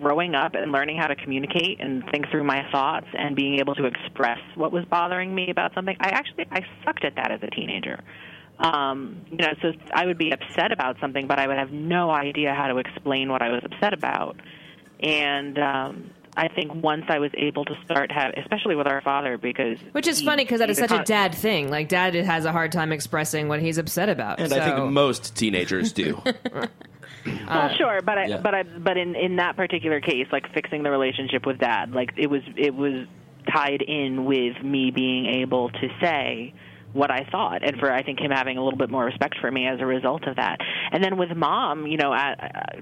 growing 0.00 0.34
up 0.34 0.54
and 0.54 0.72
learning 0.72 0.98
how 0.98 1.06
to 1.06 1.16
communicate 1.16 1.80
and 1.80 2.02
think 2.10 2.28
through 2.30 2.44
my 2.44 2.62
thoughts 2.72 3.06
and 3.18 3.36
being 3.36 3.58
able 3.60 3.74
to 3.74 3.84
express 3.86 4.38
what 4.54 4.72
was 4.72 4.84
bothering 4.86 5.34
me 5.34 5.50
about 5.50 5.74
something. 5.74 5.96
I 6.00 6.08
actually 6.10 6.46
I 6.50 6.62
sucked 6.84 7.04
at 7.04 7.16
that 7.16 7.30
as 7.30 7.40
a 7.42 7.48
teenager. 7.50 8.00
Um, 8.58 9.22
you 9.30 9.38
know, 9.38 9.52
so 9.62 9.72
I 9.94 10.04
would 10.06 10.18
be 10.18 10.32
upset 10.32 10.70
about 10.70 10.96
something, 11.00 11.26
but 11.26 11.38
I 11.38 11.46
would 11.46 11.56
have 11.56 11.70
no 11.72 12.10
idea 12.10 12.52
how 12.54 12.66
to 12.68 12.76
explain 12.78 13.30
what 13.30 13.40
I 13.40 13.48
was 13.50 13.62
upset 13.64 13.94
about. 13.94 14.36
And 15.02 15.58
um, 15.58 16.10
I 16.36 16.48
think 16.48 16.74
once 16.74 17.04
I 17.08 17.18
was 17.20 17.30
able 17.38 17.64
to 17.64 17.74
start 17.86 18.12
have, 18.12 18.34
especially 18.36 18.76
with 18.76 18.86
our 18.86 19.00
father, 19.00 19.38
because 19.38 19.78
Which 19.92 20.06
is 20.06 20.18
he- 20.18 20.26
funny 20.26 20.44
because 20.44 20.58
that 20.60 20.68
is 20.68 20.76
such 20.76 20.90
a 20.90 20.96
con- 20.96 21.04
dad 21.06 21.34
thing. 21.34 21.70
Like, 21.70 21.88
dad 21.88 22.14
has 22.14 22.44
a 22.44 22.52
hard 22.52 22.70
time 22.70 22.92
expressing 22.92 23.48
what 23.48 23.60
he's 23.60 23.78
upset 23.78 24.10
about. 24.10 24.40
and 24.40 24.52
I 24.52 24.64
think 24.76 24.90
most 24.90 25.34
teenagers 25.36 25.92
do. 25.92 26.20
Well, 27.26 27.70
sure, 27.76 28.00
but 28.02 28.18
I, 28.18 28.26
yeah. 28.26 28.36
but 28.38 28.54
I, 28.54 28.62
but 28.62 28.96
in 28.96 29.14
in 29.14 29.36
that 29.36 29.56
particular 29.56 30.00
case, 30.00 30.26
like 30.32 30.52
fixing 30.54 30.82
the 30.82 30.90
relationship 30.90 31.46
with 31.46 31.58
dad, 31.58 31.92
like 31.92 32.12
it 32.16 32.28
was 32.28 32.42
it 32.56 32.74
was 32.74 33.06
tied 33.52 33.82
in 33.82 34.24
with 34.24 34.62
me 34.62 34.90
being 34.90 35.26
able 35.26 35.70
to 35.70 35.88
say 36.00 36.54
what 36.92 37.10
I 37.10 37.26
thought, 37.30 37.64
and 37.64 37.78
for 37.78 37.92
I 37.92 38.02
think 38.02 38.20
him 38.20 38.30
having 38.30 38.56
a 38.56 38.64
little 38.64 38.78
bit 38.78 38.90
more 38.90 39.04
respect 39.04 39.36
for 39.40 39.50
me 39.50 39.66
as 39.66 39.80
a 39.80 39.86
result 39.86 40.26
of 40.26 40.36
that. 40.36 40.58
And 40.92 41.02
then 41.02 41.16
with 41.16 41.30
mom, 41.36 41.86
you 41.86 41.96
know, 41.96 42.12
I, 42.12 42.34
I, 42.38 42.80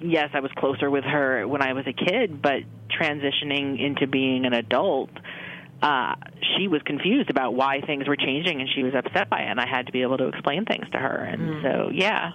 yes, 0.00 0.30
I 0.32 0.40
was 0.40 0.50
closer 0.56 0.90
with 0.90 1.04
her 1.04 1.46
when 1.46 1.62
I 1.62 1.72
was 1.74 1.86
a 1.86 1.92
kid, 1.92 2.40
but 2.40 2.60
transitioning 2.90 3.80
into 3.84 4.06
being 4.06 4.46
an 4.46 4.52
adult. 4.52 5.10
Uh, 5.82 6.14
she 6.56 6.68
was 6.68 6.82
confused 6.82 7.30
about 7.30 7.54
why 7.54 7.80
things 7.80 8.06
were 8.06 8.16
changing, 8.16 8.60
and 8.60 8.68
she 8.74 8.82
was 8.82 8.94
upset 8.94 9.30
by 9.30 9.40
it. 9.40 9.46
And 9.46 9.58
I 9.58 9.66
had 9.66 9.86
to 9.86 9.92
be 9.92 10.02
able 10.02 10.18
to 10.18 10.28
explain 10.28 10.66
things 10.66 10.84
to 10.92 10.98
her. 10.98 11.16
And 11.24 11.62
so, 11.62 11.90
yeah, 11.90 12.32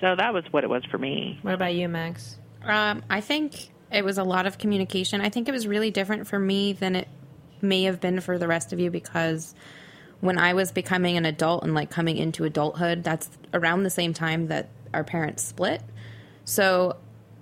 so 0.00 0.14
that 0.16 0.32
was 0.32 0.44
what 0.50 0.64
it 0.64 0.70
was 0.70 0.84
for 0.90 0.98
me. 0.98 1.38
What 1.42 1.54
about 1.54 1.74
you, 1.74 1.88
Max? 1.88 2.38
Um, 2.62 3.02
I 3.08 3.20
think 3.20 3.70
it 3.92 4.04
was 4.04 4.18
a 4.18 4.24
lot 4.24 4.46
of 4.46 4.58
communication. 4.58 5.20
I 5.20 5.28
think 5.28 5.48
it 5.48 5.52
was 5.52 5.66
really 5.66 5.90
different 5.90 6.26
for 6.26 6.38
me 6.38 6.72
than 6.72 6.96
it 6.96 7.08
may 7.62 7.84
have 7.84 8.00
been 8.00 8.20
for 8.20 8.38
the 8.38 8.48
rest 8.48 8.72
of 8.72 8.80
you 8.80 8.90
because 8.90 9.54
when 10.20 10.38
I 10.38 10.54
was 10.54 10.72
becoming 10.72 11.16
an 11.16 11.24
adult 11.24 11.64
and 11.64 11.74
like 11.74 11.90
coming 11.90 12.16
into 12.16 12.44
adulthood, 12.44 13.02
that's 13.04 13.30
around 13.52 13.82
the 13.82 13.90
same 13.90 14.14
time 14.14 14.48
that 14.48 14.68
our 14.92 15.04
parents 15.04 15.42
split. 15.42 15.82
So 16.44 16.96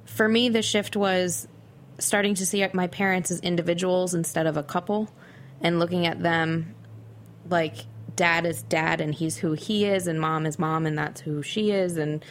for 0.04 0.28
me, 0.28 0.48
the 0.48 0.62
shift 0.62 0.96
was 0.96 1.48
starting 1.98 2.34
to 2.34 2.46
see 2.46 2.66
my 2.72 2.86
parents 2.86 3.30
as 3.30 3.40
individuals 3.40 4.14
instead 4.14 4.46
of 4.46 4.56
a 4.56 4.62
couple 4.62 5.10
and 5.60 5.78
looking 5.78 6.06
at 6.06 6.22
them 6.22 6.74
like 7.50 7.76
dad 8.14 8.46
is 8.46 8.62
dad 8.62 9.00
and 9.00 9.14
he's 9.14 9.38
who 9.38 9.52
he 9.52 9.84
is 9.84 10.06
and 10.06 10.20
mom 10.20 10.46
is 10.46 10.58
mom 10.58 10.86
and 10.86 10.96
that's 10.96 11.20
who 11.22 11.42
she 11.42 11.70
is 11.70 11.96
and 11.96 12.24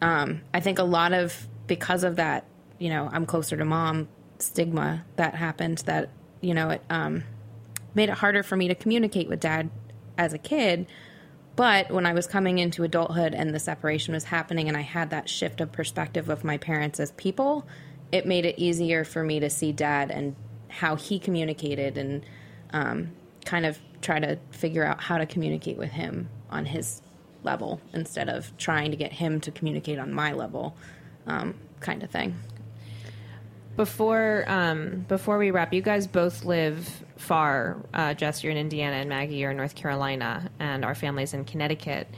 um, 0.00 0.42
I 0.52 0.60
think 0.60 0.78
a 0.78 0.84
lot 0.84 1.12
of 1.12 1.48
because 1.66 2.04
of 2.04 2.16
that, 2.16 2.44
you 2.78 2.88
know, 2.88 3.08
I'm 3.12 3.26
closer 3.26 3.56
to 3.56 3.64
mom 3.64 4.08
stigma 4.38 5.04
that 5.16 5.34
happened 5.34 5.78
that, 5.86 6.10
you 6.40 6.54
know, 6.54 6.70
it 6.70 6.82
um, 6.90 7.24
made 7.94 8.08
it 8.08 8.18
harder 8.18 8.42
for 8.42 8.56
me 8.56 8.68
to 8.68 8.74
communicate 8.74 9.28
with 9.28 9.40
dad 9.40 9.70
as 10.16 10.32
a 10.32 10.38
kid. 10.38 10.86
But 11.56 11.90
when 11.90 12.06
I 12.06 12.14
was 12.14 12.26
coming 12.26 12.58
into 12.58 12.84
adulthood 12.84 13.34
and 13.34 13.54
the 13.54 13.58
separation 13.58 14.14
was 14.14 14.24
happening 14.24 14.68
and 14.68 14.76
I 14.76 14.80
had 14.80 15.10
that 15.10 15.28
shift 15.28 15.60
of 15.60 15.72
perspective 15.72 16.28
of 16.28 16.42
my 16.42 16.56
parents 16.56 16.98
as 16.98 17.12
people, 17.12 17.66
it 18.10 18.26
made 18.26 18.46
it 18.46 18.58
easier 18.58 19.04
for 19.04 19.22
me 19.22 19.40
to 19.40 19.50
see 19.50 19.72
dad 19.72 20.10
and 20.10 20.34
how 20.68 20.96
he 20.96 21.18
communicated 21.18 21.98
and 21.98 22.24
um, 22.72 23.10
kind 23.44 23.66
of 23.66 23.78
try 24.00 24.18
to 24.18 24.38
figure 24.50 24.84
out 24.84 25.02
how 25.02 25.18
to 25.18 25.26
communicate 25.26 25.76
with 25.76 25.90
him 25.90 26.28
on 26.48 26.64
his 26.64 27.02
level 27.42 27.80
instead 27.92 28.28
of 28.28 28.56
trying 28.56 28.90
to 28.90 28.96
get 28.96 29.12
him 29.12 29.40
to 29.40 29.50
communicate 29.50 29.98
on 29.98 30.12
my 30.12 30.32
level, 30.32 30.76
um, 31.26 31.54
kind 31.80 32.02
of 32.02 32.10
thing. 32.10 32.34
Before 33.76 34.44
um, 34.46 35.06
before 35.08 35.38
we 35.38 35.50
wrap, 35.50 35.72
you 35.72 35.80
guys 35.80 36.06
both 36.06 36.44
live 36.44 37.04
far. 37.16 37.76
Uh, 37.94 38.14
Jess, 38.14 38.42
you're 38.42 38.50
in 38.50 38.58
Indiana, 38.58 38.96
and 38.96 39.08
Maggie, 39.08 39.36
you're 39.36 39.52
in 39.52 39.56
North 39.56 39.74
Carolina, 39.74 40.50
and 40.58 40.84
our 40.84 40.94
family's 40.94 41.34
in 41.34 41.44
Connecticut. 41.44 42.08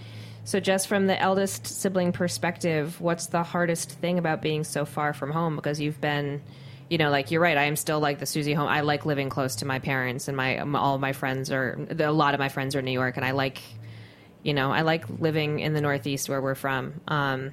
So, 0.45 0.59
just 0.59 0.89
from 0.89 1.07
the 1.07 1.21
eldest 1.21 1.67
sibling 1.67 2.13
perspective, 2.13 3.01
what's 3.01 3.27
the 3.27 3.43
hardest 3.43 3.93
thing 3.93 4.19
about 4.19 4.43
being 4.43 4.65
so 4.65 4.85
far 4.85 5.13
from 5.13 5.31
home? 5.31 5.55
Because 5.55 5.81
you've 5.81 6.01
been, 6.01 6.43
you 6.91 6.99
know, 6.99 7.11
like 7.11 7.31
you're 7.31 7.41
right. 7.41 7.57
I 7.57 7.65
am 7.65 7.77
still 7.77 8.01
like 8.01 8.19
the 8.19 8.27
Susie 8.27 8.53
home. 8.53 8.67
I 8.67 8.81
like 8.81 9.07
living 9.07 9.29
close 9.29 9.57
to 9.57 9.67
my 9.67 9.79
parents, 9.79 10.27
and 10.27 10.37
my 10.37 10.59
all 10.59 10.99
my 10.99 11.13
friends 11.13 11.53
are 11.53 11.79
a 11.99 12.11
lot 12.11 12.35
of 12.35 12.41
my 12.41 12.49
friends 12.49 12.75
are 12.75 12.81
in 12.81 12.85
New 12.85 12.93
York, 12.93 13.17
and 13.17 13.25
I 13.25 13.31
like, 13.31 13.63
you 14.43 14.55
know, 14.55 14.73
I 14.73 14.83
like 14.83 15.05
living 15.21 15.61
in 15.61 15.73
the 15.73 15.81
Northeast 15.81 16.29
where 16.29 16.41
we're 16.41 16.55
from. 16.55 17.01
Um, 17.09 17.53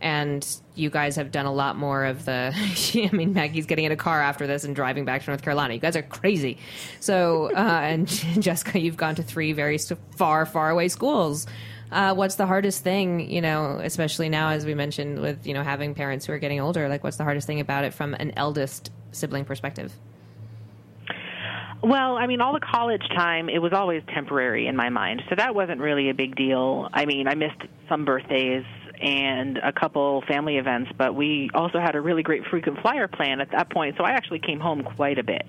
and 0.00 0.46
you 0.74 0.90
guys 0.90 1.16
have 1.16 1.32
done 1.32 1.46
a 1.46 1.52
lot 1.52 1.76
more 1.76 2.04
of 2.04 2.24
the. 2.24 2.52
I 2.94 3.10
mean, 3.12 3.32
Maggie's 3.32 3.66
getting 3.66 3.84
in 3.84 3.92
a 3.92 3.96
car 3.96 4.20
after 4.20 4.46
this 4.46 4.64
and 4.64 4.74
driving 4.74 5.04
back 5.04 5.24
to 5.24 5.30
North 5.30 5.42
Carolina. 5.42 5.74
You 5.74 5.80
guys 5.80 5.96
are 5.96 6.02
crazy. 6.02 6.58
So, 7.00 7.50
uh, 7.54 7.58
and 7.82 8.06
Jessica, 8.40 8.78
you've 8.78 8.96
gone 8.96 9.16
to 9.16 9.22
three 9.22 9.52
very 9.52 9.78
far, 10.16 10.46
far 10.46 10.70
away 10.70 10.88
schools. 10.88 11.46
Uh, 11.90 12.14
what's 12.14 12.34
the 12.34 12.46
hardest 12.46 12.84
thing, 12.84 13.30
you 13.30 13.40
know, 13.40 13.80
especially 13.82 14.28
now, 14.28 14.50
as 14.50 14.66
we 14.66 14.74
mentioned, 14.74 15.20
with, 15.20 15.46
you 15.46 15.54
know, 15.54 15.62
having 15.62 15.94
parents 15.94 16.26
who 16.26 16.34
are 16.34 16.38
getting 16.38 16.60
older? 16.60 16.86
Like, 16.86 17.02
what's 17.02 17.16
the 17.16 17.24
hardest 17.24 17.46
thing 17.46 17.60
about 17.60 17.84
it 17.84 17.94
from 17.94 18.12
an 18.14 18.32
eldest 18.36 18.90
sibling 19.10 19.46
perspective? 19.46 19.90
Well, 21.82 22.16
I 22.16 22.26
mean, 22.26 22.40
all 22.40 22.52
the 22.52 22.60
college 22.60 23.06
time, 23.14 23.48
it 23.48 23.60
was 23.60 23.72
always 23.72 24.02
temporary 24.12 24.66
in 24.66 24.74
my 24.74 24.88
mind. 24.88 25.22
So 25.28 25.36
that 25.36 25.54
wasn't 25.54 25.80
really 25.80 26.10
a 26.10 26.14
big 26.14 26.34
deal. 26.34 26.88
I 26.92 27.06
mean, 27.06 27.28
I 27.28 27.34
missed 27.34 27.62
some 27.88 28.04
birthdays 28.04 28.64
and 29.00 29.58
a 29.58 29.72
couple 29.72 30.22
family 30.26 30.56
events, 30.56 30.90
but 30.98 31.14
we 31.14 31.50
also 31.54 31.78
had 31.78 31.94
a 31.94 32.00
really 32.00 32.24
great 32.24 32.44
frequent 32.46 32.80
flyer 32.80 33.06
plan 33.06 33.40
at 33.40 33.52
that 33.52 33.70
point. 33.70 33.96
So 33.96 34.04
I 34.04 34.10
actually 34.10 34.40
came 34.40 34.58
home 34.58 34.82
quite 34.82 35.18
a 35.18 35.22
bit. 35.22 35.48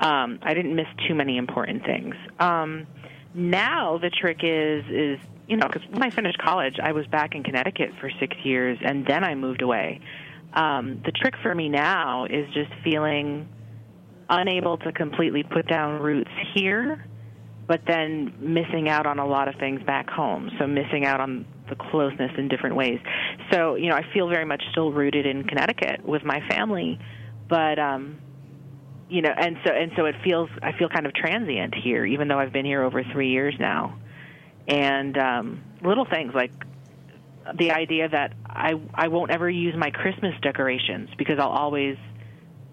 Um, 0.00 0.38
I 0.42 0.54
didn't 0.54 0.74
miss 0.74 0.86
too 1.06 1.14
many 1.14 1.36
important 1.36 1.84
things. 1.84 2.14
Um, 2.38 2.86
now 3.34 3.98
the 3.98 4.10
trick 4.10 4.38
is 4.42 4.84
is 4.88 5.20
you 5.46 5.56
know 5.56 5.66
because 5.66 5.86
when 5.90 6.02
I 6.02 6.08
finished 6.10 6.38
college, 6.38 6.76
I 6.82 6.92
was 6.92 7.06
back 7.06 7.34
in 7.34 7.42
Connecticut 7.42 7.90
for 8.00 8.10
six 8.18 8.34
years, 8.42 8.78
and 8.82 9.06
then 9.06 9.24
I 9.24 9.34
moved 9.34 9.60
away. 9.60 10.00
Um, 10.54 11.02
the 11.04 11.12
trick 11.12 11.34
for 11.42 11.54
me 11.54 11.68
now 11.68 12.24
is 12.24 12.48
just 12.54 12.70
feeling 12.82 13.46
unable 14.30 14.78
to 14.78 14.92
completely 14.92 15.42
put 15.42 15.66
down 15.66 16.00
roots 16.00 16.30
here, 16.54 17.04
but 17.66 17.82
then 17.86 18.32
missing 18.40 18.88
out 18.88 19.06
on 19.06 19.18
a 19.18 19.26
lot 19.26 19.48
of 19.48 19.56
things 19.56 19.82
back 19.82 20.08
home. 20.08 20.50
So 20.58 20.66
missing 20.66 21.04
out 21.04 21.20
on 21.20 21.44
the 21.68 21.76
closeness 21.76 22.32
in 22.38 22.48
different 22.48 22.76
ways. 22.76 22.98
So 23.52 23.74
you 23.74 23.88
know, 23.88 23.96
I 23.96 24.04
feel 24.14 24.28
very 24.28 24.44
much 24.44 24.62
still 24.70 24.92
rooted 24.92 25.26
in 25.26 25.44
Connecticut 25.44 26.04
with 26.04 26.24
my 26.24 26.40
family, 26.48 26.98
but 27.48 27.78
um, 27.78 28.18
you 29.08 29.22
know, 29.22 29.32
and 29.36 29.56
so 29.64 29.72
and 29.72 29.92
so 29.96 30.06
it 30.06 30.14
feels 30.24 30.48
I 30.62 30.72
feel 30.78 30.88
kind 30.88 31.06
of 31.06 31.14
transient 31.14 31.74
here, 31.74 32.06
even 32.06 32.28
though 32.28 32.38
I've 32.38 32.52
been 32.52 32.66
here 32.66 32.82
over 32.82 33.02
three 33.12 33.30
years 33.30 33.54
now. 33.58 33.98
And 34.68 35.18
um, 35.18 35.64
little 35.82 36.04
things 36.04 36.32
like 36.34 36.52
the 37.58 37.72
idea 37.72 38.08
that 38.08 38.34
I 38.46 38.74
I 38.94 39.08
won't 39.08 39.30
ever 39.30 39.50
use 39.50 39.74
my 39.76 39.90
Christmas 39.90 40.34
decorations 40.42 41.08
because 41.18 41.38
I'll 41.38 41.48
always 41.48 41.96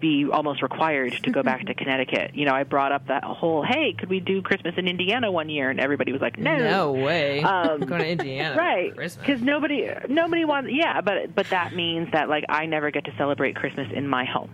be 0.00 0.26
almost 0.30 0.62
required 0.62 1.12
to 1.24 1.30
go 1.30 1.42
back 1.42 1.66
to 1.66 1.74
Connecticut. 1.74 2.34
You 2.34 2.46
know, 2.46 2.54
I 2.54 2.64
brought 2.64 2.92
up 2.92 3.08
that 3.08 3.24
whole, 3.24 3.64
hey, 3.64 3.94
could 3.98 4.08
we 4.08 4.20
do 4.20 4.42
Christmas 4.42 4.74
in 4.76 4.88
Indiana 4.88 5.30
one 5.30 5.48
year? 5.48 5.70
And 5.70 5.80
everybody 5.80 6.12
was 6.12 6.20
like, 6.20 6.38
no, 6.38 6.56
no 6.56 6.92
way, 6.92 7.40
um, 7.42 7.80
going 7.80 8.00
to 8.00 8.08
Indiana, 8.08 8.56
right? 8.56 8.94
Because 8.96 9.42
nobody, 9.42 9.90
nobody 10.08 10.44
wants. 10.44 10.70
Yeah, 10.72 11.00
but 11.00 11.34
but 11.34 11.48
that 11.50 11.74
means 11.74 12.08
that 12.12 12.28
like 12.28 12.44
I 12.48 12.66
never 12.66 12.90
get 12.90 13.04
to 13.06 13.14
celebrate 13.16 13.56
Christmas 13.56 13.88
in 13.94 14.06
my 14.06 14.24
home. 14.24 14.50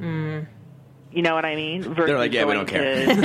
Mm. 0.00 0.46
You 1.16 1.22
know 1.22 1.34
what 1.34 1.46
I 1.46 1.56
mean? 1.56 1.82
Versus 1.82 2.08
They're 2.08 2.18
like, 2.18 2.34
yeah, 2.34 2.44
we 2.44 2.52
don't 2.52 2.68
care. 2.68 3.06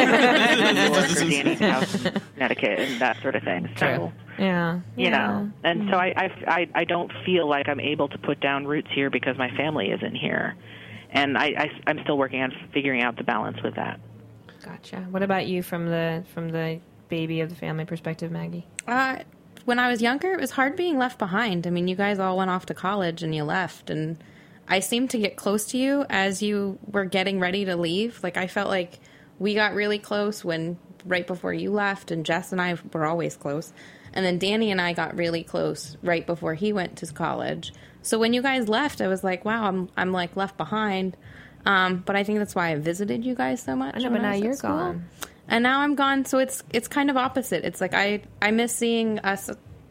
Danny's 1.20 1.60
house 1.60 2.06
in 2.06 2.22
Connecticut 2.36 2.80
and 2.80 3.02
that 3.02 3.22
sort 3.22 3.36
of 3.36 3.44
thing. 3.44 3.70
So, 3.78 4.14
yeah, 4.40 4.76
you 4.96 5.06
yeah. 5.06 5.10
know, 5.10 5.52
and 5.66 5.90
so 5.92 5.98
I, 5.98 6.14
I, 6.16 6.30
I, 6.48 6.70
I 6.74 6.84
don't 6.86 7.12
feel 7.26 7.50
like 7.50 7.68
I'm 7.68 7.82
able 7.82 8.08
to 8.08 8.18
put 8.18 8.40
down 8.40 8.66
roots 8.66 8.88
here 8.94 9.10
because 9.10 9.38
my 9.38 9.50
family 9.58 9.92
isn't 9.92 10.16
here, 10.16 10.56
and 11.12 11.38
I, 11.38 11.46
I, 11.48 11.70
I'm 11.88 12.00
still 12.04 12.18
working 12.18 12.42
on 12.42 12.54
figuring 12.74 13.02
out 13.02 13.18
the 13.18 13.24
balance 13.24 13.58
with 13.64 13.76
that. 13.76 14.00
Gotcha. 14.64 15.08
What 15.10 15.24
about 15.24 15.48
you 15.48 15.64
from 15.64 15.88
the 15.88 16.24
from 16.34 16.50
the 16.50 16.80
baby 17.10 17.42
of 17.42 17.50
the 17.50 17.56
family 17.56 17.86
perspective, 17.86 18.32
Maggie? 18.32 18.66
Uh, 18.88 19.20
when 19.66 19.80
I 19.80 19.90
was 19.90 20.02
younger, 20.02 20.32
it 20.32 20.40
was 20.40 20.52
hard 20.52 20.76
being 20.76 20.98
left 20.98 21.20
behind. 21.20 21.68
I 21.68 21.70
mean, 21.70 21.88
you 21.88 21.96
guys 21.96 22.20
all 22.20 22.38
went 22.38 22.50
off 22.50 22.66
to 22.68 22.74
college 22.74 23.24
and 23.24 23.34
you 23.34 23.44
left, 23.44 23.90
and 23.90 24.24
I 24.68 24.80
seemed 24.80 25.10
to 25.12 25.18
get 25.18 25.36
close 25.36 25.66
to 25.68 25.78
you 25.78 26.06
as 26.10 26.42
you 26.42 26.80
were 26.86 27.06
getting 27.06 27.40
ready 27.40 27.66
to 27.66 27.76
leave. 27.76 28.24
Like 28.24 28.38
I 28.38 28.48
felt 28.48 28.70
like 28.70 29.00
we 29.40 29.56
got 29.56 29.74
really 29.74 30.00
close 30.00 30.46
when 30.46 30.78
right 31.06 31.26
before 31.26 31.54
you 31.54 31.72
left, 31.72 32.12
and 32.12 32.26
Jess 32.26 32.52
and 32.52 32.62
I 32.62 32.78
were 32.94 33.06
always 33.06 33.36
close. 33.36 33.74
And 34.14 34.26
then 34.26 34.40
Danny 34.40 34.72
and 34.72 34.82
I 34.82 34.94
got 34.94 35.16
really 35.16 35.44
close 35.44 35.98
right 36.04 36.26
before 36.26 36.54
he 36.54 36.74
went 36.74 36.98
to 36.98 37.08
college. 37.08 37.74
So 38.04 38.18
when 38.18 38.34
you 38.34 38.42
guys 38.42 38.68
left, 38.68 39.02
I 39.02 39.08
was 39.08 39.24
like, 39.24 39.46
wow, 39.46 39.66
I'm 39.66 39.90
I'm 39.96 40.12
like 40.12 40.36
left 40.36 40.58
behind. 40.58 41.18
Um, 41.66 41.98
but 41.98 42.16
I 42.16 42.24
think 42.24 42.40
that's 42.40 42.56
why 42.56 42.72
I 42.72 42.76
visited 42.76 43.24
you 43.24 43.36
guys 43.36 43.62
so 43.62 43.76
much. 43.76 43.96
I 43.96 44.00
know, 44.00 44.10
but 44.10 44.22
now 44.22 44.34
you're 44.34 44.56
gone, 44.56 45.06
and 45.48 45.62
now 45.62 45.82
I'm 45.82 45.96
gone. 45.96 46.26
So 46.26 46.40
it's 46.40 46.64
it's 46.72 46.88
kind 46.88 47.10
of 47.10 47.18
opposite. 47.18 47.64
It's 47.64 47.80
like 47.80 47.94
I 47.94 48.24
I 48.42 48.52
miss 48.52 48.76
seeing 48.76 49.20
us 49.20 49.50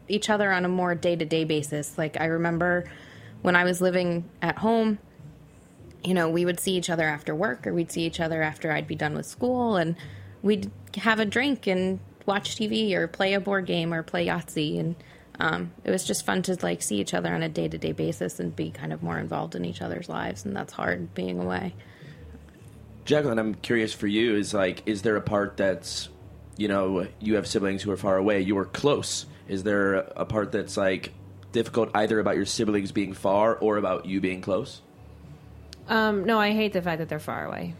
each 0.09 0.29
other 0.29 0.51
on 0.51 0.65
a 0.65 0.67
more 0.67 0.95
day 0.95 1.15
to 1.15 1.25
day 1.25 1.45
basis. 1.45 1.97
Like 1.97 2.19
I 2.19 2.25
remember 2.25 2.85
when 3.41 3.55
I 3.55 3.63
was 3.63 3.81
living 3.81 4.29
at 4.41 4.57
home, 4.57 4.99
you 6.03 6.13
know, 6.13 6.29
we 6.29 6.45
would 6.45 6.59
see 6.59 6.73
each 6.73 6.89
other 6.89 7.07
after 7.07 7.33
work 7.33 7.65
or 7.65 7.73
we'd 7.73 7.91
see 7.91 8.03
each 8.03 8.19
other 8.19 8.41
after 8.41 8.71
I'd 8.71 8.87
be 8.87 8.95
done 8.95 9.13
with 9.13 9.25
school 9.25 9.77
and 9.77 9.95
we'd 10.41 10.69
have 10.97 11.19
a 11.19 11.25
drink 11.25 11.67
and 11.67 11.99
watch 12.25 12.55
TV 12.55 12.93
or 12.93 13.07
play 13.07 13.33
a 13.33 13.39
board 13.39 13.65
game 13.65 13.93
or 13.93 14.03
play 14.03 14.27
Yahtzee. 14.27 14.79
And 14.79 14.95
um, 15.41 15.71
it 15.83 15.89
was 15.89 16.05
just 16.05 16.23
fun 16.23 16.43
to 16.43 16.55
like 16.61 16.83
see 16.83 16.99
each 16.99 17.15
other 17.15 17.33
on 17.33 17.41
a 17.41 17.49
day 17.49 17.67
to 17.67 17.77
day 17.77 17.93
basis 17.93 18.39
and 18.39 18.55
be 18.55 18.69
kind 18.69 18.93
of 18.93 19.01
more 19.01 19.17
involved 19.17 19.55
in 19.55 19.65
each 19.65 19.81
other's 19.81 20.07
lives. 20.07 20.45
And 20.45 20.55
that's 20.55 20.71
hard 20.71 21.15
being 21.15 21.39
away. 21.39 21.73
Jacqueline, 23.05 23.39
I'm 23.39 23.55
curious 23.55 23.91
for 23.91 24.05
you 24.05 24.35
is 24.35 24.53
like, 24.53 24.83
is 24.85 25.01
there 25.01 25.15
a 25.15 25.21
part 25.21 25.57
that's, 25.57 26.09
you 26.57 26.67
know, 26.67 27.07
you 27.19 27.35
have 27.35 27.47
siblings 27.47 27.81
who 27.81 27.89
are 27.89 27.97
far 27.97 28.17
away, 28.17 28.41
you 28.41 28.55
are 28.59 28.65
close. 28.65 29.25
Is 29.47 29.63
there 29.63 29.95
a 29.95 30.25
part 30.25 30.51
that's 30.51 30.77
like, 30.77 31.11
difficult 31.51 31.89
either 31.95 32.19
about 32.19 32.35
your 32.35 32.45
siblings 32.45 32.91
being 32.91 33.13
far 33.13 33.55
or 33.55 33.77
about 33.77 34.05
you 34.05 34.21
being 34.21 34.41
close? 34.41 34.81
Um, 35.87 36.23
no, 36.25 36.39
I 36.39 36.51
hate 36.51 36.73
the 36.73 36.81
fact 36.81 36.99
that 36.99 37.09
they're 37.09 37.19
far 37.19 37.45
away. 37.45 37.73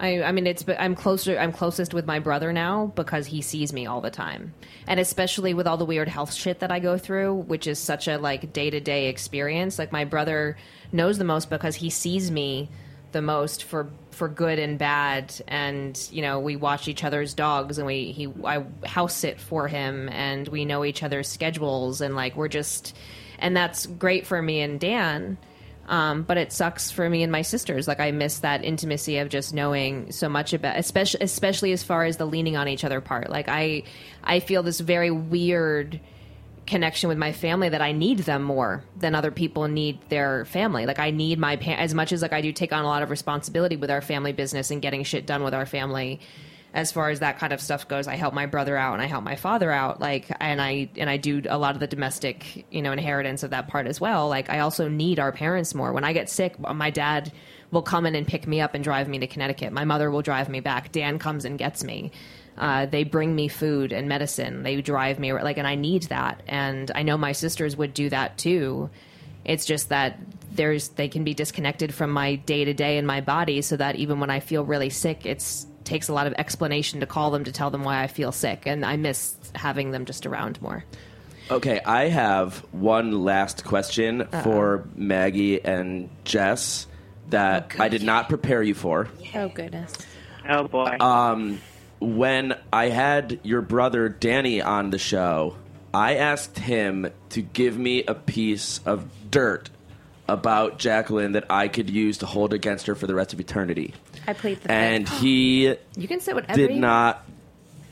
I, 0.00 0.22
I 0.22 0.32
mean, 0.32 0.46
it's 0.46 0.64
I'm 0.78 0.94
closer. 0.94 1.38
I'm 1.38 1.52
closest 1.52 1.92
with 1.92 2.06
my 2.06 2.20
brother 2.20 2.52
now 2.52 2.86
because 2.94 3.26
he 3.26 3.42
sees 3.42 3.72
me 3.72 3.86
all 3.86 4.00
the 4.00 4.10
time, 4.10 4.54
and 4.86 5.00
especially 5.00 5.54
with 5.54 5.66
all 5.66 5.76
the 5.76 5.84
weird 5.84 6.08
health 6.08 6.32
shit 6.32 6.60
that 6.60 6.70
I 6.70 6.78
go 6.78 6.98
through, 6.98 7.34
which 7.34 7.66
is 7.66 7.78
such 7.78 8.06
a 8.06 8.16
like 8.16 8.52
day 8.52 8.70
to 8.70 8.80
day 8.80 9.08
experience. 9.08 9.78
Like 9.78 9.90
my 9.90 10.04
brother 10.04 10.56
knows 10.92 11.18
the 11.18 11.24
most 11.24 11.50
because 11.50 11.74
he 11.74 11.90
sees 11.90 12.30
me 12.30 12.68
the 13.10 13.22
most 13.22 13.64
for 13.64 13.90
for 14.12 14.28
good 14.28 14.60
and 14.60 14.78
bad, 14.78 15.34
and 15.48 16.08
you 16.12 16.22
know 16.22 16.38
we 16.38 16.54
watch 16.54 16.86
each 16.86 17.02
other's 17.02 17.34
dogs, 17.34 17.78
and 17.78 17.86
we 17.86 18.12
he 18.12 18.28
I 18.44 18.64
house 18.86 19.16
sit 19.16 19.40
for 19.40 19.66
him, 19.66 20.08
and 20.10 20.46
we 20.46 20.64
know 20.64 20.84
each 20.84 21.02
other's 21.02 21.26
schedules, 21.26 22.00
and 22.00 22.14
like 22.14 22.36
we're 22.36 22.48
just, 22.48 22.96
and 23.40 23.56
that's 23.56 23.86
great 23.86 24.26
for 24.28 24.40
me 24.40 24.60
and 24.60 24.78
Dan 24.78 25.38
um, 25.88 26.22
but 26.22 26.36
it 26.36 26.52
sucks 26.52 26.90
for 26.90 27.08
me 27.08 27.22
and 27.22 27.32
my 27.32 27.42
sisters. 27.42 27.88
Like 27.88 27.98
I 27.98 28.10
miss 28.10 28.40
that 28.40 28.62
intimacy 28.62 29.18
of 29.18 29.30
just 29.30 29.54
knowing 29.54 30.12
so 30.12 30.28
much 30.28 30.52
about, 30.52 30.78
especially 30.78 31.20
especially 31.22 31.72
as 31.72 31.82
far 31.82 32.04
as 32.04 32.18
the 32.18 32.26
leaning 32.26 32.56
on 32.56 32.68
each 32.68 32.84
other 32.84 33.00
part. 33.00 33.30
Like 33.30 33.48
I, 33.48 33.84
I 34.22 34.40
feel 34.40 34.62
this 34.62 34.80
very 34.80 35.10
weird 35.10 35.98
connection 36.66 37.08
with 37.08 37.16
my 37.16 37.32
family 37.32 37.70
that 37.70 37.80
I 37.80 37.92
need 37.92 38.18
them 38.20 38.42
more 38.42 38.84
than 38.98 39.14
other 39.14 39.30
people 39.30 39.66
need 39.66 39.98
their 40.10 40.44
family. 40.44 40.84
Like 40.84 40.98
I 40.98 41.10
need 41.10 41.38
my 41.38 41.56
pa- 41.56 41.70
as 41.72 41.94
much 41.94 42.12
as 42.12 42.20
like 42.20 42.34
I 42.34 42.42
do 42.42 42.52
take 42.52 42.74
on 42.74 42.84
a 42.84 42.86
lot 42.86 43.02
of 43.02 43.08
responsibility 43.08 43.76
with 43.76 43.90
our 43.90 44.02
family 44.02 44.32
business 44.32 44.70
and 44.70 44.82
getting 44.82 45.02
shit 45.04 45.26
done 45.26 45.42
with 45.42 45.54
our 45.54 45.64
family 45.64 46.20
as 46.74 46.92
far 46.92 47.10
as 47.10 47.20
that 47.20 47.38
kind 47.38 47.52
of 47.52 47.60
stuff 47.60 47.88
goes. 47.88 48.06
I 48.06 48.16
help 48.16 48.34
my 48.34 48.46
brother 48.46 48.76
out 48.76 48.92
and 48.92 49.02
I 49.02 49.06
help 49.06 49.24
my 49.24 49.36
father 49.36 49.70
out. 49.70 50.00
Like, 50.00 50.30
and 50.40 50.60
I 50.60 50.90
and 50.96 51.08
I 51.08 51.16
do 51.16 51.42
a 51.48 51.58
lot 51.58 51.74
of 51.74 51.80
the 51.80 51.86
domestic, 51.86 52.66
you 52.70 52.82
know, 52.82 52.92
inheritance 52.92 53.42
of 53.42 53.50
that 53.50 53.68
part 53.68 53.86
as 53.86 54.00
well. 54.00 54.28
Like, 54.28 54.50
I 54.50 54.60
also 54.60 54.88
need 54.88 55.18
our 55.18 55.32
parents 55.32 55.74
more. 55.74 55.92
When 55.92 56.04
I 56.04 56.12
get 56.12 56.28
sick, 56.28 56.58
my 56.58 56.90
dad 56.90 57.32
will 57.70 57.82
come 57.82 58.06
in 58.06 58.14
and 58.14 58.26
pick 58.26 58.46
me 58.46 58.60
up 58.60 58.74
and 58.74 58.84
drive 58.84 59.08
me 59.08 59.18
to 59.18 59.26
Connecticut. 59.26 59.72
My 59.72 59.84
mother 59.84 60.10
will 60.10 60.22
drive 60.22 60.48
me 60.48 60.60
back. 60.60 60.92
Dan 60.92 61.18
comes 61.18 61.44
and 61.44 61.58
gets 61.58 61.84
me. 61.84 62.12
Uh, 62.56 62.86
they 62.86 63.04
bring 63.04 63.34
me 63.34 63.48
food 63.48 63.92
and 63.92 64.08
medicine. 64.08 64.62
They 64.62 64.80
drive 64.80 65.18
me 65.18 65.32
like, 65.32 65.58
and 65.58 65.66
I 65.66 65.74
need 65.74 66.04
that. 66.04 66.42
And 66.48 66.90
I 66.94 67.02
know 67.02 67.16
my 67.16 67.32
sisters 67.32 67.76
would 67.76 67.94
do 67.94 68.08
that 68.10 68.36
too 68.36 68.90
It's 69.48 69.64
just 69.64 69.88
that 69.88 70.18
there's 70.52 70.88
they 70.90 71.08
can 71.08 71.24
be 71.24 71.34
disconnected 71.34 71.94
from 71.94 72.10
my 72.10 72.36
day 72.36 72.64
to 72.66 72.74
day 72.74 72.98
and 72.98 73.06
my 73.06 73.22
body, 73.22 73.62
so 73.62 73.76
that 73.76 73.96
even 73.96 74.20
when 74.20 74.30
I 74.30 74.40
feel 74.40 74.64
really 74.64 74.90
sick, 74.90 75.24
it's 75.24 75.66
takes 75.88 76.08
a 76.08 76.12
lot 76.12 76.26
of 76.26 76.34
explanation 76.34 77.00
to 77.00 77.06
call 77.06 77.30
them 77.30 77.44
to 77.44 77.52
tell 77.52 77.70
them 77.70 77.82
why 77.82 78.02
I 78.02 78.06
feel 78.06 78.30
sick, 78.30 78.64
and 78.66 78.84
I 78.84 78.96
miss 78.96 79.34
having 79.54 79.90
them 79.90 80.04
just 80.04 80.26
around 80.26 80.60
more. 80.60 80.84
Okay, 81.50 81.80
I 81.84 82.08
have 82.08 82.58
one 82.72 83.24
last 83.24 83.64
question 83.64 84.28
for 84.42 84.86
Maggie 84.94 85.64
and 85.64 86.10
Jess 86.24 86.86
that 87.30 87.74
oh, 87.78 87.82
I 87.82 87.88
did 87.88 88.02
not 88.02 88.28
prepare 88.28 88.62
you 88.62 88.74
for. 88.74 89.08
Oh 89.34 89.48
goodness. 89.48 89.96
Oh 90.46 90.68
boy. 90.68 90.96
Um, 91.00 91.60
when 92.00 92.54
I 92.70 92.90
had 92.90 93.40
your 93.42 93.62
brother 93.62 94.10
Danny 94.10 94.60
on 94.60 94.90
the 94.90 94.98
show, 94.98 95.56
I 95.92 96.16
asked 96.16 96.58
him 96.58 97.10
to 97.30 97.40
give 97.40 97.78
me 97.78 98.04
a 98.04 98.14
piece 98.14 98.80
of 98.84 99.08
dirt 99.30 99.70
about 100.28 100.78
Jacqueline 100.78 101.32
that 101.32 101.50
I 101.50 101.68
could 101.68 101.88
use 101.88 102.18
to 102.18 102.26
hold 102.26 102.52
against 102.52 102.86
her 102.86 102.94
for 102.94 103.06
the 103.06 103.14
rest 103.14 103.32
of 103.32 103.40
eternity. 103.40 103.94
I 104.28 104.32
played 104.34 104.60
the 104.62 104.70
And 104.70 105.08
he 105.08 105.74
You 105.96 106.06
can 106.08 106.20
say 106.20 106.32
whatever. 106.34 106.54
did 106.56 106.70
you- 106.74 106.80
not 106.80 107.24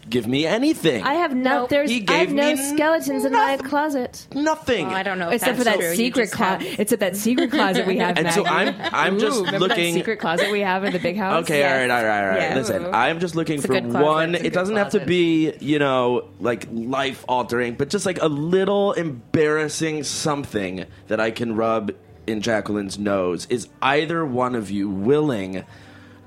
give 0.09 0.29
me 0.29 0.47
anything. 0.47 1.03
I 1.03 1.15
have 1.15 1.35
no. 1.35 1.61
Nope. 1.63 1.69
There's. 1.69 1.91
He 1.91 1.97
I 1.97 1.99
gave 2.01 2.29
have 2.29 2.33
no 2.33 2.55
me 2.55 2.57
skeletons 2.57 3.25
in 3.25 3.33
my 3.33 3.57
closet. 3.57 4.29
Nothing. 4.33 4.87
Oh, 4.87 4.91
I 4.91 5.03
don't 5.03 5.19
know. 5.19 5.29
If 5.31 5.43
Except 5.43 5.59
for 5.59 5.65
that 5.65 5.79
true. 5.81 5.89
You 5.89 5.97
secret 5.97 6.23
just 6.27 6.35
closet. 6.35 6.63
have- 6.69 6.79
It's 6.81 6.93
at 6.93 7.01
that 7.01 7.17
secret 7.17 7.51
closet 7.51 7.89
we 7.89 7.99
have. 7.99 8.17
And 8.19 8.31
so 8.33 8.45
Maggie. 8.45 8.79
I'm 8.79 8.95
I'm 8.95 9.19
just 9.19 9.37
Ooh, 9.39 9.45
remember 9.47 9.67
looking 9.67 9.95
that 9.95 9.99
secret 10.01 10.21
closet 10.21 10.53
we 10.53 10.61
have 10.61 10.85
in 10.85 10.93
the 10.93 11.01
big 11.01 11.17
house. 11.17 11.43
Okay, 11.43 11.65
all 11.65 11.71
right, 11.77 11.91
all 11.91 12.05
right, 12.05 12.23
all 12.23 12.29
right. 12.31 12.41
Yeah. 12.51 12.55
Listen, 12.55 12.95
I'm 12.95 13.19
just 13.19 13.35
looking 13.35 13.57
It's 13.57 13.65
a 13.65 13.67
for 13.67 13.73
good 13.81 13.91
closet. 13.91 14.05
one. 14.07 14.35
It's 14.37 14.43
a 14.45 14.47
It 14.47 14.51
good 14.51 14.59
doesn't 14.61 14.77
have 14.77 14.91
to 14.91 14.99
closet. 14.99 15.09
be, 15.09 15.53
you 15.59 15.79
know, 15.81 16.29
like 16.39 16.69
life 16.71 17.25
altering, 17.29 17.75
but 17.75 17.89
just 17.89 18.07
like 18.07 18.23
a 18.23 18.29
little 18.29 18.93
embarrassing 18.93 20.05
something 20.05 20.85
that 21.09 21.19
I 21.19 21.33
can 21.33 21.57
rub 21.57 21.91
in 22.29 22.43
Jacqueline's 22.43 22.97
nose. 22.97 23.47
Is 23.51 23.67
either 23.83 24.25
one 24.25 24.55
of 24.55 24.71
you 24.71 24.89
willing, 24.89 25.65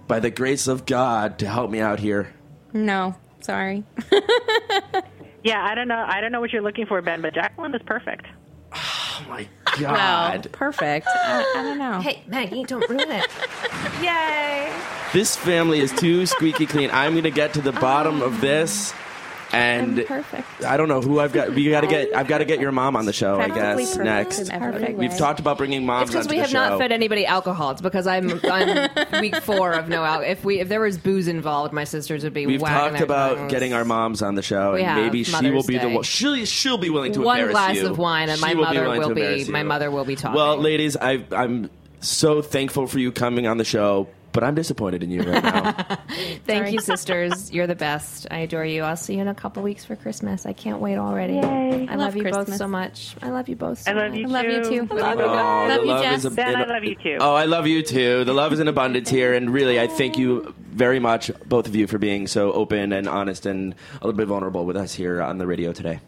by 0.09 0.19
the 0.19 0.29
grace 0.29 0.67
of 0.67 0.85
God, 0.85 1.39
to 1.39 1.47
help 1.47 1.71
me 1.71 1.79
out 1.79 1.99
here? 1.99 2.33
No, 2.73 3.15
sorry. 3.39 3.85
yeah, 5.43 5.63
I 5.63 5.73
don't 5.75 5.87
know. 5.87 6.03
I 6.05 6.19
don't 6.19 6.33
know 6.33 6.41
what 6.41 6.51
you're 6.51 6.61
looking 6.61 6.85
for, 6.85 7.01
Ben, 7.01 7.21
but 7.21 7.33
Jacqueline 7.33 7.73
is 7.73 7.81
perfect. 7.85 8.25
Oh 8.73 9.25
my 9.29 9.47
Well, 9.79 9.95
God. 9.95 10.49
perfect. 10.51 11.07
I, 11.07 11.53
I 11.57 11.61
don't 11.63 11.77
know. 11.77 11.99
Hey, 12.01 12.23
Maggie, 12.27 12.63
don't 12.65 12.87
ruin 12.89 13.09
it. 13.09 13.25
Yay! 14.01 14.73
This 15.13 15.35
family 15.37 15.79
is 15.79 15.91
too 15.93 16.25
squeaky 16.25 16.65
clean. 16.65 16.89
I'm 16.91 17.13
going 17.13 17.23
to 17.23 17.31
get 17.31 17.53
to 17.53 17.61
the 17.61 17.71
bottom 17.71 18.21
of 18.21 18.41
this. 18.41 18.93
And 19.51 19.99
I'm 19.99 20.05
perfect. 20.05 20.63
I 20.63 20.77
don't 20.77 20.87
know 20.89 21.01
who 21.01 21.19
I've 21.19 21.33
got. 21.33 21.49
We 21.55 21.69
got 21.69 21.81
to 21.81 21.87
get. 21.87 22.15
I've 22.15 22.27
got 22.27 22.37
to 22.37 22.45
get 22.45 22.59
your 22.59 22.71
mom 22.71 22.95
on 22.95 23.05
the 23.05 23.13
show. 23.13 23.39
I 23.39 23.47
guess 23.49 23.95
perfect 23.95 24.03
next. 24.03 24.39
in 24.39 24.51
every 24.51 24.71
Perfect. 24.73 24.97
way. 24.97 25.07
We've 25.07 25.17
talked 25.17 25.39
about 25.39 25.57
bringing 25.57 25.85
moms 25.85 26.09
It's 26.09 26.11
because 26.11 26.25
onto 26.27 26.35
we 26.35 26.37
the 26.37 26.41
have 26.43 26.49
show. 26.51 26.69
not 26.69 26.79
fed 26.79 26.91
anybody 26.91 27.25
alcohol. 27.25 27.71
It's 27.71 27.81
because 27.81 28.05
I'm 28.05 28.39
I'm 28.45 28.89
week 29.21 29.35
four 29.37 29.71
of 29.73 29.89
no 29.89 30.03
alcohol. 30.03 30.31
If 30.31 30.43
we 30.45 30.59
if 30.59 30.69
there 30.69 30.81
was 30.81 30.97
booze 30.97 31.27
involved, 31.27 31.73
my 31.73 31.83
sisters 31.83 32.23
would 32.23 32.33
be. 32.33 32.45
We've 32.45 32.61
whacking 32.61 32.77
talked 32.79 32.93
their 32.95 33.03
about 33.05 33.37
tongues. 33.37 33.51
getting 33.51 33.73
our 33.73 33.85
moms 33.85 34.21
on 34.21 34.35
the 34.35 34.43
show, 34.43 34.73
We 34.73 34.81
and 34.81 34.89
have, 34.89 34.97
maybe 35.05 35.23
she 35.23 35.31
Mother's 35.31 35.51
will 35.53 35.63
be 35.63 35.77
the 35.79 35.87
Day. 35.87 35.95
one. 35.95 36.03
She'll 36.03 36.45
she'll 36.45 36.77
be 36.77 36.89
willing 36.91 37.13
to 37.13 37.21
one 37.21 37.37
embarrass 37.39 37.53
glass 37.53 37.75
you. 37.77 37.87
of 37.87 37.97
wine, 37.97 38.29
and 38.29 38.37
She 38.37 38.45
my 38.45 38.53
will 38.53 38.61
be 38.61 38.65
mother 38.75 38.81
willing 38.83 38.99
will 38.99 39.15
be 39.15 39.21
embarrass 39.21 39.47
my 39.49 39.63
mother 39.63 39.89
will 39.91 40.05
be 40.05 40.15
talking. 40.15 40.35
Well, 40.35 40.57
ladies, 40.57 40.95
I, 40.95 41.23
I'm 41.31 41.69
so 42.01 42.41
thankful 42.43 42.85
for 42.87 42.99
you 42.99 43.11
coming 43.11 43.47
on 43.47 43.57
the 43.57 43.65
show, 43.65 44.07
but 44.31 44.43
I'm 44.43 44.55
disappointed 44.55 45.03
in 45.03 45.09
you 45.11 45.21
right 45.23 45.43
now. 45.43 45.71
Thank 46.45 46.45
Sorry. 46.47 46.71
you, 46.71 46.79
sisters. 46.81 47.51
You're 47.51 47.67
the 47.67 47.75
best. 47.75 48.27
I 48.31 48.39
adore 48.39 48.65
you. 48.65 48.83
I'll 48.83 48.95
see 48.97 49.15
you 49.15 49.21
in 49.21 49.27
a 49.27 49.35
couple 49.35 49.63
weeks 49.63 49.85
for 49.85 49.95
Christmas. 49.95 50.45
I 50.45 50.53
can't 50.53 50.79
wait 50.79 50.97
already. 50.97 51.33
Yay. 51.35 51.87
I 51.89 51.95
Love 51.95 51.99
love 51.99 52.15
you 52.17 52.23
both 52.23 52.33
Christmas. 52.33 52.57
so 52.57 52.67
much. 52.67 53.15
I 53.21 53.29
love 53.29 53.49
you 53.49 53.55
both. 53.55 53.79
So 53.79 53.91
I 53.91 53.93
love 53.95 54.11
much. 54.11 54.19
you 54.19 54.25
I 54.25 54.29
love 54.29 54.45
you 54.45 54.63
too. 54.63 54.87
too. 54.87 54.95
Love 54.95 55.17
you 55.19 55.25
Oh, 55.25 55.33
guys. 55.35 55.69
Love 55.77 55.85
you, 55.85 56.03
Jess. 56.03 56.17
is 56.19 56.25
a, 56.25 56.31
Ben, 56.31 56.49
in 56.49 56.55
I 56.55 56.63
a- 56.63 56.67
love 56.67 56.83
you 56.83 56.95
too. 56.95 57.17
Oh, 57.19 57.33
I 57.35 57.45
love 57.45 57.67
you 57.67 57.81
too. 57.83 58.23
The 58.23 58.33
love 58.33 58.53
is 58.53 58.59
in 58.59 58.67
abundance 58.67 59.09
here, 59.09 59.33
and 59.33 59.49
really, 59.51 59.79
I 59.79 59.87
thank 59.87 60.17
you 60.17 60.53
very 60.59 60.99
much, 60.99 61.31
both 61.45 61.67
of 61.67 61.75
you, 61.75 61.87
for 61.87 61.97
being 61.97 62.27
so 62.27 62.51
open 62.51 62.93
and 62.93 63.07
honest 63.07 63.45
and 63.45 63.73
a 64.01 64.05
little 64.05 64.17
bit 64.17 64.27
vulnerable 64.27 64.65
with 64.65 64.77
us 64.77 64.93
here 64.93 65.21
on 65.21 65.37
the 65.37 65.47
radio 65.47 65.73
today. 65.73 65.99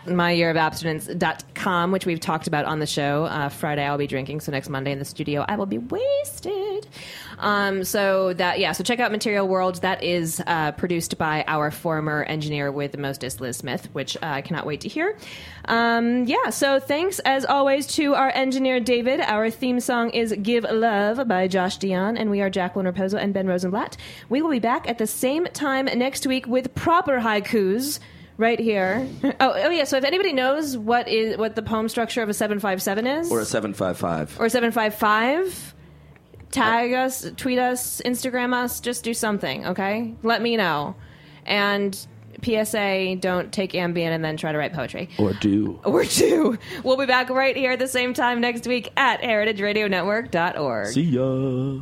myyearofabstinence.com, 0.06 1.92
which 1.94 2.06
we've 2.06 2.20
talked 2.20 2.48
about 2.48 2.66
on 2.66 2.80
the 2.80 2.88
show. 2.88 3.24
Uh, 3.24 3.48
Friday 3.48 3.86
I'll 3.86 3.98
be 3.98 4.08
drinking, 4.08 4.42
so 4.42 4.52
next 4.52 4.68
Monday 4.68 4.92
in 4.92 5.00
the 5.00 5.06
studio 5.06 5.46
I 5.48 5.56
will 5.56 5.66
be 5.66 5.78
wasted. 5.78 6.90
Um, 7.40 7.84
so 7.86 8.34
that 8.34 8.60
yeah, 8.60 8.74
so 8.74 8.84
check 8.84 9.00
out 9.00 9.12
Material 9.12 9.48
World. 9.48 9.82
That 9.82 10.04
is 10.04 10.42
uh, 10.46 10.74
produced 10.74 11.18
by 11.18 11.44
our 11.48 11.72
former 11.72 12.24
engineer 12.24 12.72
with 12.72 12.92
the 12.92 12.98
mostest, 12.98 13.40
Liz 13.42 13.58
Smith, 13.58 13.88
which 13.94 14.18
uh, 14.18 14.20
I 14.26 14.42
cannot 14.42 14.66
wait 14.66 14.82
to 14.82 14.90
hear. 14.90 15.18
Um, 15.66 16.26
yeah, 16.26 16.50
so 16.50 16.80
thanks 16.80 17.20
as 17.20 17.46
always 17.46 17.88
to 17.96 18.14
our 18.14 18.30
engineer 18.30 18.80
David. 18.80 19.22
Our 19.22 19.50
theme 19.50 19.80
song 19.80 20.10
is 20.10 20.34
"Give 20.44 20.66
Love" 20.70 21.28
by 21.28 21.48
Josh 21.48 21.78
Dion, 21.78 22.18
and 22.18 22.30
we 22.30 22.42
are 22.42 22.50
Jacqueline 22.50 22.86
Raposo 22.86 23.18
and 23.18 23.34
Ben 23.34 23.48
Rosenblatt. 23.48 23.96
We 24.28 24.42
will 24.42 24.52
be 24.52 24.60
back 24.60 24.90
at 24.90 24.98
the 24.98 25.08
same 25.08 25.46
time 25.46 25.86
next 25.86 26.28
week 26.28 26.46
with 26.46 26.76
proper 26.76 27.20
haikus 27.20 28.00
right 28.38 28.60
here. 28.60 29.08
Oh, 29.42 29.54
oh 29.56 29.70
yeah. 29.70 29.86
So 29.86 29.96
if 29.98 30.04
anybody 30.04 30.34
knows 30.34 30.78
what 30.78 31.08
is 31.08 31.38
what 31.38 31.56
the 31.56 31.62
poem 31.62 31.88
structure 31.88 32.22
of 32.22 32.28
a 32.28 32.34
seven 32.34 32.60
five 32.60 32.82
seven 32.82 33.08
is, 33.08 33.32
Or 33.32 33.40
a 33.40 33.46
755. 33.46 34.40
or 34.40 34.50
seven 34.50 34.72
five 34.72 34.96
five, 34.96 35.74
tag 36.52 36.94
us, 36.94 37.30
tweet 37.38 37.60
us, 37.60 38.02
Instagram 38.06 38.54
us, 38.54 38.80
just 38.80 39.04
do 39.04 39.14
something. 39.14 39.68
Okay, 39.68 40.14
let 40.24 40.42
me 40.42 40.58
know. 40.58 40.96
And 41.46 41.96
PSA: 42.44 43.18
Don't 43.20 43.52
take 43.52 43.74
Ambien 43.74 44.10
and 44.10 44.24
then 44.24 44.38
try 44.38 44.52
to 44.52 44.58
write 44.58 44.74
poetry. 44.74 45.10
Or 45.18 45.34
do. 45.34 45.80
Or 45.84 46.06
two. 46.06 46.58
We'll 46.84 46.98
be 46.98 47.06
back 47.06 47.30
right 47.30 47.56
here 47.56 47.72
at 47.72 47.80
the 47.80 47.88
same 47.88 48.14
time 48.14 48.42
next 48.42 48.68
week 48.68 48.92
at 48.98 49.22
heritageradionetwork.org. 49.22 50.88
See 50.88 51.02
ya. 51.02 51.82